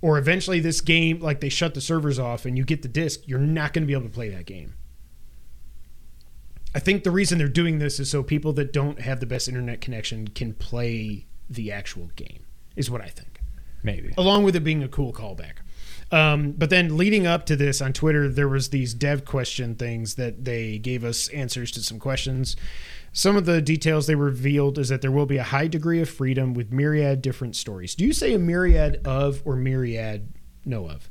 [0.00, 3.20] or eventually this game, like they shut the servers off and you get the disc,
[3.26, 4.74] you're not going to be able to play that game.
[6.74, 9.48] I think the reason they're doing this is so people that don't have the best
[9.48, 12.44] internet connection can play the actual game,
[12.74, 13.40] is what I think.
[13.82, 14.12] Maybe.
[14.16, 15.58] Along with it being a cool callback.
[16.10, 20.14] Um, but then leading up to this on Twitter, there was these dev question things
[20.14, 22.56] that they gave us answers to some questions.
[23.12, 26.08] Some of the details they revealed is that there will be a high degree of
[26.08, 27.94] freedom with myriad different stories.
[27.94, 30.32] Do you say a myriad of or myriad
[30.64, 31.08] no of?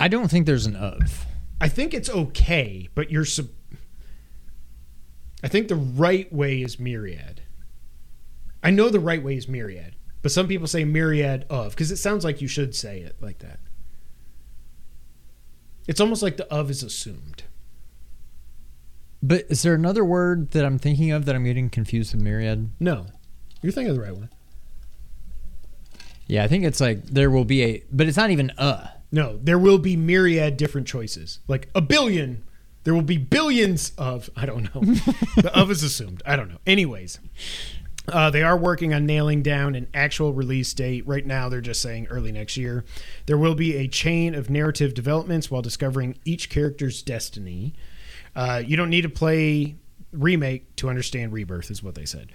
[0.00, 1.26] I don't think there's an of.
[1.60, 3.24] I think it's okay, but you're.
[3.24, 3.48] Sub-
[5.44, 7.42] I think the right way is myriad.
[8.62, 11.98] I know the right way is myriad, but some people say myriad of because it
[11.98, 13.60] sounds like you should say it like that.
[15.86, 17.42] It's almost like the of is assumed.
[19.22, 22.70] But is there another word that I'm thinking of that I'm getting confused with myriad?
[22.80, 23.04] No,
[23.60, 24.30] you're thinking of the right one.
[26.26, 28.92] Yeah, I think it's like there will be a, but it's not even a.
[29.12, 32.44] No, there will be myriad different choices, like a billion.
[32.84, 34.30] There will be billions of.
[34.36, 34.80] I don't know.
[35.36, 36.22] the of is assumed.
[36.24, 36.58] I don't know.
[36.66, 37.18] Anyways,
[38.12, 41.06] uh, they are working on nailing down an actual release date.
[41.06, 42.84] Right now, they're just saying early next year.
[43.26, 47.74] There will be a chain of narrative developments while discovering each character's destiny.
[48.36, 49.76] Uh, you don't need to play
[50.12, 52.30] remake to understand rebirth, is what they said.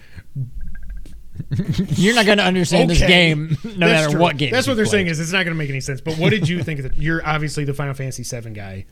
[1.96, 4.20] You're not going to understand this game no That's matter true.
[4.20, 4.52] what game.
[4.52, 4.92] That's what they're play.
[4.92, 6.02] saying is it's not going to make any sense.
[6.02, 6.98] But what did you think of it?
[6.98, 8.86] You're obviously the Final Fantasy VII guy.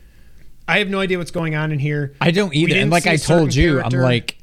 [0.67, 2.13] I have no idea what's going on in here.
[2.19, 2.75] I don't either.
[2.75, 3.97] And like I told you, character.
[3.97, 4.37] I'm like,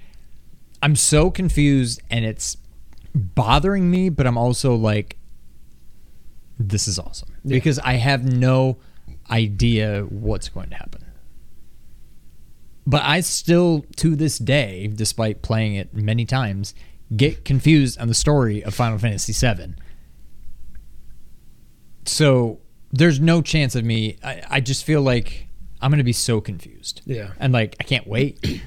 [0.82, 2.56] I'm so confused and it's
[3.14, 5.16] bothering me, but I'm also like,
[6.58, 7.56] this is awesome Yeah.
[7.56, 8.78] because I have no
[9.30, 11.04] idea what's going to happen.
[12.86, 16.74] But I still, to this day, despite playing it many times,
[17.16, 19.74] get confused on the story of Final Fantasy VII.
[22.06, 22.60] So
[22.92, 24.18] there's no chance of me.
[24.22, 25.48] I, I just feel like
[25.84, 27.32] I'm going to be so confused Yeah.
[27.38, 28.62] and like I can't wait.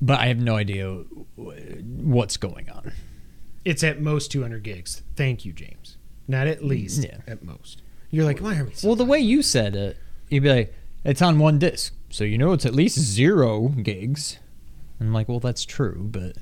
[0.00, 1.04] but I have no idea
[1.36, 2.92] what's going on.
[3.64, 5.02] It's at most 200 gigs.
[5.14, 5.96] Thank you, James.
[6.26, 7.02] Not at least.
[7.02, 7.18] Mm, yeah.
[7.32, 7.82] At most.
[8.10, 8.74] You're like, why are we?
[8.74, 9.96] So Well, the way you said it,
[10.28, 10.74] you'd be like,
[11.04, 14.38] "It's on one disc, so you know it's at least zero gigs."
[14.98, 16.36] And I'm like, "Well, that's true, but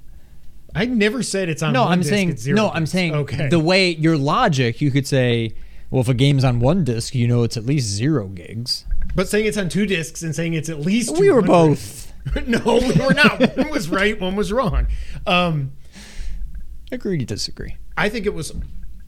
[0.74, 1.72] I never said it's on.
[1.74, 2.70] no, one I'm disc, saying no.
[2.70, 3.48] I'm saying okay.
[3.48, 5.52] the way your logic, you could say,
[5.90, 8.86] well, if a game's on one disc, you know it's at least zero gigs.
[9.15, 12.12] But saying it's on two discs and saying it's at least We were both
[12.47, 13.57] no, we were not.
[13.57, 14.87] one was right, one was wrong.
[15.27, 15.73] Um,
[16.93, 17.77] agree to disagree.
[17.97, 18.53] I think it was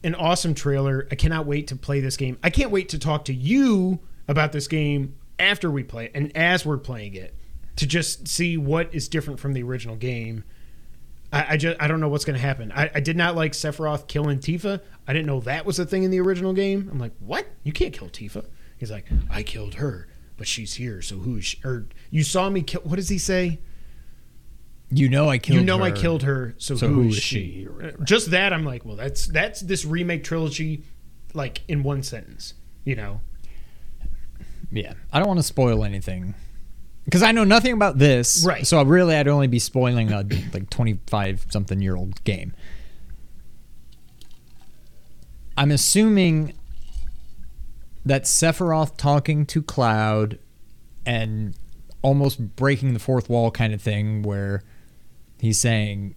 [0.03, 1.07] an awesome trailer.
[1.11, 2.37] I cannot wait to play this game.
[2.43, 6.35] I can't wait to talk to you about this game after we play it and
[6.35, 7.35] as we're playing it
[7.75, 10.43] to just see what is different from the original game.
[11.31, 12.71] I, I just I don't know what's going to happen.
[12.71, 14.81] I, I did not like Sephiroth killing Tifa.
[15.07, 16.89] I didn't know that was a thing in the original game.
[16.91, 17.45] I'm like, what?
[17.63, 18.45] You can't kill Tifa.
[18.83, 21.01] He's like, I killed her, but she's here.
[21.01, 21.57] So who is she?
[21.63, 22.81] Or you saw me kill?
[22.81, 23.59] What does he say?
[24.91, 25.57] You know I killed.
[25.57, 25.95] you know I her.
[25.95, 27.65] killed her, so, So who is is she?
[27.65, 27.67] she.
[27.81, 30.83] Uh, just that, I'm like, well, that's that's this remake trilogy,
[31.33, 32.55] like in one sentence.
[32.83, 33.21] You know,
[34.69, 36.35] Yeah, I don't want to spoil anything
[37.05, 38.43] because I know nothing about this.
[38.45, 38.67] Right.
[38.67, 42.51] So really, I'd only be spoiling a like twenty-five something year old game.
[45.55, 46.53] I'm assuming
[48.05, 50.39] that Sephiroth talking to Cloud
[51.05, 51.55] and
[52.01, 54.63] almost breaking the fourth wall kind of thing, where
[55.39, 56.15] he's saying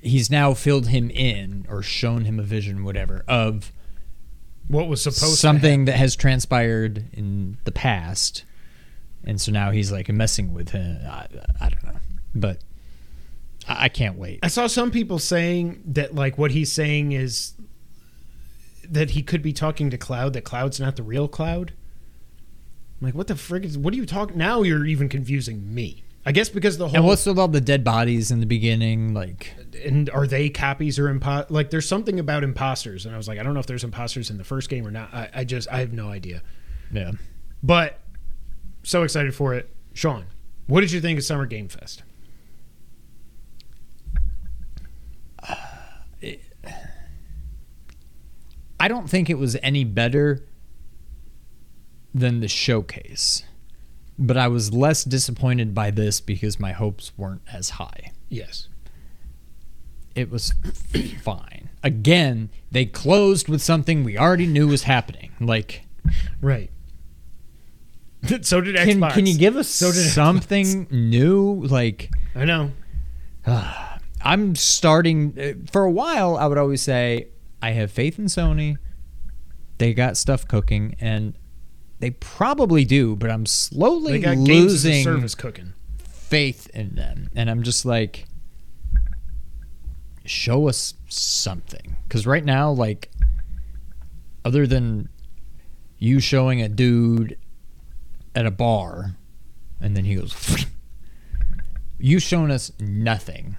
[0.00, 3.72] he's now filled him in or shown him a vision, whatever, of
[4.68, 8.44] what was supposed to something that has transpired in the past,
[9.24, 10.98] and so now he's like messing with him.
[11.06, 11.26] I,
[11.60, 12.00] I don't know,
[12.34, 12.60] but
[13.68, 14.40] I, I can't wait.
[14.42, 17.52] I saw some people saying that like what he's saying is
[18.92, 20.32] that he could be talking to Cloud.
[20.32, 21.72] That Cloud's not the real Cloud.
[23.00, 23.76] I'm like, what the frick is?
[23.76, 24.38] What are you talking?
[24.38, 26.02] Now you're even confusing me.
[26.24, 29.14] I guess because the whole And what's with all the dead bodies in the beginning?
[29.14, 29.54] Like,
[29.84, 33.38] and are they copies or impo- like there's something about imposters and i was like
[33.38, 35.68] i don't know if there's imposters in the first game or not i, I just
[35.70, 36.42] i have no idea
[36.92, 37.12] yeah,
[37.62, 38.00] but
[38.82, 40.26] so excited for it sean
[40.66, 42.02] what did you think of summer game fest
[48.78, 50.44] I don't think it was any better
[52.14, 53.42] than the showcase,
[54.18, 58.12] but I was less disappointed by this because my hopes weren't as high.
[58.28, 58.68] yes
[60.14, 60.54] It was
[61.22, 61.70] fine.
[61.82, 65.32] Again, they closed with something we already knew was happening.
[65.40, 65.82] Like,
[66.40, 66.70] right
[68.42, 71.66] so did can, xbox can you give us So something new?
[71.66, 72.72] Like, i know
[74.22, 76.36] I'm starting uh, for a while.
[76.36, 77.28] I would always say
[77.62, 78.78] I have faith in Sony.
[79.78, 81.34] They got stuff cooking, and
[81.98, 83.16] they probably do.
[83.16, 88.26] But I'm they slowly losing service cooking faith in them, and I'm just like,
[90.24, 91.96] show us something.
[92.06, 93.10] Because right now, like,
[94.44, 95.08] other than
[95.98, 97.38] you showing a dude
[98.34, 99.16] at a bar,
[99.80, 100.66] and then he goes,
[101.98, 103.56] you've shown us nothing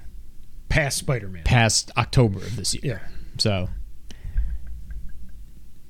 [0.70, 3.02] past spider-man past October of this year.
[3.02, 3.08] yeah
[3.38, 3.70] So,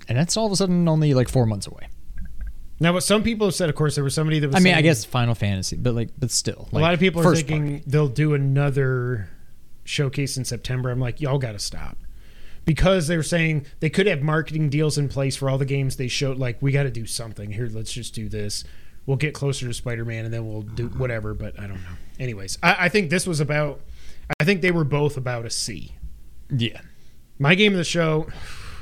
[0.07, 1.87] and that's all of a sudden only like four months away.
[2.79, 4.73] now what some people have said of course there was somebody that was I mean,
[4.75, 7.83] I guess Final Fantasy, but like, but still, a lot of people are thinking party.
[7.87, 9.29] they'll do another
[9.87, 10.89] showcase in September.
[10.91, 11.97] I'm like, y'all got to stop.
[12.65, 15.95] Because they were saying they could have marketing deals in place for all the games
[15.95, 16.37] they showed.
[16.37, 17.69] Like, we got to do something here.
[17.71, 18.65] Let's just do this.
[19.05, 21.33] We'll get closer to Spider Man and then we'll do whatever.
[21.33, 21.95] But I don't know.
[22.19, 23.79] Anyways, I, I think this was about.
[24.37, 25.95] I think they were both about a C.
[26.49, 26.81] Yeah,
[27.39, 28.27] My game of the show.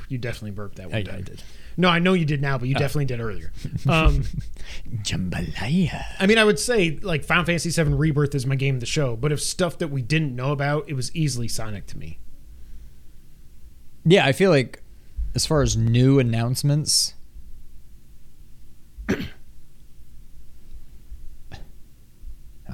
[0.08, 1.16] You definitely burped that one I, time.
[1.16, 1.42] I did.
[1.76, 3.52] No, I know you did now, but you definitely did earlier.
[3.86, 4.24] Um,
[5.02, 6.04] Jambalaya.
[6.18, 8.86] I mean, I would say like Final Fantasy VII Rebirth is my game of the
[8.86, 12.18] show, but if stuff that we didn't know about, it was easily Sonic to me.
[14.04, 14.82] Yeah, I feel like
[15.34, 17.14] as far as new announcements,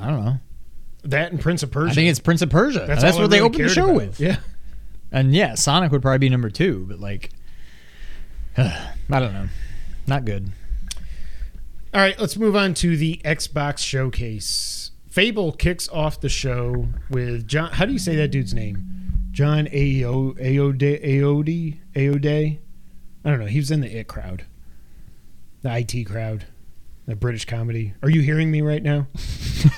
[0.02, 0.36] I don't know.
[1.04, 1.90] That and Prince of Persia.
[1.90, 2.84] I think it's Prince of Persia.
[2.86, 3.96] That's, I what they opened the show about.
[3.96, 4.20] with.
[4.20, 4.36] Yeah.
[5.12, 7.30] And yeah, Sonic would probably be number two, but like,
[8.56, 9.48] I don't know.
[10.06, 10.50] Not good.
[11.94, 14.92] All right, let's move on to the Xbox showcase.
[15.10, 17.72] Fable kicks off the show with John.
[17.72, 19.28] How do you say that dude's name?
[19.30, 22.58] John Ao Aode Aode Aode.
[23.24, 23.46] I don't know.
[23.46, 24.46] He was in the It crowd,
[25.60, 26.46] the IT crowd,
[27.06, 27.92] the British comedy.
[28.02, 29.06] Are you hearing me right now?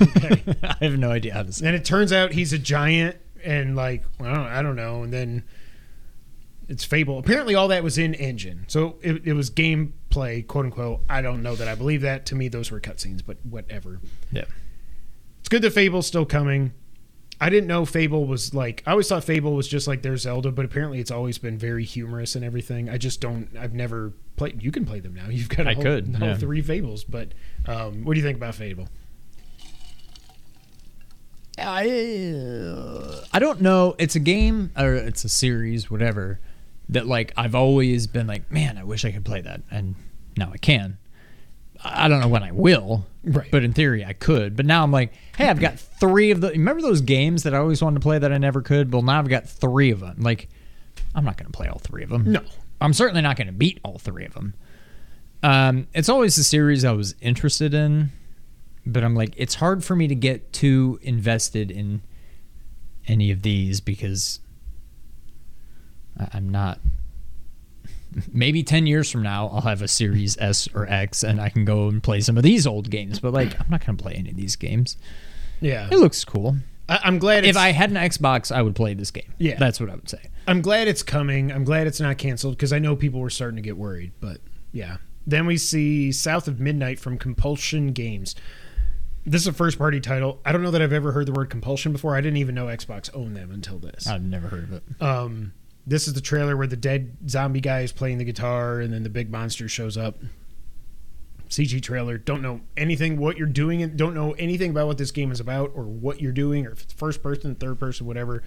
[0.01, 1.67] I have no idea how to say.
[1.67, 5.03] And it turns out he's a giant and like well, I don't know.
[5.03, 5.45] And then
[6.69, 7.19] it's Fable.
[7.19, 11.01] Apparently, all that was in engine, so it, it was gameplay, quote unquote.
[11.09, 12.27] I don't know that I believe that.
[12.27, 14.01] To me, those were cutscenes, but whatever.
[14.33, 14.45] Yeah.
[15.41, 16.73] It's good that Fable's still coming.
[17.41, 18.83] I didn't know Fable was like.
[18.87, 21.85] I always thought Fable was just like their Zelda, but apparently it's always been very
[21.85, 22.89] humorous and everything.
[22.89, 23.49] I just don't.
[23.59, 24.63] I've never played.
[24.63, 25.27] You can play them now.
[25.31, 25.67] You've got.
[25.67, 26.37] I whole- could, whole yeah.
[26.37, 27.33] three Fables, but
[27.67, 28.89] um, what do you think about Fable?
[31.59, 33.95] I I don't know.
[33.99, 36.41] It's a game or it's a series, whatever.
[36.91, 39.95] That like I've always been like, man, I wish I could play that, and
[40.37, 40.99] now I can.
[41.83, 43.51] I don't know when I will, Right.
[43.51, 44.55] But in theory, I could.
[44.55, 46.51] But now I'm like, hey, I've got three of the.
[46.51, 48.93] Remember those games that I always wanted to play that I never could?
[48.93, 50.21] Well, now I've got three of them.
[50.21, 50.49] Like,
[51.15, 52.31] I'm not going to play all three of them.
[52.31, 52.43] No.
[52.81, 54.55] I'm certainly not going to beat all three of them.
[55.43, 58.11] Um, it's always a series I was interested in,
[58.87, 62.03] but I'm like, it's hard for me to get too invested in
[63.07, 64.41] any of these because
[66.33, 66.81] I'm not.
[68.33, 71.65] Maybe 10 years from now, I'll have a Series S or X and I can
[71.65, 74.15] go and play some of these old games, but like, I'm not going to play
[74.15, 74.97] any of these games.
[75.61, 76.57] Yeah, It looks cool.
[76.89, 77.45] I, I'm glad.
[77.45, 79.33] If I had an Xbox, I would play this game.
[79.39, 79.57] Yeah.
[79.59, 80.31] That's what I would say.
[80.47, 81.51] I'm glad it's coming.
[81.51, 84.13] I'm glad it's not canceled because I know people were starting to get worried.
[84.21, 84.39] But
[84.73, 84.99] yeah.
[85.27, 88.35] Then we see South of Midnight from Compulsion Games.
[89.27, 90.41] This is a first party title.
[90.45, 92.15] I don't know that I've ever heard the word compulsion before.
[92.15, 94.07] I didn't even know Xbox owned them until this.
[94.07, 94.83] I've never heard of it.
[95.01, 95.53] Um,
[95.87, 99.03] this is the trailer where the dead zombie guy is playing the guitar and then
[99.03, 100.19] the big monster shows up.
[101.49, 102.19] CG trailer.
[102.19, 103.83] Don't know anything what you're doing.
[103.83, 106.73] and Don't know anything about what this game is about or what you're doing or
[106.73, 108.43] if it's first person, third person, whatever.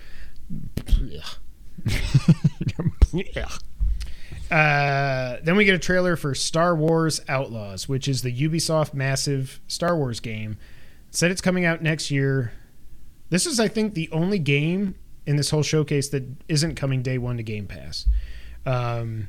[4.50, 9.60] Uh, then we get a trailer for Star Wars Outlaws, which is the Ubisoft massive
[9.68, 10.58] Star Wars game.
[11.12, 12.54] Said it's coming out next year.
[13.30, 14.96] This is, I think, the only game
[15.26, 18.08] in this whole showcase that isn't coming day one to Game Pass.
[18.66, 19.28] Um,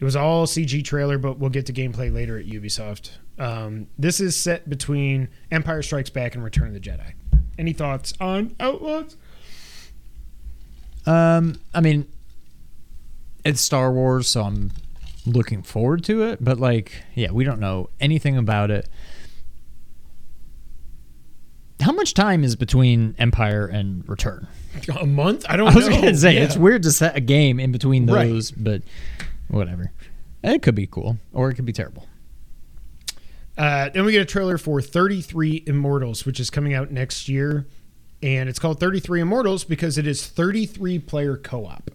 [0.00, 3.12] it was all CG trailer, but we'll get to gameplay later at Ubisoft.
[3.38, 7.12] Um, this is set between Empire Strikes Back and Return of the Jedi.
[7.58, 9.16] Any thoughts on Outlaws?
[11.06, 12.08] Um, I mean,
[13.44, 14.70] it's Star Wars, so I'm
[15.26, 16.42] looking forward to it.
[16.42, 18.88] But like, yeah, we don't know anything about it.
[21.80, 24.46] How much time is between Empire and Return?
[25.00, 25.46] A month?
[25.48, 25.94] I don't I was know.
[26.00, 26.42] gonna say Yeah.
[26.44, 28.28] it's weird to set a game in between Right.
[28.28, 28.82] those, but
[29.48, 29.90] whatever.
[30.44, 32.06] It could be cool, or it could be terrible.
[33.56, 37.66] Uh, then we get a trailer for 33 Immortals, which is coming out next year.
[38.22, 41.90] And it's called 33 Immortals because it is 33 player co op.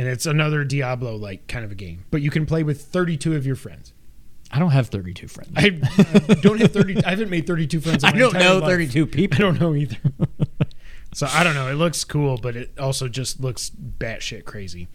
[0.00, 2.06] And it's another Diablo like kind of a game.
[2.10, 3.92] But you can play with 32 of your friends.
[4.50, 5.52] I don't have 32 friends.
[5.54, 7.04] I uh, don't have 30.
[7.04, 8.02] I haven't made 32 friends.
[8.02, 8.70] in I my don't know life.
[8.92, 9.98] 32 I don't know either.
[11.12, 11.68] so I don't know.
[11.68, 14.88] It looks cool, but it also just looks batshit crazy.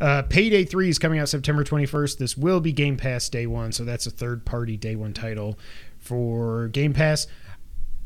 [0.00, 2.18] Uh, Payday 3 is coming out September 21st.
[2.18, 5.58] This will be Game Pass day one, so that's a third party day one title
[5.98, 7.26] for Game Pass.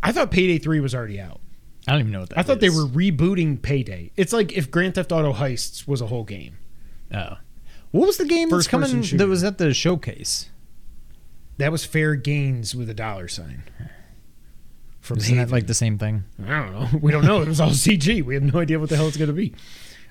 [0.03, 1.43] I thought Payday 3 was already out.
[1.89, 4.13] I don't even know what that I thought they were rebooting Payday.
[4.17, 6.59] It's like if Grand Theft Auto Heists was a whole game.
[7.15, 7.39] Oh.
[7.91, 9.25] What was the game that's First-person coming shooter.
[9.25, 10.51] that was at the showcase?
[11.57, 13.63] That was Fairgames with a dollar sign.
[15.01, 15.53] From Isn't that Haven.
[15.53, 16.25] like the same thing?
[16.45, 16.89] I don't know.
[17.01, 17.41] We don't know.
[17.41, 18.23] It was all CG.
[18.23, 19.55] We have no idea what the hell it's going to be.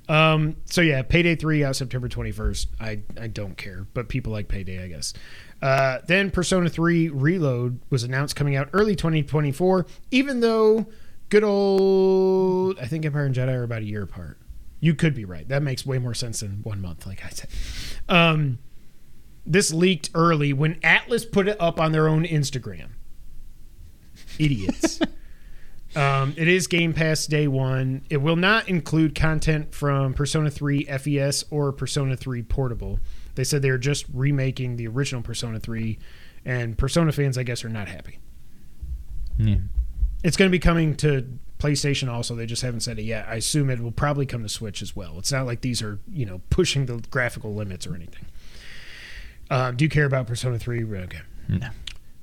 [0.10, 2.70] Um, so yeah, Payday three out September twenty first.
[2.80, 5.14] I I don't care, but people like Payday, I guess.
[5.62, 9.86] Uh, then Persona three Reload was announced coming out early twenty twenty four.
[10.10, 10.88] Even though
[11.30, 14.40] good old, I think Empire and Jedi are about a year apart.
[14.80, 15.48] You could be right.
[15.48, 17.50] That makes way more sense than one month, like I said.
[18.08, 18.60] Um,
[19.46, 22.90] this leaked early when Atlus put it up on their own Instagram.
[24.38, 25.00] Idiots.
[25.96, 28.04] Um, it is Game Pass day one.
[28.10, 33.00] It will not include content from Persona 3 FES or Persona 3 Portable.
[33.34, 35.98] They said they're just remaking the original Persona 3,
[36.46, 38.20] and Persona fans, I guess, are not happy.
[39.38, 39.58] Yeah.
[40.28, 41.26] It's going to be coming to
[41.58, 42.36] PlayStation also.
[42.36, 43.30] They just haven't said it yet.
[43.30, 45.18] I assume it will probably come to Switch as well.
[45.20, 48.26] It's not like these are, you know, pushing the graphical limits or anything.
[49.50, 50.84] Um, do you care about Persona 3?
[50.84, 51.22] Okay.
[51.48, 51.70] No.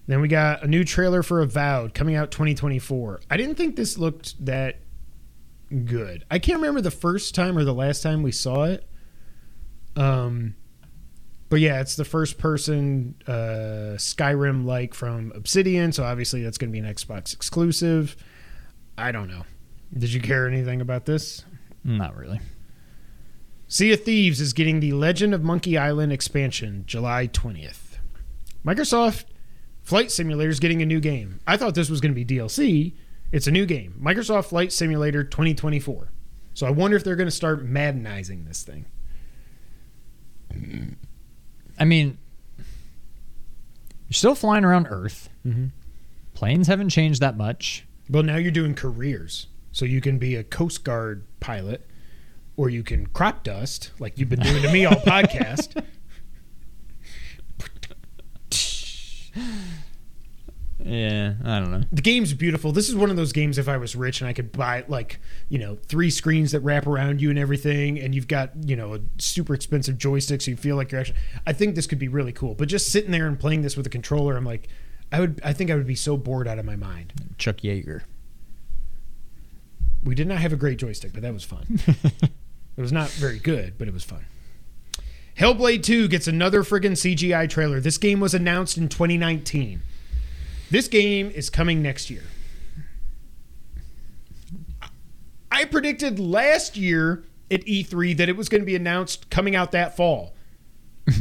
[0.06, 3.22] Then we got a new trailer for Avowed coming out 2024.
[3.31, 4.81] I didn't think this looked that
[5.86, 6.26] good.
[6.31, 8.86] I can't remember the first time or the last time we saw it.
[9.97, 10.56] Um,
[11.48, 16.70] but yeah, it's the first person uh, Skyrim like from Obsidian, so obviously that's going
[16.70, 18.16] to be an Xbox exclusive.
[18.96, 19.44] I don't know.
[19.96, 21.44] Did you care anything about this?
[21.84, 22.40] Not really.
[23.68, 27.98] Sea of Thieves is getting the Legend of Monkey Island expansion July 20th.
[28.64, 29.24] Microsoft
[29.82, 31.40] Flight Simulator is getting a new game.
[31.46, 32.94] I thought this was going to be DLC.
[33.32, 34.00] It's a new game.
[34.02, 36.10] Microsoft Flight Simulator 2024.
[36.54, 38.86] So I wonder if they're going to start Maddenizing this thing.
[41.78, 42.18] I mean,
[42.59, 45.28] you're still flying around Earth.
[45.46, 45.70] Mhm.
[46.34, 47.84] Planes haven't changed that much.
[48.09, 49.46] Well, now you're doing careers.
[49.72, 51.86] So you can be a Coast Guard pilot
[52.56, 55.82] or you can crop dust like you've been doing to me all podcast.
[60.85, 61.81] Yeah, I don't know.
[61.93, 62.70] the game's beautiful.
[62.70, 65.19] This is one of those games if I was rich and I could buy like,
[65.48, 68.94] you know, three screens that wrap around you and everything and you've got, you know,
[68.94, 72.09] a super expensive joystick so you feel like you're actually I think this could be
[72.09, 72.55] really cool.
[72.55, 74.69] But just sitting there and playing this with a controller, I'm like
[75.11, 77.15] I would I think I would be so bored out of my mind.
[77.39, 78.02] Chuck Yeager.
[80.02, 81.81] We did not have a great joystick, but that was fun.
[81.86, 84.27] it was not very good, but it was fun.
[85.39, 87.81] Hellblade 2 gets another friggin' CGI trailer.
[87.81, 89.81] This game was announced in 2019.
[90.70, 92.24] This game is coming next year.
[95.51, 99.73] I predicted last year at E3 that it was going to be announced coming out
[99.73, 100.35] that fall.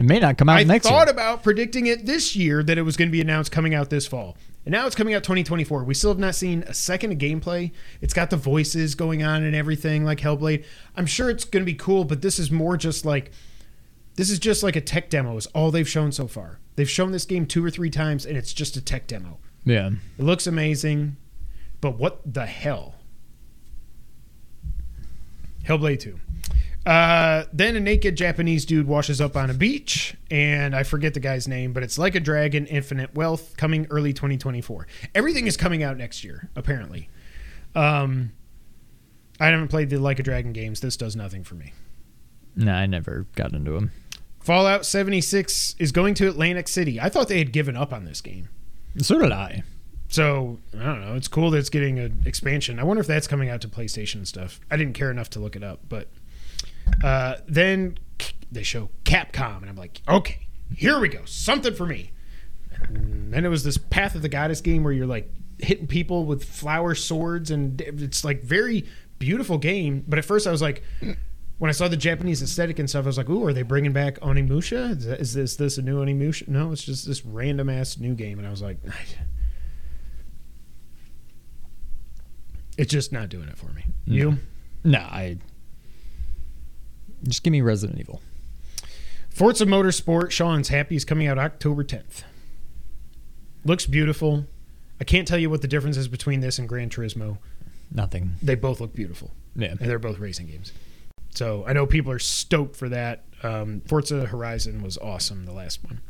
[0.00, 2.82] It may not come out I next thought about predicting it this year that it
[2.82, 4.34] was going to be announced coming out this fall.
[4.64, 5.84] And now it's coming out 2024.
[5.84, 7.70] We still have not seen a second of gameplay.
[8.00, 10.64] It's got the voices going on and everything like Hellblade.
[10.96, 13.30] I'm sure it's going to be cool, but this is more just like
[14.14, 16.60] this is just like a tech demo is all they've shown so far.
[16.80, 19.36] They've shown this game two or three times and it's just a tech demo.
[19.66, 19.90] yeah.
[20.18, 21.18] It looks amazing,
[21.82, 22.94] but what the hell?
[25.62, 26.18] Hellblade 2.
[26.86, 31.20] Uh, then a naked Japanese dude washes up on a beach, and I forget the
[31.20, 34.86] guy's name, but it's like a dragon, infinite wealth, coming early 2024.
[35.14, 37.10] Everything is coming out next year, apparently.
[37.74, 38.32] Um,
[39.38, 40.80] I haven't played the Like a Dragon games.
[40.80, 41.74] This does nothing for me.
[42.56, 43.92] No, I never got into him.
[44.40, 46.98] Fallout 76 is going to Atlantic City.
[46.98, 48.48] I thought they had given up on this game.
[48.98, 49.62] So did I.
[50.08, 51.14] So I don't know.
[51.14, 52.80] It's cool that it's getting an expansion.
[52.80, 54.58] I wonder if that's coming out to PlayStation stuff.
[54.70, 56.08] I didn't care enough to look it up, but
[57.04, 57.98] uh, then
[58.50, 62.10] they show Capcom, and I'm like, okay, here we go, something for me.
[62.88, 66.24] And then it was this Path of the Goddess game where you're like hitting people
[66.24, 68.86] with flower swords, and it's like very
[69.18, 70.04] beautiful game.
[70.08, 70.82] But at first, I was like.
[71.60, 73.92] When I saw the Japanese aesthetic and stuff, I was like, "Ooh, are they bringing
[73.92, 74.96] back Onimusha?
[74.96, 76.48] Is, that, is this this a new Onimusha?
[76.48, 78.78] No, it's just this random ass new game." And I was like,
[82.78, 83.84] It's just not doing it for me.
[84.08, 84.12] Mm.
[84.14, 84.38] You?
[84.84, 85.36] No, I.
[87.24, 88.22] Just give me Resident Evil.
[89.28, 92.22] Forza Motorsport, Sean's happy is coming out October 10th.
[93.66, 94.46] Looks beautiful.
[94.98, 97.36] I can't tell you what the difference is between this and Gran Turismo.
[97.92, 98.36] Nothing.
[98.40, 99.72] They both look beautiful, Yeah.
[99.72, 100.72] and they're both racing games.
[101.34, 103.24] So I know people are stoked for that.
[103.42, 106.00] Um, Forza Horizon was awesome, the last one.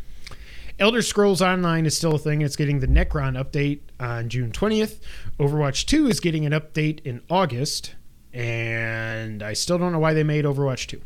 [0.78, 2.40] Elder Scrolls Online is still a thing.
[2.40, 4.98] It's getting the Necrom update on June 20th.
[5.38, 7.94] Overwatch 2 is getting an update in August.
[8.32, 11.02] And I still don't know why they made Overwatch 2.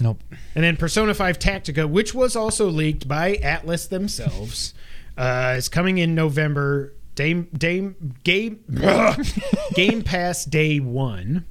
[0.00, 0.22] Nope.
[0.54, 4.74] And then Persona 5 Tactica, which was also leaked by Atlus themselves,
[5.18, 6.94] uh, is coming in November.
[7.14, 8.64] Dame, Dame, Game,
[9.74, 11.46] Game Pass Day One.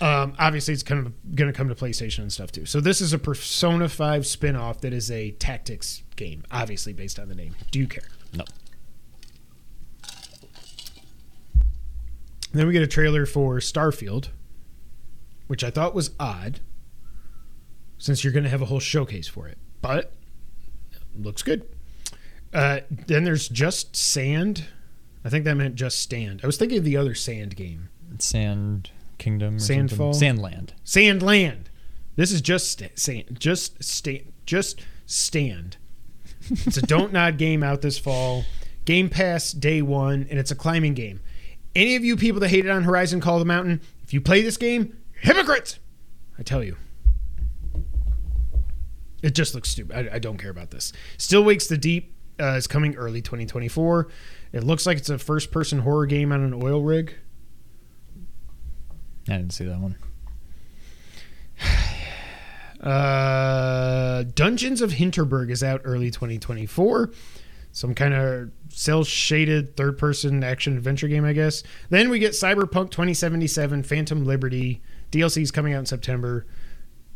[0.00, 2.64] Um, obviously, it's kind of going to come to PlayStation and stuff too.
[2.64, 7.28] So this is a Persona 5 spin-off that is a tactics game, obviously based on
[7.28, 7.54] the name.
[7.70, 8.08] Do you care?
[8.32, 8.44] No.
[12.52, 14.28] Then we get a trailer for Starfield,
[15.48, 16.60] which I thought was odd,
[17.98, 19.58] since you're going to have a whole showcase for it.
[19.82, 20.14] But
[21.14, 21.66] looks good.
[22.52, 24.64] Uh, then there's Just Sand.
[25.24, 26.40] I think that meant Just Stand.
[26.42, 29.56] I was thinking of the other Sand game, Sand Kingdom.
[29.56, 30.12] Or Sandfall?
[30.12, 30.36] something.
[30.42, 30.70] Sandland.
[30.84, 31.64] Sandland.
[32.16, 35.76] This is just sta- sand, just stand, just stand.
[36.50, 38.44] It's a don't nod game out this fall.
[38.84, 41.20] Game Pass day one, and it's a climbing game.
[41.76, 44.42] Any of you people that hated on Horizon Call of the Mountain, if you play
[44.42, 45.78] this game, hypocrites!
[46.38, 46.76] I tell you.
[49.22, 50.08] It just looks stupid.
[50.10, 50.92] I, I don't care about this.
[51.18, 54.08] Still Wakes the Deep uh, is coming early 2024.
[54.52, 57.14] It looks like it's a first person horror game on an oil rig.
[59.28, 59.96] I didn't see that one.
[62.80, 67.10] Uh, Dungeons of Hinterberg is out early 2024.
[67.72, 71.62] Some kind of cell shaded third person action adventure game, I guess.
[71.90, 74.82] Then we get Cyberpunk 2077 Phantom Liberty.
[75.12, 76.46] DLC is coming out in September.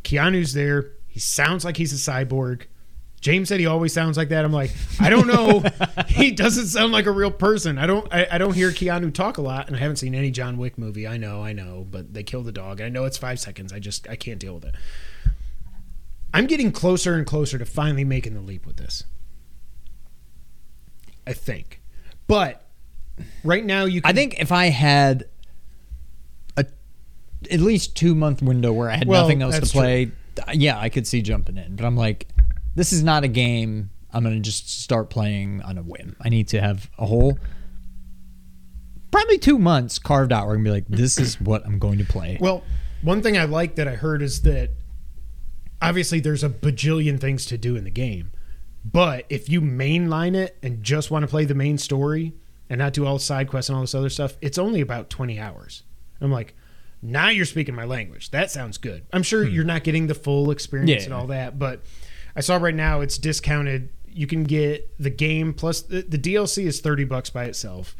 [0.03, 0.93] Keanu's there.
[1.09, 2.65] He sounds like he's a cyborg.
[3.25, 4.45] James said he always sounds like that.
[4.45, 4.71] I'm like,
[5.01, 5.65] I don't know.
[6.09, 7.79] he doesn't sound like a real person.
[7.79, 8.07] I don't.
[8.13, 10.77] I, I don't hear Keanu talk a lot, and I haven't seen any John Wick
[10.77, 11.09] movie.
[11.09, 12.83] I know, I know, but they kill the dog.
[12.83, 13.73] I know it's five seconds.
[13.73, 14.75] I just I can't deal with it.
[16.35, 19.05] I'm getting closer and closer to finally making the leap with this.
[21.27, 21.81] I think,
[22.27, 22.67] but
[23.43, 24.03] right now you.
[24.03, 25.25] Can, I think if I had
[26.59, 26.67] a
[27.51, 30.79] at least two month window where I had Well, nothing else to play, th- yeah,
[30.79, 31.77] I could see jumping in.
[31.77, 32.29] But I'm like,
[32.75, 36.17] this is not a game I'm gonna just start playing on a whim.
[36.21, 37.39] I need to have a whole
[39.11, 41.99] probably two months carved out where I'm gonna be like, this is what I'm going
[41.99, 42.39] to play.
[42.41, 42.63] Well,
[43.03, 44.71] one thing I like that I heard is that
[45.83, 48.31] obviously there's a bajillion things to do in the game.
[48.85, 52.35] But if you mainline it and just want to play the main story
[52.69, 55.11] and not do all the side quests and all this other stuff, it's only about
[55.11, 55.83] 20 hours.
[56.21, 56.55] I'm like,
[57.03, 58.31] now you're speaking my language.
[58.31, 59.07] That sounds good.
[59.13, 59.53] I'm sure hmm.
[59.53, 61.05] you're not getting the full experience Yeah.
[61.05, 61.83] and all that, but
[62.36, 63.90] I saw right now it's discounted.
[64.06, 67.97] You can get the game plus the, the DLC is 30 bucks by itself.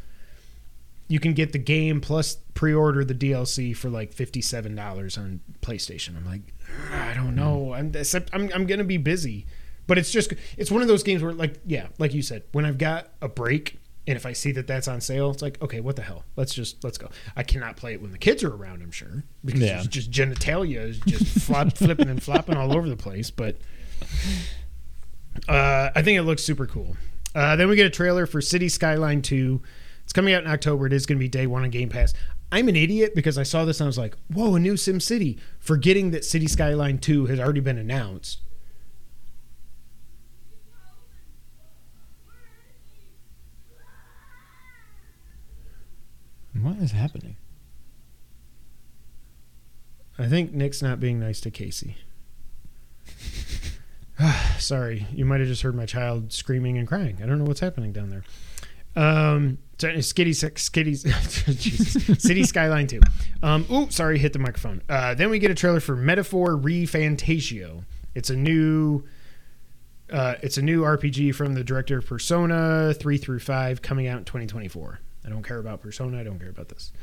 [1.07, 6.17] You can get the game plus pre-order the DLC for like $57 on PlayStation.
[6.17, 6.41] I'm like,
[6.91, 7.35] ah, I don't mm.
[7.35, 7.73] know.
[7.73, 7.91] I'm
[8.33, 9.45] I'm I'm going to be busy.
[9.87, 12.65] But it's just it's one of those games where like yeah, like you said, when
[12.65, 15.79] I've got a break and if I see that that's on sale, it's like, okay,
[15.79, 16.25] what the hell?
[16.35, 17.09] Let's just let's go.
[17.35, 19.79] I cannot play it when the kids are around, I'm sure, because Yeah.
[19.79, 23.31] it's just genitalia is just flop, flipping and flopping all over the place.
[23.31, 23.57] But
[25.47, 26.97] uh, I think it looks super cool.
[27.33, 29.61] Uh, then we get a trailer for City Skyline 2.
[30.03, 30.87] It's coming out in October.
[30.87, 32.13] It is going to be day one on Game Pass.
[32.51, 34.99] I'm an idiot because I saw this and I was like, whoa, a new Sim
[34.99, 38.39] City, forgetting that City Skyline 2 has already been announced.
[46.61, 47.35] What is happening?
[50.17, 51.97] I think Nick's not being nice to Casey.
[54.59, 57.19] Sorry, you might have just heard my child screaming and crying.
[57.21, 58.23] I don't know what's happening down there.
[58.95, 60.95] Um, Skitty, Skitty.
[62.21, 63.01] City Skyline 2.
[63.43, 64.81] Um, ooh, sorry, hit the microphone.
[64.87, 67.83] Uh, then we get a trailer for Metaphor ReFantazio.
[68.13, 69.03] It's a new,
[70.11, 74.19] uh, it's a new RPG from the director of Persona 3 through 5 coming out
[74.19, 74.99] in 2024.
[75.25, 76.19] I don't care about Persona.
[76.19, 76.93] I don't care about this.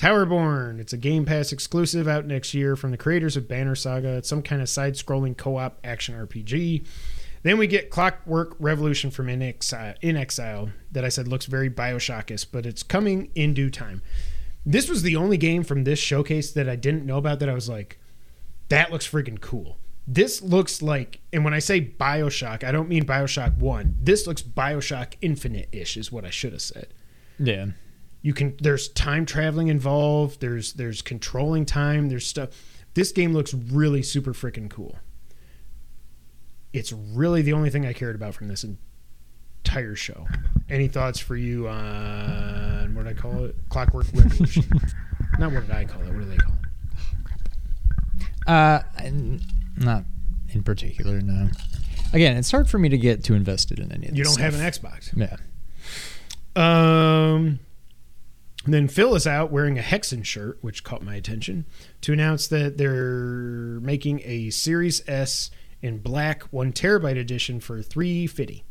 [0.00, 0.80] Towerborn.
[0.80, 4.16] It's a Game Pass exclusive out next year from the creators of Banner Saga.
[4.16, 6.86] It's some kind of side-scrolling co-op action RPG.
[7.42, 11.68] Then we get Clockwork Revolution from inXile, In uh, Exile that I said looks very
[11.68, 14.00] Bioshock-esque, but it's coming in due time.
[14.64, 17.54] This was the only game from this showcase that I didn't know about that I
[17.54, 17.98] was like,
[18.70, 19.76] that looks freaking cool.
[20.06, 23.96] This looks like, and when I say Bioshock, I don't mean Bioshock 1.
[24.00, 26.94] This looks Bioshock Infinite-ish is what I should have said
[27.38, 27.66] Yeah.
[28.22, 32.50] You can there's time traveling involved there's there's controlling time there's stuff
[32.94, 34.96] this game looks really super freaking cool
[36.72, 38.64] it's really the only thing i cared about from this
[39.64, 40.26] entire show
[40.68, 44.64] any thoughts for you on what did i call it clockwork revolution
[45.38, 46.58] not what did i call it what do they call it
[48.46, 48.80] Uh,
[49.76, 50.04] not
[50.52, 51.20] in particular.
[51.20, 51.48] No.
[52.12, 54.18] Again, it's hard for me to get too invested in any of this.
[54.18, 54.44] you don't stuff.
[54.44, 55.36] have an xbox Yeah.
[56.56, 57.60] Um,
[58.64, 61.64] and then Phil is out wearing a Hexen shirt, which caught my attention,
[62.02, 65.50] to announce that they're making a Series S
[65.82, 68.64] in black one terabyte edition for three fifty.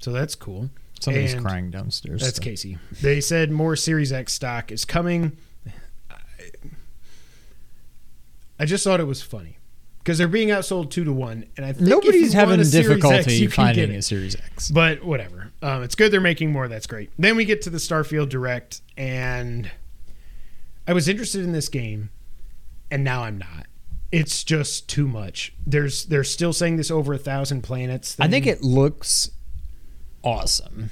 [0.00, 0.70] So that's cool.
[1.00, 2.22] Somebody's And crying downstairs.
[2.22, 2.78] That's so- Casey.
[3.00, 5.36] They said more Series X stock is coming.
[6.10, 6.16] I,
[8.58, 9.58] I just thought it was funny
[9.98, 13.90] because they're being outsold two to one, and I Nobody's having X, difficulty you finding
[13.92, 14.70] a Series X.
[14.70, 15.51] But whatever.
[15.62, 16.66] Um, it's good they're making more.
[16.68, 17.10] That's great.
[17.18, 19.70] Then we get to the Starfield Direct, and
[20.86, 22.10] I was interested in this game,
[22.90, 23.66] and now I'm not.
[24.10, 25.54] It's just too much.
[25.66, 28.16] There's they're still saying this over a thousand planets.
[28.18, 29.30] I think it looks
[30.22, 30.90] awesome.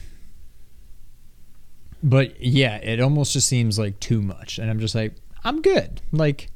[2.03, 4.59] But yeah, it almost just seems like too much.
[4.59, 5.15] And I'm just like,
[5.45, 6.01] I'm good.
[6.13, 6.51] Like,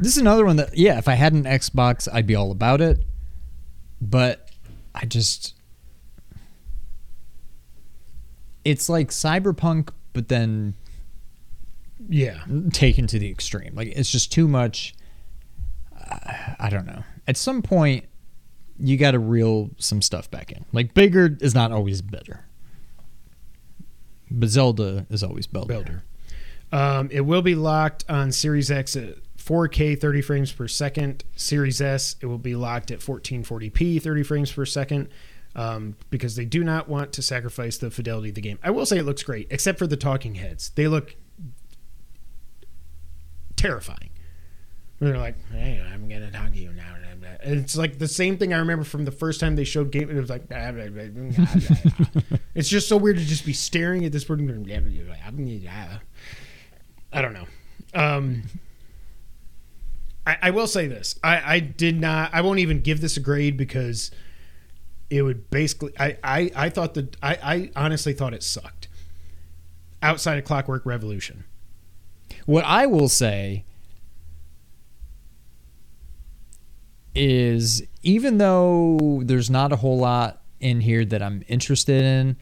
[0.00, 2.80] this is another one that, yeah, if I had an Xbox, I'd be all about
[2.80, 3.00] it.
[4.00, 4.50] But
[4.94, 5.54] I just.
[8.64, 10.74] It's like Cyberpunk, but then
[12.08, 12.44] yeah.
[12.72, 13.74] taken to the extreme.
[13.74, 14.94] Like, it's just too much.
[15.98, 17.02] Uh, I don't know.
[17.26, 18.06] At some point,
[18.78, 20.64] you got to reel some stuff back in.
[20.72, 22.44] Like bigger is not always better,
[24.30, 26.04] but Zelda is always better.
[26.70, 31.24] Um, it will be locked on Series X at 4K 30 frames per second.
[31.34, 35.08] Series S, it will be locked at 1440p 30 frames per second
[35.58, 38.60] um, because they do not want to sacrifice the fidelity of the game.
[38.62, 40.70] I will say it looks great, except for the talking heads.
[40.70, 41.16] They look
[43.56, 44.10] terrifying.
[45.00, 46.94] They're like, hey, I'm going to talk to you now.
[47.42, 50.08] And it's like the same thing I remember from the first time they showed game.
[50.08, 50.44] It was like,
[52.54, 54.64] it's just so weird to just be staring at this person.
[57.12, 57.46] I don't know.
[57.94, 58.44] Um,
[60.24, 61.18] I, I will say this.
[61.24, 62.32] I, I did not.
[62.32, 64.12] I won't even give this a grade because
[65.10, 65.92] it would basically.
[65.98, 67.16] I, I, I thought that.
[67.22, 68.88] I, I honestly thought it sucked.
[70.02, 71.44] Outside of Clockwork Revolution.
[72.46, 73.64] What I will say
[77.14, 82.36] is even though there's not a whole lot in here that I'm interested in,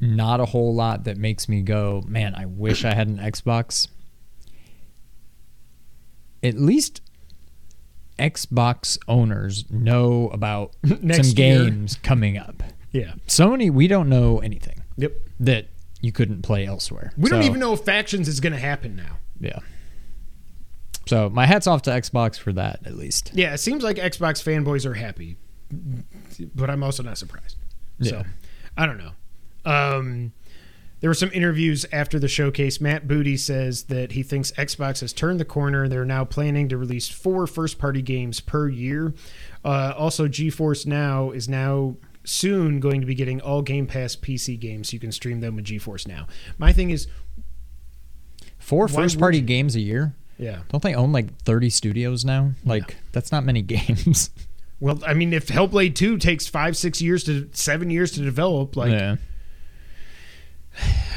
[0.00, 3.88] not a whole lot that makes me go, man, I wish I had an Xbox.
[6.42, 7.02] At least
[8.20, 11.64] Xbox owners know about Next some year.
[11.64, 12.62] games coming up.
[12.92, 13.14] Yeah.
[13.26, 15.12] Sony, we don't know anything Yep.
[15.40, 15.68] that
[16.00, 17.12] you couldn't play elsewhere.
[17.16, 19.18] We don't even know if factions is going to happen now.
[19.40, 19.58] Yeah.
[21.06, 23.32] So my hats off to Xbox for that, at least.
[23.34, 25.36] Yeah, it seems like Xbox fanboys are happy,
[26.54, 27.56] but I'm also not surprised.
[28.02, 28.22] So Yeah.
[28.76, 29.12] I don't know.
[29.64, 30.32] Um,
[31.00, 32.80] there were some interviews after the showcase.
[32.80, 35.88] Matt Booty says that he thinks Xbox has turned the corner.
[35.88, 39.14] They're now planning to release four first party games per year.
[39.64, 44.58] Uh, also, GeForce Now is now soon going to be getting all Game Pass PC
[44.60, 44.90] games.
[44.90, 46.26] So You can stream them with GeForce Now.
[46.58, 47.06] My thing is,
[48.58, 49.44] Four first party you?
[49.44, 50.14] games a year?
[50.38, 50.60] yeah.
[50.68, 52.52] Don't they own like 30 studios now?
[52.64, 54.30] Like, that's not many games.
[54.80, 58.76] Well, I mean, if Hellblade 2 takes five, six years to seven years to develop,
[58.76, 59.16] like yeah.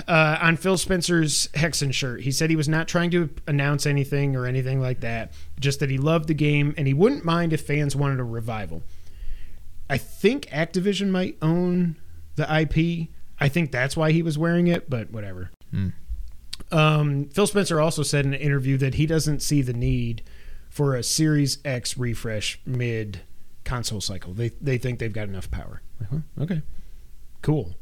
[0.07, 2.21] Uh, on Phil Spencer's Hexen shirt.
[2.21, 5.89] He said he was not trying to announce anything or anything like that, just that
[5.89, 8.83] he loved the game and he wouldn't mind if fans wanted a revival.
[9.89, 11.97] I think Activision might own
[12.35, 13.09] the IP.
[13.39, 15.51] I think that's why he was wearing it, but whatever.
[15.71, 15.89] Hmm.
[16.71, 20.23] Um, Phil Spencer also said in an interview that he doesn't see the need
[20.69, 23.21] for a Series X refresh mid
[23.63, 24.33] console cycle.
[24.33, 25.81] They they think they've got enough power.
[25.99, 26.61] Like, huh, okay,
[27.41, 27.75] cool.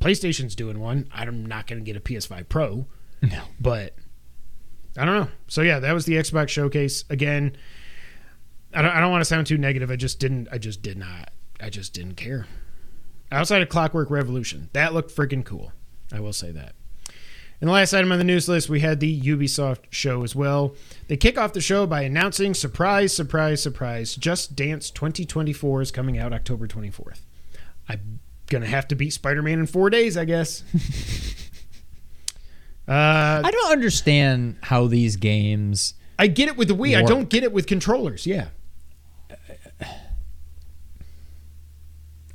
[0.00, 1.08] PlayStation's doing one.
[1.12, 2.86] I'm not going to get a PS5 Pro,
[3.22, 3.42] No.
[3.60, 3.94] but
[4.96, 5.28] I don't know.
[5.48, 7.56] So yeah, that was the Xbox showcase again.
[8.74, 9.90] I don't, I don't want to sound too negative.
[9.90, 10.48] I just didn't.
[10.50, 11.30] I just did not.
[11.60, 12.46] I just didn't care.
[13.32, 15.72] Outside of Clockwork Revolution, that looked freaking cool.
[16.12, 16.74] I will say that.
[17.60, 20.74] And the last item on the news list, we had the Ubisoft show as well.
[21.08, 24.16] They kick off the show by announcing surprise, surprise, surprise.
[24.16, 27.20] Just Dance 2024 is coming out October 24th.
[27.88, 28.20] I'm
[28.50, 30.62] gonna have to beat Spider-Man in four days, I guess.
[32.86, 35.94] uh, I don't understand how these games.
[36.18, 36.98] I get it with the Wii.
[36.98, 38.26] I don't get it with controllers.
[38.26, 38.48] Yeah.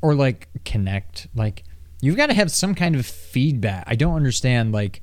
[0.05, 1.63] or like Kinect like
[1.99, 5.01] you've got to have some kind of feedback i don't understand like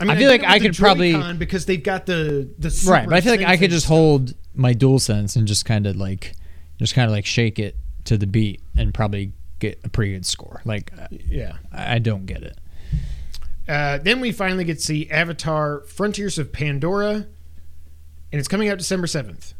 [0.00, 3.14] I feel get like I could probably- Joy-Con because they've got the the right but
[3.14, 6.34] i feel like i could just sensitive hold my DualSense and just kind of like
[6.78, 10.26] just kind of like shake it to the beat and probably get a pretty good
[10.26, 10.92] score like.
[11.10, 11.56] Yeah.
[11.72, 12.58] i I don't get it
[13.68, 17.26] Uh, then we finally get to see Avatar: Frontiers of Pandora, and
[18.32, 19.54] it's coming out December seventh.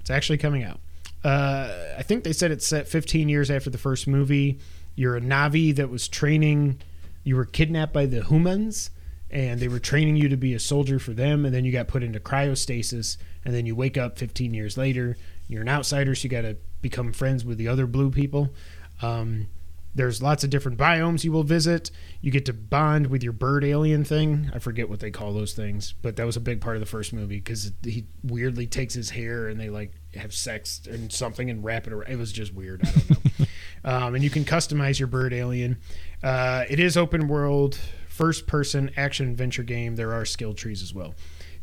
[0.00, 0.80] It's actually coming out.
[1.22, 4.58] Uh, I think they said it's set 15 years after the first movie.
[4.94, 6.80] You're a Na'vi that was training.
[7.24, 8.90] You were kidnapped by the humans,
[9.30, 11.44] and they were training you to be a soldier for them.
[11.44, 15.16] And then you got put into cryostasis, and then you wake up 15 years later.
[15.48, 18.54] You're an outsider, so you got to become friends with the other blue people.
[19.02, 19.48] Um,
[19.94, 21.90] there's lots of different biomes you will visit.
[22.20, 24.50] You get to bond with your bird alien thing.
[24.54, 26.86] I forget what they call those things, but that was a big part of the
[26.86, 31.50] first movie because he weirdly takes his hair and they like have sex and something
[31.50, 32.10] and wrap it around.
[32.10, 32.82] It was just weird.
[32.86, 33.46] I don't know.
[33.84, 35.78] um, and you can customize your bird alien.
[36.22, 37.76] Uh, it is open world,
[38.08, 39.96] first person action adventure game.
[39.96, 41.14] There are skill trees as well.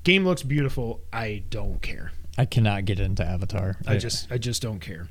[0.04, 1.02] Game looks beautiful.
[1.14, 2.12] I don't care.
[2.38, 5.08] i cannot get into avatar I just I just don't care.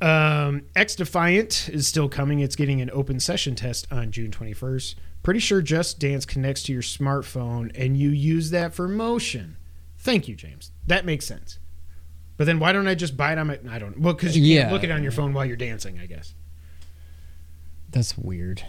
[0.00, 2.40] Um, XDefiant is still coming.
[2.40, 4.94] It's getting an open session test on June 21st.
[5.22, 9.56] Pretty sure Just Dance connects to your smartphone and you use that for motion.
[9.98, 10.72] Thank you, James.
[10.86, 11.58] That makes sense.
[12.38, 13.58] But then why don't I just buy it on my?
[13.70, 14.00] I don't.
[14.00, 14.72] Well, because you can't Yeah.
[14.72, 15.98] look it on your phone while you're dancing.
[15.98, 16.34] I guess.
[17.90, 18.62] that's weird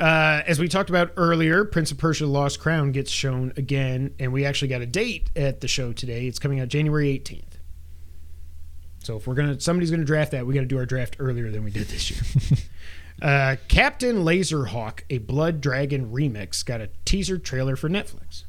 [0.00, 4.32] Uh, as we talked about earlier, Prince of Persia: Lost Crown gets shown again, and
[4.32, 6.26] we actually got a date at the show today.
[6.26, 7.51] It's coming out January 18th.
[9.02, 11.50] So if we're gonna, somebody's gonna draft that, we got to do our draft earlier
[11.50, 12.58] than we did this year.
[13.22, 18.44] uh, Captain Laserhawk: A Blood Dragon Remix got a teaser trailer for Netflix.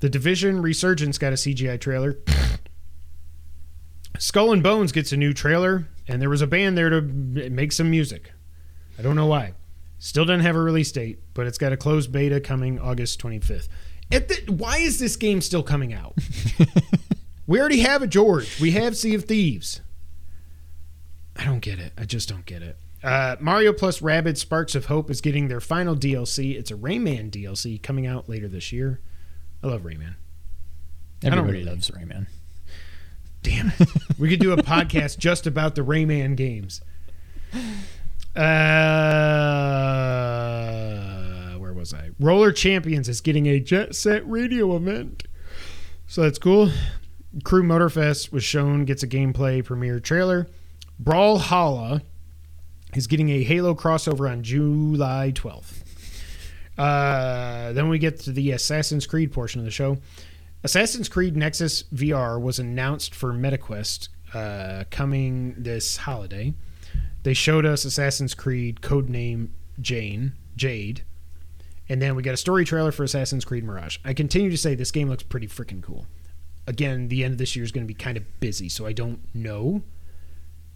[0.00, 2.18] The Division Resurgence got a CGI trailer.
[4.18, 7.72] Skull and Bones gets a new trailer, and there was a band there to make
[7.72, 8.32] some music.
[8.98, 9.54] I don't know why.
[9.98, 13.68] Still doesn't have a release date, but it's got a closed beta coming August 25th.
[14.12, 16.14] At the, why is this game still coming out?
[17.50, 18.60] we already have a George.
[18.60, 19.80] We have Sea of Thieves.
[21.34, 21.92] I don't get it.
[21.98, 22.76] I just don't get it.
[23.02, 26.56] Uh, Mario plus Rabbids Sparks of Hope is getting their final DLC.
[26.56, 29.00] It's a Rayman DLC coming out later this year.
[29.64, 30.14] I love Rayman.
[31.24, 32.28] everybody really- loves rayman
[33.42, 33.88] Damn it.
[34.16, 36.82] We could do a podcast just about the Rayman games.
[38.36, 38.44] Uh,
[41.58, 42.10] where was I?
[42.20, 45.24] Roller Champions is getting a Jet Set Radio event.
[46.06, 46.70] So that's cool.
[47.44, 50.48] Crew Motorfest was shown, gets a gameplay premiere trailer.
[51.02, 52.02] Brawlhalla
[52.94, 55.82] is getting a Halo crossover on July 12th.
[56.76, 59.98] Uh, then we get to the Assassin's Creed portion of the show.
[60.64, 66.54] Assassin's Creed Nexus VR was announced for MetaQuest uh, coming this holiday.
[67.22, 69.50] They showed us Assassin's Creed codename
[69.80, 71.02] Jane, Jade,
[71.88, 73.98] and then we got a story trailer for Assassin's Creed Mirage.
[74.04, 76.06] I continue to say this game looks pretty freaking cool.
[76.66, 78.92] Again, the end of this year is going to be kind of busy, so I
[78.92, 79.82] don't know,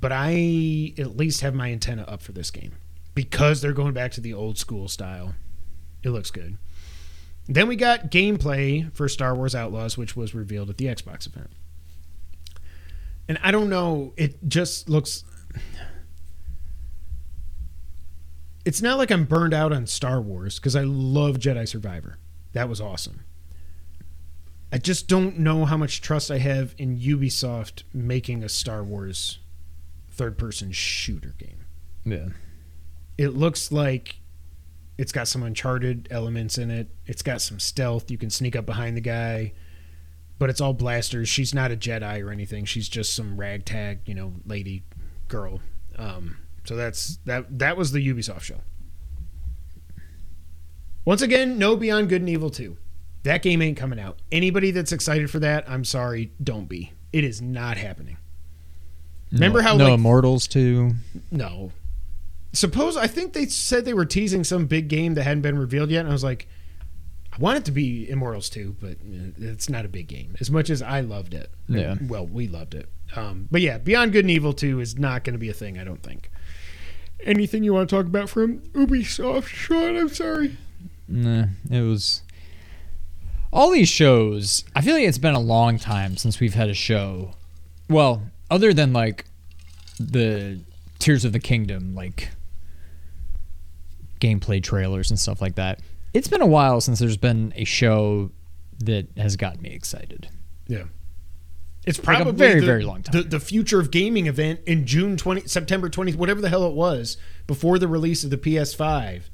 [0.01, 2.73] but I at least have my antenna up for this game
[3.15, 5.35] because they're going back to the old school style.
[6.03, 6.59] It looks good.
[7.47, 11.51] Then we got gameplay for Star Wars Outlaws, which was revealed at the Xbox event.
[13.29, 15.25] And I don't know, it just looks.
[18.65, 22.19] It's not like I'm burned out on Star Wars because I love Jedi Survivor.
[22.53, 23.21] That was awesome.
[24.75, 29.39] I just don't know how much trust I have in Ubisoft making a Star Wars
[30.11, 31.67] third person shooter game.
[32.05, 32.31] Yeah.
[33.17, 34.17] it looks like
[34.99, 36.89] it's got some uncharted elements in it.
[37.07, 38.11] It's got some stealth.
[38.11, 39.53] You can sneak up behind the guy.
[40.41, 41.29] But it's all blasters.
[41.29, 42.65] She's not a jedi or anything.
[42.65, 44.83] She's just some ragtag you know lady
[45.29, 45.61] girl.
[45.97, 48.61] Um, so that's that that was the ubisoft show.
[51.05, 52.77] Once again no beyond good and evil 2
[53.25, 57.25] that game ain't coming out anybody that's excited for that i'm sorry don't be it
[57.25, 58.17] is not happening
[59.33, 60.93] Remember how, no like- Immortals too?
[61.33, 61.73] no.
[62.53, 65.91] Suppose I think they said they were teasing some big game that hadn't been revealed
[65.91, 66.47] yet, and I was like,
[67.33, 70.37] I want it to be Immortals 2, but uh, it's not a big game.
[70.39, 71.51] As much as I loved it.
[71.69, 71.97] Yeah.
[72.07, 72.89] Well, we loved it.
[73.17, 75.81] Um, but yeah, Beyond Good and Evil 2 is not going to be a thing,
[75.81, 76.31] I don't think.
[77.25, 79.97] Anything you want to talk about from Ubisoft, Sean?
[79.97, 80.57] I'm sorry.
[81.09, 82.23] Nah, it was.
[83.55, 86.75] All these shows, I feel like it's been a long time since we've had a
[86.75, 87.35] show.
[87.89, 89.27] Well, other than like
[89.99, 90.61] the
[90.99, 92.31] Tears of the Kingdom, like
[94.21, 95.81] gameplay trailers and stuff like that.
[96.13, 98.31] It's been a while since there's been a show
[98.81, 100.29] that has gotten me excited.
[100.67, 100.85] Yeah.
[101.87, 103.23] It's Like a probably very, the, very long time.
[103.23, 106.73] The, the future of gaming event in June 20, September 20th, whatever the hell it
[106.73, 109.25] was, before the release of the PS5.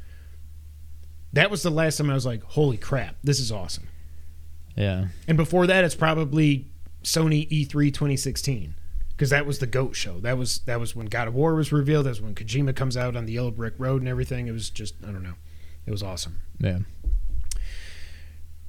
[1.32, 3.86] That was the last time I was like, holy crap, this is awesome.
[4.80, 5.08] Yeah.
[5.28, 6.66] And before that, it's probably
[7.04, 8.74] Sony E E3 2016
[9.10, 10.18] because that was the goat show.
[10.20, 12.06] That was that was when God of War was revealed.
[12.06, 14.48] That's when Kojima comes out on the Yellow Brick Road and everything.
[14.48, 15.34] It was just I don't know.
[15.86, 16.40] It was awesome.
[16.58, 16.78] Yeah.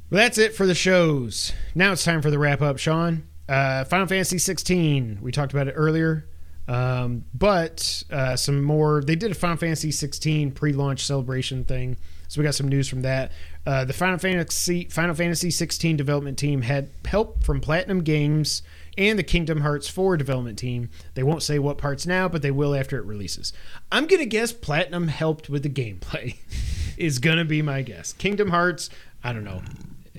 [0.10, 1.54] Well, that's it for the shows.
[1.74, 3.28] Now it's time for the wrap up, Sean.
[3.48, 5.20] Uh, Final Fantasy 16.
[5.22, 6.28] We talked about it earlier,
[6.68, 9.02] um, but uh, some more.
[9.02, 11.96] They did a Final Fantasy 16 pre-launch celebration thing,
[12.28, 13.32] so we got some news from that.
[13.66, 18.64] Uh, the Final Fantasy Final Fantasy 16 development team had help from Platinum Games
[18.98, 20.90] and the Kingdom Hearts 4 development team.
[21.14, 23.54] They won't say what parts now, but they will after it releases.
[23.92, 26.38] I'm gonna guess Platinum helped with the gameplay.
[26.98, 28.14] is gonna be my guess.
[28.14, 28.90] Kingdom Hearts.
[29.24, 29.62] I don't know.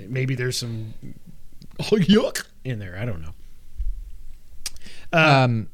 [0.08, 0.94] Maybe there's some
[1.80, 2.96] oh, yuck in there.
[2.96, 3.34] I don't know.
[5.12, 5.68] Uh, Um,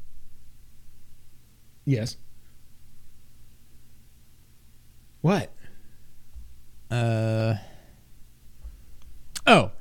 [1.85, 2.17] yes.
[5.21, 5.51] What?
[6.91, 7.55] Uh,
[9.45, 9.71] oh,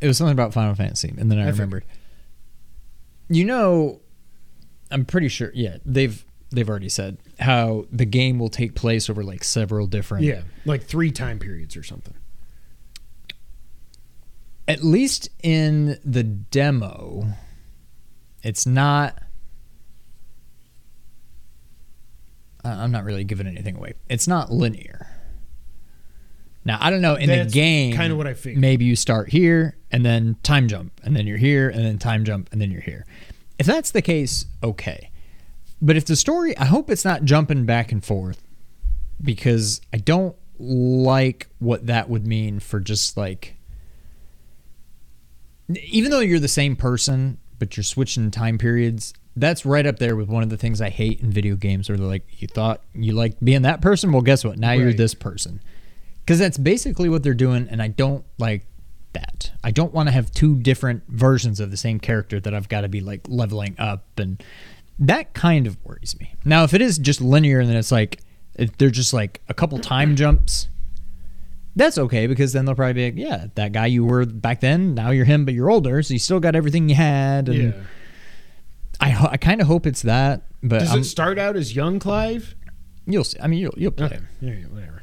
[0.00, 1.84] it was something about Final Fantasy, and then I, I remembered.
[3.28, 4.00] You know,
[4.90, 5.50] I'm pretty sure.
[5.54, 10.24] Yeah, they've they've already said how the game will take place over like several different.
[10.24, 12.14] Yeah, like three time periods or something.
[14.66, 17.26] At least in the demo,
[18.42, 19.22] it's not.
[22.64, 23.94] I'm not really giving anything away.
[24.10, 25.06] It's not linear.
[26.68, 27.96] Now I don't know in That's the game.
[27.96, 28.60] kinda what I figured.
[28.60, 32.26] Maybe you start here and then time jump, and then you're here, and then time
[32.26, 33.06] jump, and then you're here.
[33.58, 35.10] If that's the case, okay.
[35.80, 38.42] But if the story, I hope it's not jumping back and forth,
[39.22, 43.56] because I don't like what that would mean for just like.
[45.90, 50.16] Even though you're the same person, but you're switching time periods, that's right up there
[50.16, 52.82] with one of the things I hate in video games where they're like, you thought
[52.92, 54.12] you liked being that person?
[54.12, 54.58] Well, guess what?
[54.58, 55.62] Now you're this person.
[56.28, 58.66] Because that's basically what they're doing, and I don't like
[59.14, 59.50] that.
[59.64, 62.82] I don't want to have two different versions of the same character that I've got
[62.82, 64.42] to be like leveling up, and
[64.98, 66.34] that kind of worries me.
[66.44, 68.20] Now, if it is just linear and then it's like,
[68.56, 70.68] if they're just like a couple time jumps,
[71.74, 74.94] that's okay because then they'll probably be like, yeah, that guy you were back then,
[74.94, 77.48] now you're him, but you're older, so you still got everything you had.
[77.48, 77.72] And Yeah.
[79.00, 81.98] I, I kind of hope it's that, but Does I'm- it start out as young
[81.98, 82.54] Clive?
[83.06, 83.38] you'll see.
[83.40, 84.08] I mean, you'll, you'll play.
[84.08, 84.18] Okay.
[84.42, 84.97] Yeah, yeah, whatever.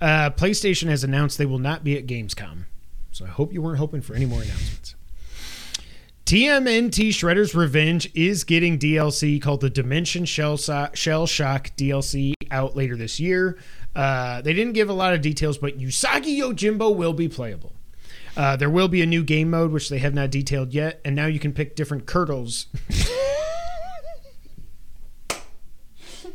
[0.00, 2.64] Uh, PlayStation has announced they will not be at Gamescom.
[3.10, 4.94] So I hope you weren't hoping for any more announcements.
[6.24, 12.76] TMNT Shredder's Revenge is getting DLC called the Dimension Shell, so- Shell Shock DLC out
[12.76, 13.58] later this year.
[13.96, 17.72] Uh, they didn't give a lot of details, but Usagi Yojimbo will be playable.
[18.36, 21.16] Uh, there will be a new game mode, which they have not detailed yet, and
[21.16, 22.66] now you can pick different curdles.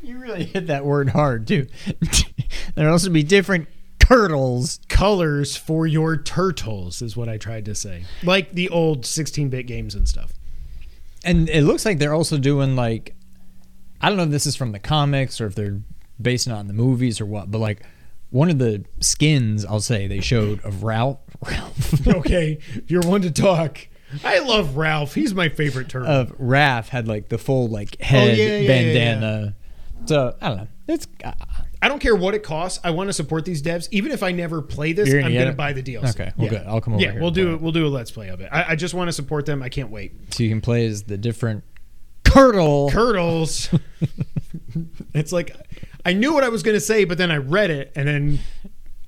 [0.02, 1.66] You really hit that word hard too.
[2.76, 3.68] There'll also be different
[3.99, 4.80] turtles.
[4.88, 8.06] colors for your turtles, is what I tried to say.
[8.23, 10.34] Like the old 16 bit games and stuff.
[11.23, 13.15] And it looks like they're also doing like
[14.02, 15.80] I don't know if this is from the comics or if they're
[16.22, 17.82] based on the movies or what, but like
[18.30, 23.32] one of the skins I'll say they showed of Ralph Ralph okay, you're one to
[23.32, 23.88] talk.
[24.23, 25.15] I love Ralph.
[25.15, 26.07] He's my favorite turtle.
[26.10, 29.56] of Raph had like the full like head Oh, yeah, yeah, yeah, bandana.
[30.06, 30.68] So I don't know.
[30.88, 31.07] It's
[31.86, 32.80] I don't care what it costs.
[32.84, 33.88] I want to support these devs.
[33.91, 36.10] Even if I never play this, You're I'm going to buy the DLC.
[36.20, 36.49] Okay, well, yeah.
[36.60, 36.68] good.
[36.68, 37.62] I'll come over Yeah, here we'll do it.
[37.62, 38.49] We'll do a let's play of it.
[38.52, 39.62] I, I just want to support them.
[39.62, 40.34] I can't wait.
[40.34, 41.64] so you can play as the different
[42.24, 42.90] curdle.
[42.90, 43.70] Curdles.
[45.14, 45.56] it's like
[46.03, 48.40] I knew what I was going to say, but then I read it, and then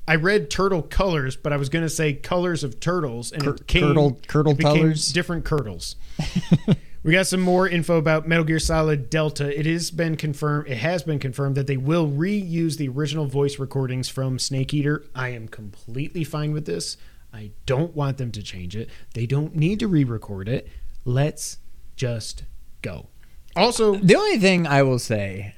[0.07, 3.55] I read turtle colors, but I was going to say colors of turtles, and Cur-
[3.55, 5.11] it came curdle- curdle it became colors?
[5.11, 5.95] different curdles.
[7.07, 9.57] we got some more info about Metal Gear Solid Delta.
[9.57, 10.67] It has been confirmed.
[10.67, 15.05] It has been confirmed that they will reuse the original voice recordings from Snake Eater.
[15.15, 16.97] I am completely fine with this.
[17.31, 18.89] I don't want them to change it.
[19.13, 20.67] They don't need to re-record it.
[21.05, 21.59] Let's
[21.95, 22.43] just
[22.81, 23.07] go.
[23.55, 25.55] Also, The only thing I will say,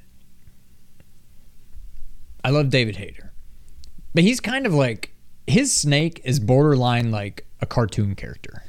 [2.43, 3.33] I love David Hayter,
[4.13, 5.15] but he's kind of like
[5.47, 8.61] his snake is borderline like a cartoon character,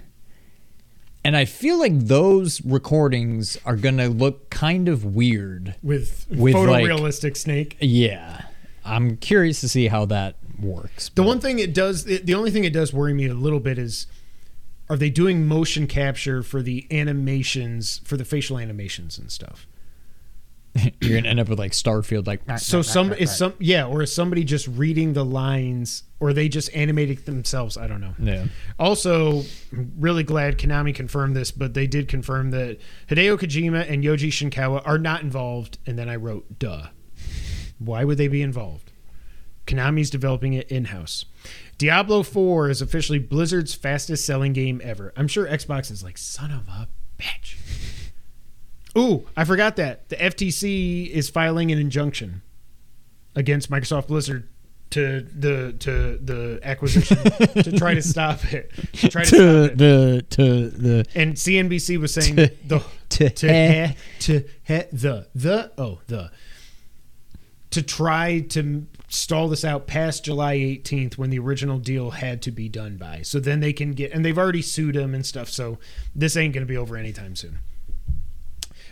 [1.24, 5.74] and I feel like those recordings are gonna look kind of weird.
[5.82, 7.76] with, With, like- photorealistic snake.
[7.80, 8.42] Yeah,
[8.84, 11.10] I'm curious to see how that works.
[11.14, 13.60] The one thing it does, the the only thing it does worry me a little
[13.60, 14.06] bit is,
[14.88, 19.66] are they doing motion capture for the animations for the facial animations and stuff?
[21.00, 24.14] you're gonna end up with like Starfield, like So some is some yeah, or is
[24.14, 27.76] somebody just reading the lines, or they just animated themselves?
[27.76, 28.14] I don't know.
[28.18, 28.44] yeah.
[28.78, 29.42] Also,
[29.98, 32.78] really glad Konami confirmed this, but they did confirm that
[33.08, 35.78] Hideo Kojima and Yoji Shinkawa are not involved.
[35.86, 36.88] And then I wrote, duh.
[37.78, 38.92] Why would they be involved?
[39.66, 41.24] Konami's developing it in house.
[41.78, 45.12] Diablo 4 is officially Blizzard's fastest selling game ever.
[45.16, 46.88] I'm sure Xbox is like, son of a
[47.18, 47.56] bitch.
[48.98, 50.08] Ooh, I forgot that.
[50.08, 52.42] The FTC is filing an injunction
[53.34, 54.48] against Microsoft Blizzard
[54.90, 57.16] to the to the acquisition
[57.62, 58.72] to try to stop it.
[58.94, 59.78] To try to stop To it.
[59.78, 64.82] the to the And CNBC was saying To- the to to he- he, to he,
[64.92, 66.30] the the oh the
[67.70, 72.50] to try to stall this out past July 18th when the original deal had to
[72.50, 73.22] be done by.
[73.22, 75.48] So then they can get and they've already sued him and stuff.
[75.48, 75.78] So
[76.14, 77.58] this ain't going to be over anytime soon.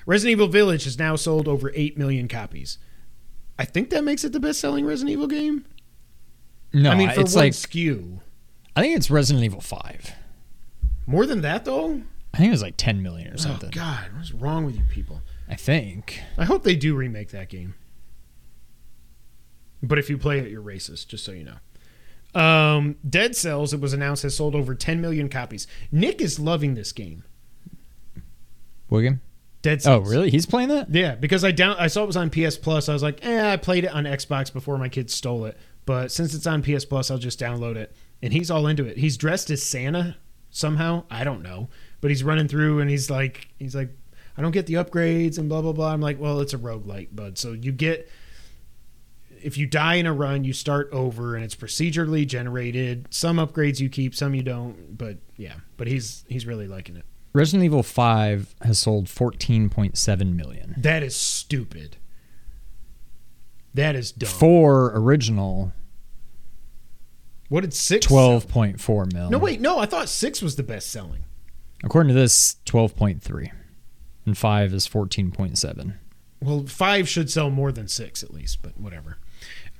[0.07, 2.79] Resident Evil Village has now sold over 8 million copies.
[3.59, 5.65] I think that makes it the best-selling Resident Evil game.
[6.73, 6.91] No.
[6.91, 8.21] I mean, for it's one like SKU.
[8.77, 10.13] I think it's Resident Evil Five.
[11.07, 12.03] More than that, though.
[12.35, 13.71] I think it was like 10 million or Oh something.
[13.71, 15.23] God, what's wrong with you people?
[15.49, 16.21] I think.
[16.37, 17.75] I hope they do remake that game.
[19.83, 22.41] But if you play it, you're racist, just so you know.
[22.41, 25.67] Um, Dead Cells, it was announced, has sold over 10 million copies.
[25.91, 27.25] Nick is loving this game.
[28.91, 29.21] Wiggum?
[29.63, 30.07] Dead Cells.
[30.07, 30.31] Oh, really?
[30.31, 30.95] He's playing that?
[30.95, 32.89] Yeah, because I down I saw it was on PS Plus.
[32.89, 35.59] I was like, eh, I played it on Xbox before my kids stole it.
[35.89, 37.97] But since it's on PS Plus, I'll just download it.
[38.21, 38.99] And he's all into it.
[38.99, 40.19] He's dressed as Santa
[40.51, 41.05] somehow.
[41.11, 41.71] I don't know.
[42.03, 43.89] But he's running through and he's like he's like,
[44.37, 45.91] I don't get the upgrades and blah blah blah.
[45.91, 47.39] I'm like, well, it's a rogue roguelike, bud.
[47.39, 48.07] So you get
[49.43, 53.07] if you die in a run, you start over and it's procedurally generated.
[53.09, 54.99] Some upgrades you keep, some you don't.
[54.99, 55.55] But yeah.
[55.79, 57.07] But he's he's really liking it.
[57.33, 60.75] Resident Evil 5 has sold 14.7 million.
[60.77, 61.97] That is stupid.
[63.75, 64.29] That is dumb.
[64.31, 65.73] Four original,
[67.49, 68.07] What did six?
[68.07, 68.41] sell?
[68.41, 69.31] 12.4 mil.
[69.31, 69.79] No, wait, no.
[69.79, 71.25] I thought six was the best selling.
[71.85, 73.51] According to this, 12.3.
[74.27, 75.95] And 5 is 14.7.
[76.41, 79.19] Well, five should sell more than six at least, but whatever.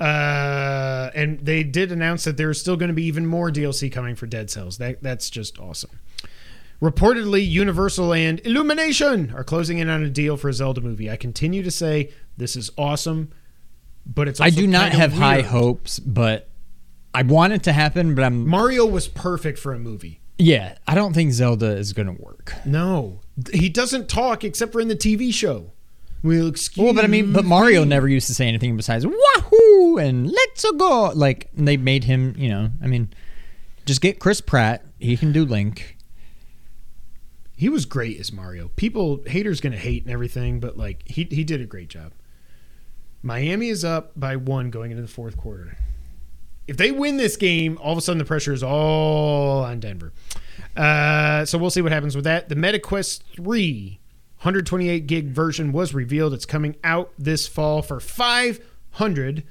[0.01, 4.15] Uh, and they did announce that there's still going to be even more DLC coming
[4.17, 4.79] for Dead Cells.
[4.79, 5.99] That that's just awesome.
[6.81, 11.11] Reportedly, Universal and Illumination are closing in on a deal for a Zelda movie.
[11.11, 13.31] I continue to say this is awesome,
[14.09, 16.49] but it's I do not have high hopes, but
[17.15, 20.21] I want it to happen, but I'm Mario was perfect for a movie.
[20.39, 22.55] yeah, I don't think Zelda is going to work.
[22.65, 23.21] No,
[23.53, 25.73] he doesn't talk except for in the TV show.
[26.23, 26.85] Well, excuse.
[26.85, 30.65] Well, but I mean, but Mario never used to say anything besides "wahoo" and "let's
[30.73, 32.71] go." Like they made him, you know.
[32.83, 33.11] I mean,
[33.87, 35.97] just get Chris Pratt; he can do Link.
[37.57, 38.69] He was great as Mario.
[38.77, 42.13] People haters gonna hate and everything, but like he he did a great job.
[43.23, 45.77] Miami is up by one going into the fourth quarter.
[46.67, 50.13] if they win this game, all of a sudden the pressure is all on Denver.
[50.77, 52.49] Uh, so we'll see what happens with that.
[52.49, 53.99] The MetaQuest 3
[54.39, 56.33] 128 gig version was revealed.
[56.33, 59.43] It's coming out this fall for $500.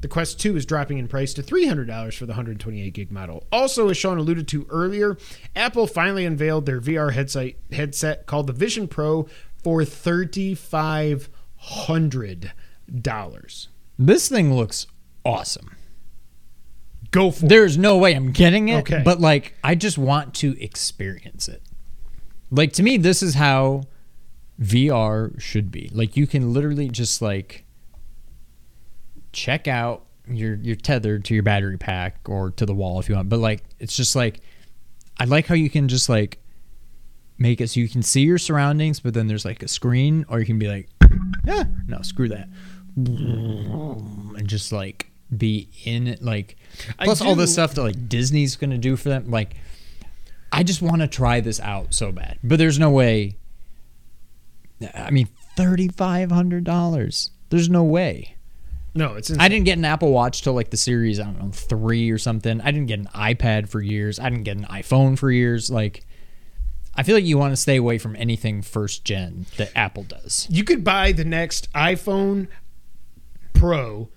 [0.00, 3.44] The Quest 2 is dropping in price to $300 for the 128 gig model.
[3.52, 5.18] Also, as Sean alluded to earlier,
[5.54, 9.28] Apple finally unveiled their VR headset, headset called the Vision Pro
[9.62, 9.80] for
[11.62, 13.68] $3,500.
[13.98, 14.86] This thing looks
[15.24, 15.76] awesome.
[17.10, 17.48] Go for it.
[17.48, 19.02] There's no way I'm getting it, Okay.
[19.04, 21.62] but like I just want to experience it.
[22.50, 23.82] Like to me, this is how
[24.60, 25.90] VR should be.
[25.92, 27.64] Like you can literally just like
[29.32, 33.14] check out you're you're tethered to your battery pack or to the wall if you
[33.14, 33.28] want.
[33.30, 34.40] But like it's just like
[35.18, 36.38] I like how you can just like
[37.38, 40.40] make it so you can see your surroundings, but then there's like a screen, or
[40.40, 40.88] you can be like,
[41.44, 42.48] yeah, no, screw that,
[42.96, 46.22] and just like be in it.
[46.22, 46.56] Like
[47.00, 49.30] plus all the stuff that like Disney's gonna do for them.
[49.30, 49.56] Like
[50.52, 53.36] I just want to try this out so bad, but there's no way.
[54.94, 57.30] I mean, thirty five hundred dollars.
[57.50, 58.36] There's no way.
[58.94, 59.40] No, it's insane.
[59.44, 62.18] I didn't get an Apple Watch till like the series, I don't know, three or
[62.18, 62.60] something.
[62.60, 64.18] I didn't get an iPad for years.
[64.18, 65.70] I didn't get an iPhone for years.
[65.70, 66.04] Like,
[66.98, 70.48] I feel like you want to stay away from anything first gen that Apple does.
[70.50, 72.48] You could buy the next iPhone
[73.52, 74.08] Pro,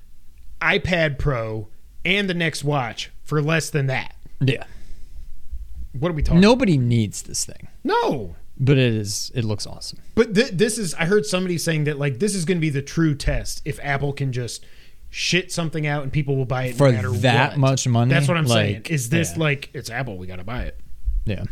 [0.59, 1.67] iPad Pro,
[2.03, 4.15] and the next watch for less than that.
[4.39, 4.63] Yeah.
[5.99, 6.41] What are we talking?
[6.41, 8.35] Nobody needs this thing, no.
[8.59, 9.31] but it is.
[9.35, 9.99] It looks awesome.
[10.15, 10.95] But th- this is.
[10.95, 13.79] I heard somebody saying that like this is going to be the true test if
[13.83, 14.65] Apple can just
[15.11, 17.59] shit something out and people will buy it For no matter that what.
[17.59, 18.09] much money?
[18.11, 18.83] That's what I'm saying.
[18.89, 19.43] Is this yeah.
[19.43, 20.17] like it's Apple?
[20.17, 20.79] We got to buy it.
[21.25, 21.43] Yeah.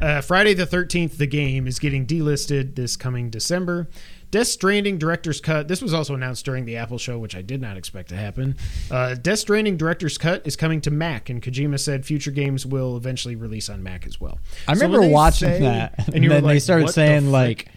[0.00, 3.88] Uh, Friday the 13th, the game is getting delisted this coming December.
[4.30, 5.68] Death Stranding Director's Cut.
[5.68, 8.56] This was also announced during the Apple show, which I did not expect to happen.
[8.90, 12.96] Uh, Death Stranding Director's Cut is coming to Mac, and Kojima said future games will
[12.96, 14.40] eventually release on Mac as well.
[14.66, 17.30] I So remember watching say- that, and, were then they like, started "What the saying
[17.30, 17.68] like,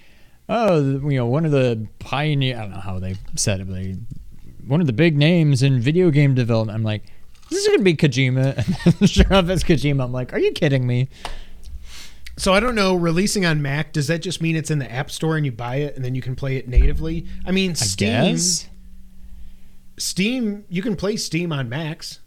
[0.49, 3.75] "Oh, you know, one of the pioneer." I don't know how they said it, but
[3.75, 3.95] they,
[4.65, 6.75] one of the big names in video game development.
[6.75, 7.03] I'm like,
[7.51, 10.03] "This is gonna be Kojima." And then sure enough, it's Kojima.
[10.03, 11.07] I'm like, "Are you kidding me?"
[12.37, 12.95] So I don't know.
[12.95, 15.77] Releasing on Mac does that just mean it's in the App Store and you buy
[15.77, 17.27] it and then you can play it natively?
[17.45, 18.37] I mean, Steam.
[19.97, 20.65] Steam.
[20.69, 22.19] You can play Steam on Macs.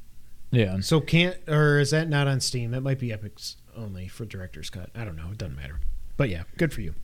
[0.51, 0.81] Yeah.
[0.81, 2.73] So can't or is that not on Steam?
[2.73, 4.91] That might be Epic's only for Director's Cut.
[4.95, 5.29] I don't know.
[5.31, 5.79] It doesn't matter.
[6.17, 6.95] But yeah, good for you.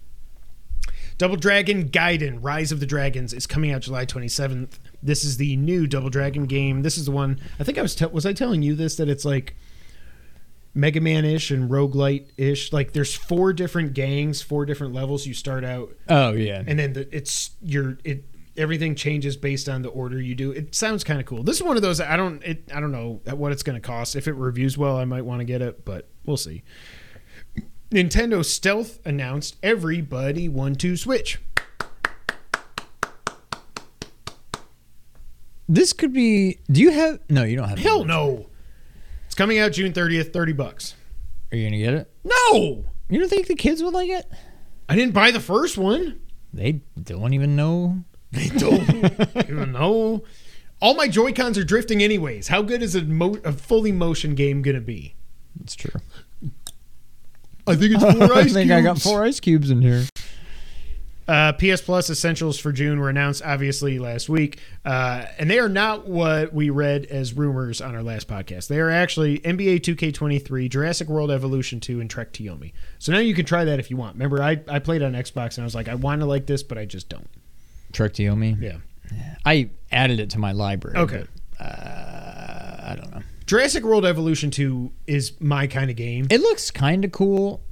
[1.18, 4.78] Double Dragon Gaiden: Rise of the Dragons is coming out July 27th.
[5.02, 6.82] This is the new Double Dragon game.
[6.82, 7.40] This is the one.
[7.58, 9.56] I think I was te- was I telling you this that it's like
[10.76, 12.72] Mega Man ish and roguelite ish.
[12.72, 15.26] Like there's four different gangs, four different levels.
[15.26, 16.62] You start out Oh yeah.
[16.66, 18.24] and then the, it's your it
[18.58, 20.50] everything changes based on the order you do.
[20.52, 21.42] It sounds kind of cool.
[21.42, 23.86] This is one of those I don't it I don't know what it's going to
[23.86, 24.16] cost.
[24.16, 26.62] If it reviews well, I might want to get it, but we'll see.
[27.90, 31.38] Nintendo Stealth announced everybody one two Switch.
[35.68, 36.58] this could be.
[36.70, 37.20] Do you have?
[37.28, 37.78] No, you don't have.
[37.78, 38.46] Hell no.
[39.36, 40.94] Coming out June 30th, 30 bucks.
[41.52, 42.10] Are you gonna get it?
[42.24, 42.84] No.
[43.08, 44.26] You don't think the kids would like it?
[44.88, 46.20] I didn't buy the first one.
[46.52, 47.98] They don't even know.
[48.32, 48.88] They don't
[49.48, 50.24] even know.
[50.80, 52.48] All my Joy Cons are drifting anyways.
[52.48, 55.14] How good is a, mo- a fully motion game gonna be?
[55.62, 56.00] It's true.
[57.66, 60.04] I think it's four I ice think I got four ice cubes in here.
[61.28, 65.68] Uh, PS Plus Essentials for June were announced obviously last week, uh, and they are
[65.68, 68.68] not what we read as rumors on our last podcast.
[68.68, 72.72] They are actually NBA 2K23, Jurassic World Evolution 2, and Trek to Yomi.
[73.00, 74.14] So now you can try that if you want.
[74.14, 76.62] Remember, I, I played on Xbox and I was like, I want to like this,
[76.62, 77.28] but I just don't.
[77.92, 78.60] Trek to Yomi.
[78.60, 78.76] Yeah.
[79.44, 80.96] I added it to my library.
[80.98, 81.24] Okay.
[81.58, 83.22] but, uh, I don't know.
[83.46, 87.62] Jurassic World Evolution 2 is my kind of game, It looks kind of cool.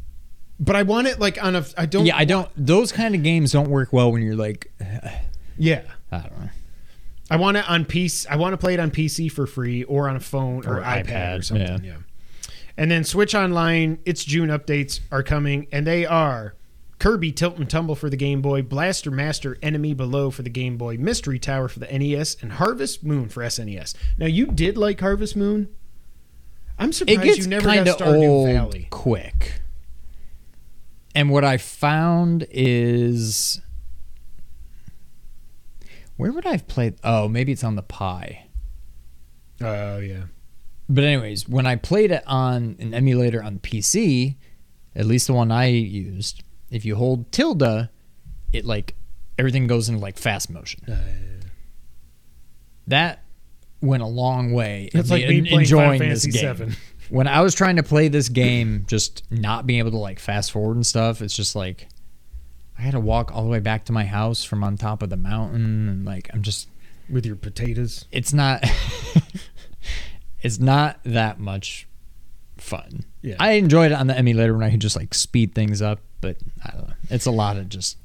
[0.60, 1.64] But I want it like on a.
[1.76, 2.06] I don't.
[2.06, 2.48] yeah, I don't.
[2.56, 4.72] Those kind of games don't work well when you're like,
[5.59, 5.82] Yeah.
[6.12, 6.48] I don't know.
[7.31, 8.26] I want it on PC.
[8.28, 10.82] I want to play it on PC for free or on a phone or, Or
[10.82, 11.66] iPad, iPad, or something.
[11.85, 11.93] yeah.
[11.93, 11.97] Yeah.
[12.76, 16.55] And then Switch Online, its June updates are coming, and they are
[16.98, 20.76] Kirby Tilt and Tumble for the Game Boy, Blaster Master Enemy Below for the Game
[20.76, 23.94] Boy, Mystery Tower for the NES, and Harvest Moon for SNES.
[24.18, 25.68] Now you did like Harvest Moon.
[26.78, 28.89] I'm surprised you never got Stardew old Valley.
[28.90, 29.60] quick.
[31.15, 33.61] And what I found is,
[36.16, 36.97] where would I have played?
[37.05, 38.47] Oh, maybe it's on the Pi.
[39.61, 40.24] Oh yeah.
[40.89, 44.36] But anyways, when I played it on an emulator on PC,
[44.95, 47.89] at least the one I used, if you hold tilde,
[48.53, 48.95] it like
[49.39, 50.82] everything goes into like fast motion.
[50.91, 50.97] Uh,
[52.86, 53.24] That
[53.81, 54.91] went a long way.
[54.93, 56.55] in It's like me enjoying this game.
[56.55, 56.74] VII.
[57.10, 60.52] When I was trying to play this game, just not being able to like fast
[60.52, 61.89] forward and stuff, it's just like
[62.78, 65.10] I had to walk all the way back to my house from on top of
[65.10, 66.68] the mountain, and like I'm just
[67.09, 68.06] with your potatoes.
[68.10, 68.64] it's not
[70.43, 71.86] it's not that much
[72.56, 73.05] fun.
[73.22, 73.36] Yeah.
[73.39, 76.36] I enjoyed it on the emulator when I could just like speed things up, but
[76.64, 76.94] I don't know.
[77.10, 77.98] It's a lot of just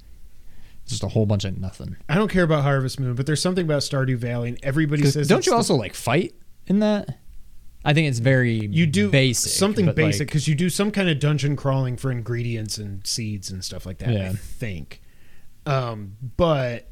[0.85, 1.97] just a whole bunch of nothing.
[2.07, 5.27] I don't care about Harvest Moon, but there's something about Stardew Valley, and everybody says.
[5.27, 6.33] don't you also like fight
[6.67, 7.19] in that?
[7.85, 11.09] I think it's very you do basic something basic like, because you do some kind
[11.09, 14.09] of dungeon crawling for ingredients and seeds and stuff like that.
[14.09, 15.01] I think,
[15.65, 16.89] um, but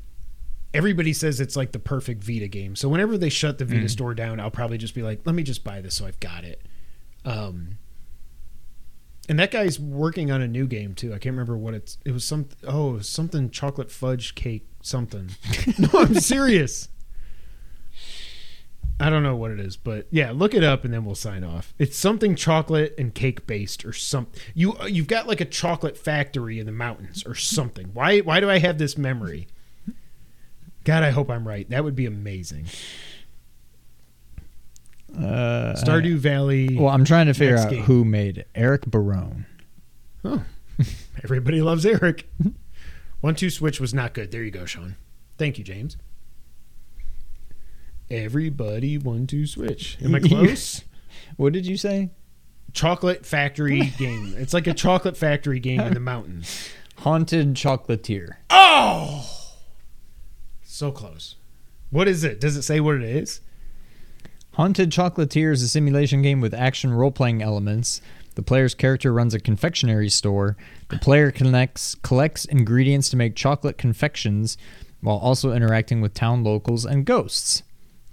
[0.74, 2.76] everybody says it's like the perfect Vita game.
[2.76, 3.90] So whenever they shut the Vita Mm.
[3.90, 6.44] store down, I'll probably just be like, let me just buy this so I've got
[6.46, 6.62] it.
[7.26, 7.78] Um,
[9.30, 11.10] and that guy's working on a new game too.
[11.10, 11.98] I can't remember what it's.
[12.06, 12.48] It was some.
[12.66, 15.32] Oh, it was something chocolate fudge cake something.
[15.78, 16.88] no, I'm serious.
[19.00, 21.44] I don't know what it is, but yeah, look it up and then we'll sign
[21.44, 21.74] off.
[21.78, 24.40] It's something chocolate and cake based or something.
[24.56, 27.92] You you've got like a chocolate factory in the mountains or something.
[27.94, 29.48] Why why do I have this memory?
[30.84, 31.70] God, I hope I'm right.
[31.70, 32.66] That would be amazing.
[35.16, 36.76] uh, Stardew Valley.
[36.78, 37.84] Well, I'm trying to figure out game.
[37.84, 38.48] who made it.
[38.56, 39.46] Eric Barone.
[40.24, 40.44] Oh,
[41.24, 42.30] everybody loves Eric.
[43.22, 44.32] One two switch was not good.
[44.32, 44.96] There you go, Sean.
[45.38, 45.98] Thank you, James.
[48.10, 49.98] Everybody one two switch.
[50.04, 50.84] Am I close?
[51.36, 52.10] What did you say?
[52.74, 54.36] chocolate factory game.
[54.38, 56.70] It's like a chocolate factory game in the mountains.
[56.98, 58.36] Haunted Chocolatier.
[58.50, 59.28] Oh,
[60.64, 61.36] so close.
[61.90, 62.40] What is it?
[62.40, 63.42] Does it say what it is?
[64.54, 68.02] Haunted Chocolatier is a simulation game with action role playing elements.
[68.36, 70.56] The player's character runs a confectionery store.
[70.90, 74.58] The player connects, collects ingredients to make chocolate confections
[75.02, 77.64] while also interacting with town locals and ghosts.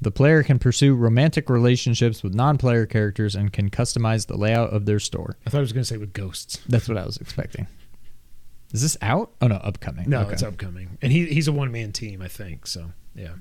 [0.04, 4.70] The player can pursue romantic relationships with non player characters and can customize the layout
[4.70, 5.36] of their store.
[5.46, 6.58] I thought I was going to say with ghosts.
[6.68, 7.66] That's what I was expecting.
[8.72, 9.30] Is this out?
[9.40, 10.08] Oh, no, upcoming.
[10.10, 10.32] No, Okay.
[10.32, 12.66] it's upcoming, and he he's a one man team, I think.
[12.66, 13.34] So yeah,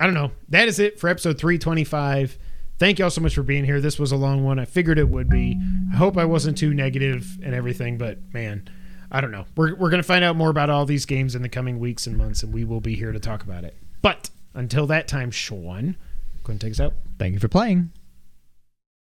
[0.00, 0.32] I don't know.
[0.48, 2.36] That is it for episode three twenty five.
[2.78, 3.80] Thank y'all so much for being here.
[3.80, 4.58] This was a long one.
[4.58, 5.56] I figured it would be.
[5.92, 8.68] I hope I wasn't too negative and everything, but man,
[9.12, 9.44] I don't know.
[9.56, 12.16] We're we're gonna find out more about all these games in the coming weeks and
[12.16, 13.76] months, and we will be here to talk about it.
[14.00, 15.96] But until that time, Sean,
[16.44, 16.94] go and take us out.
[17.18, 17.90] Thank you for playing.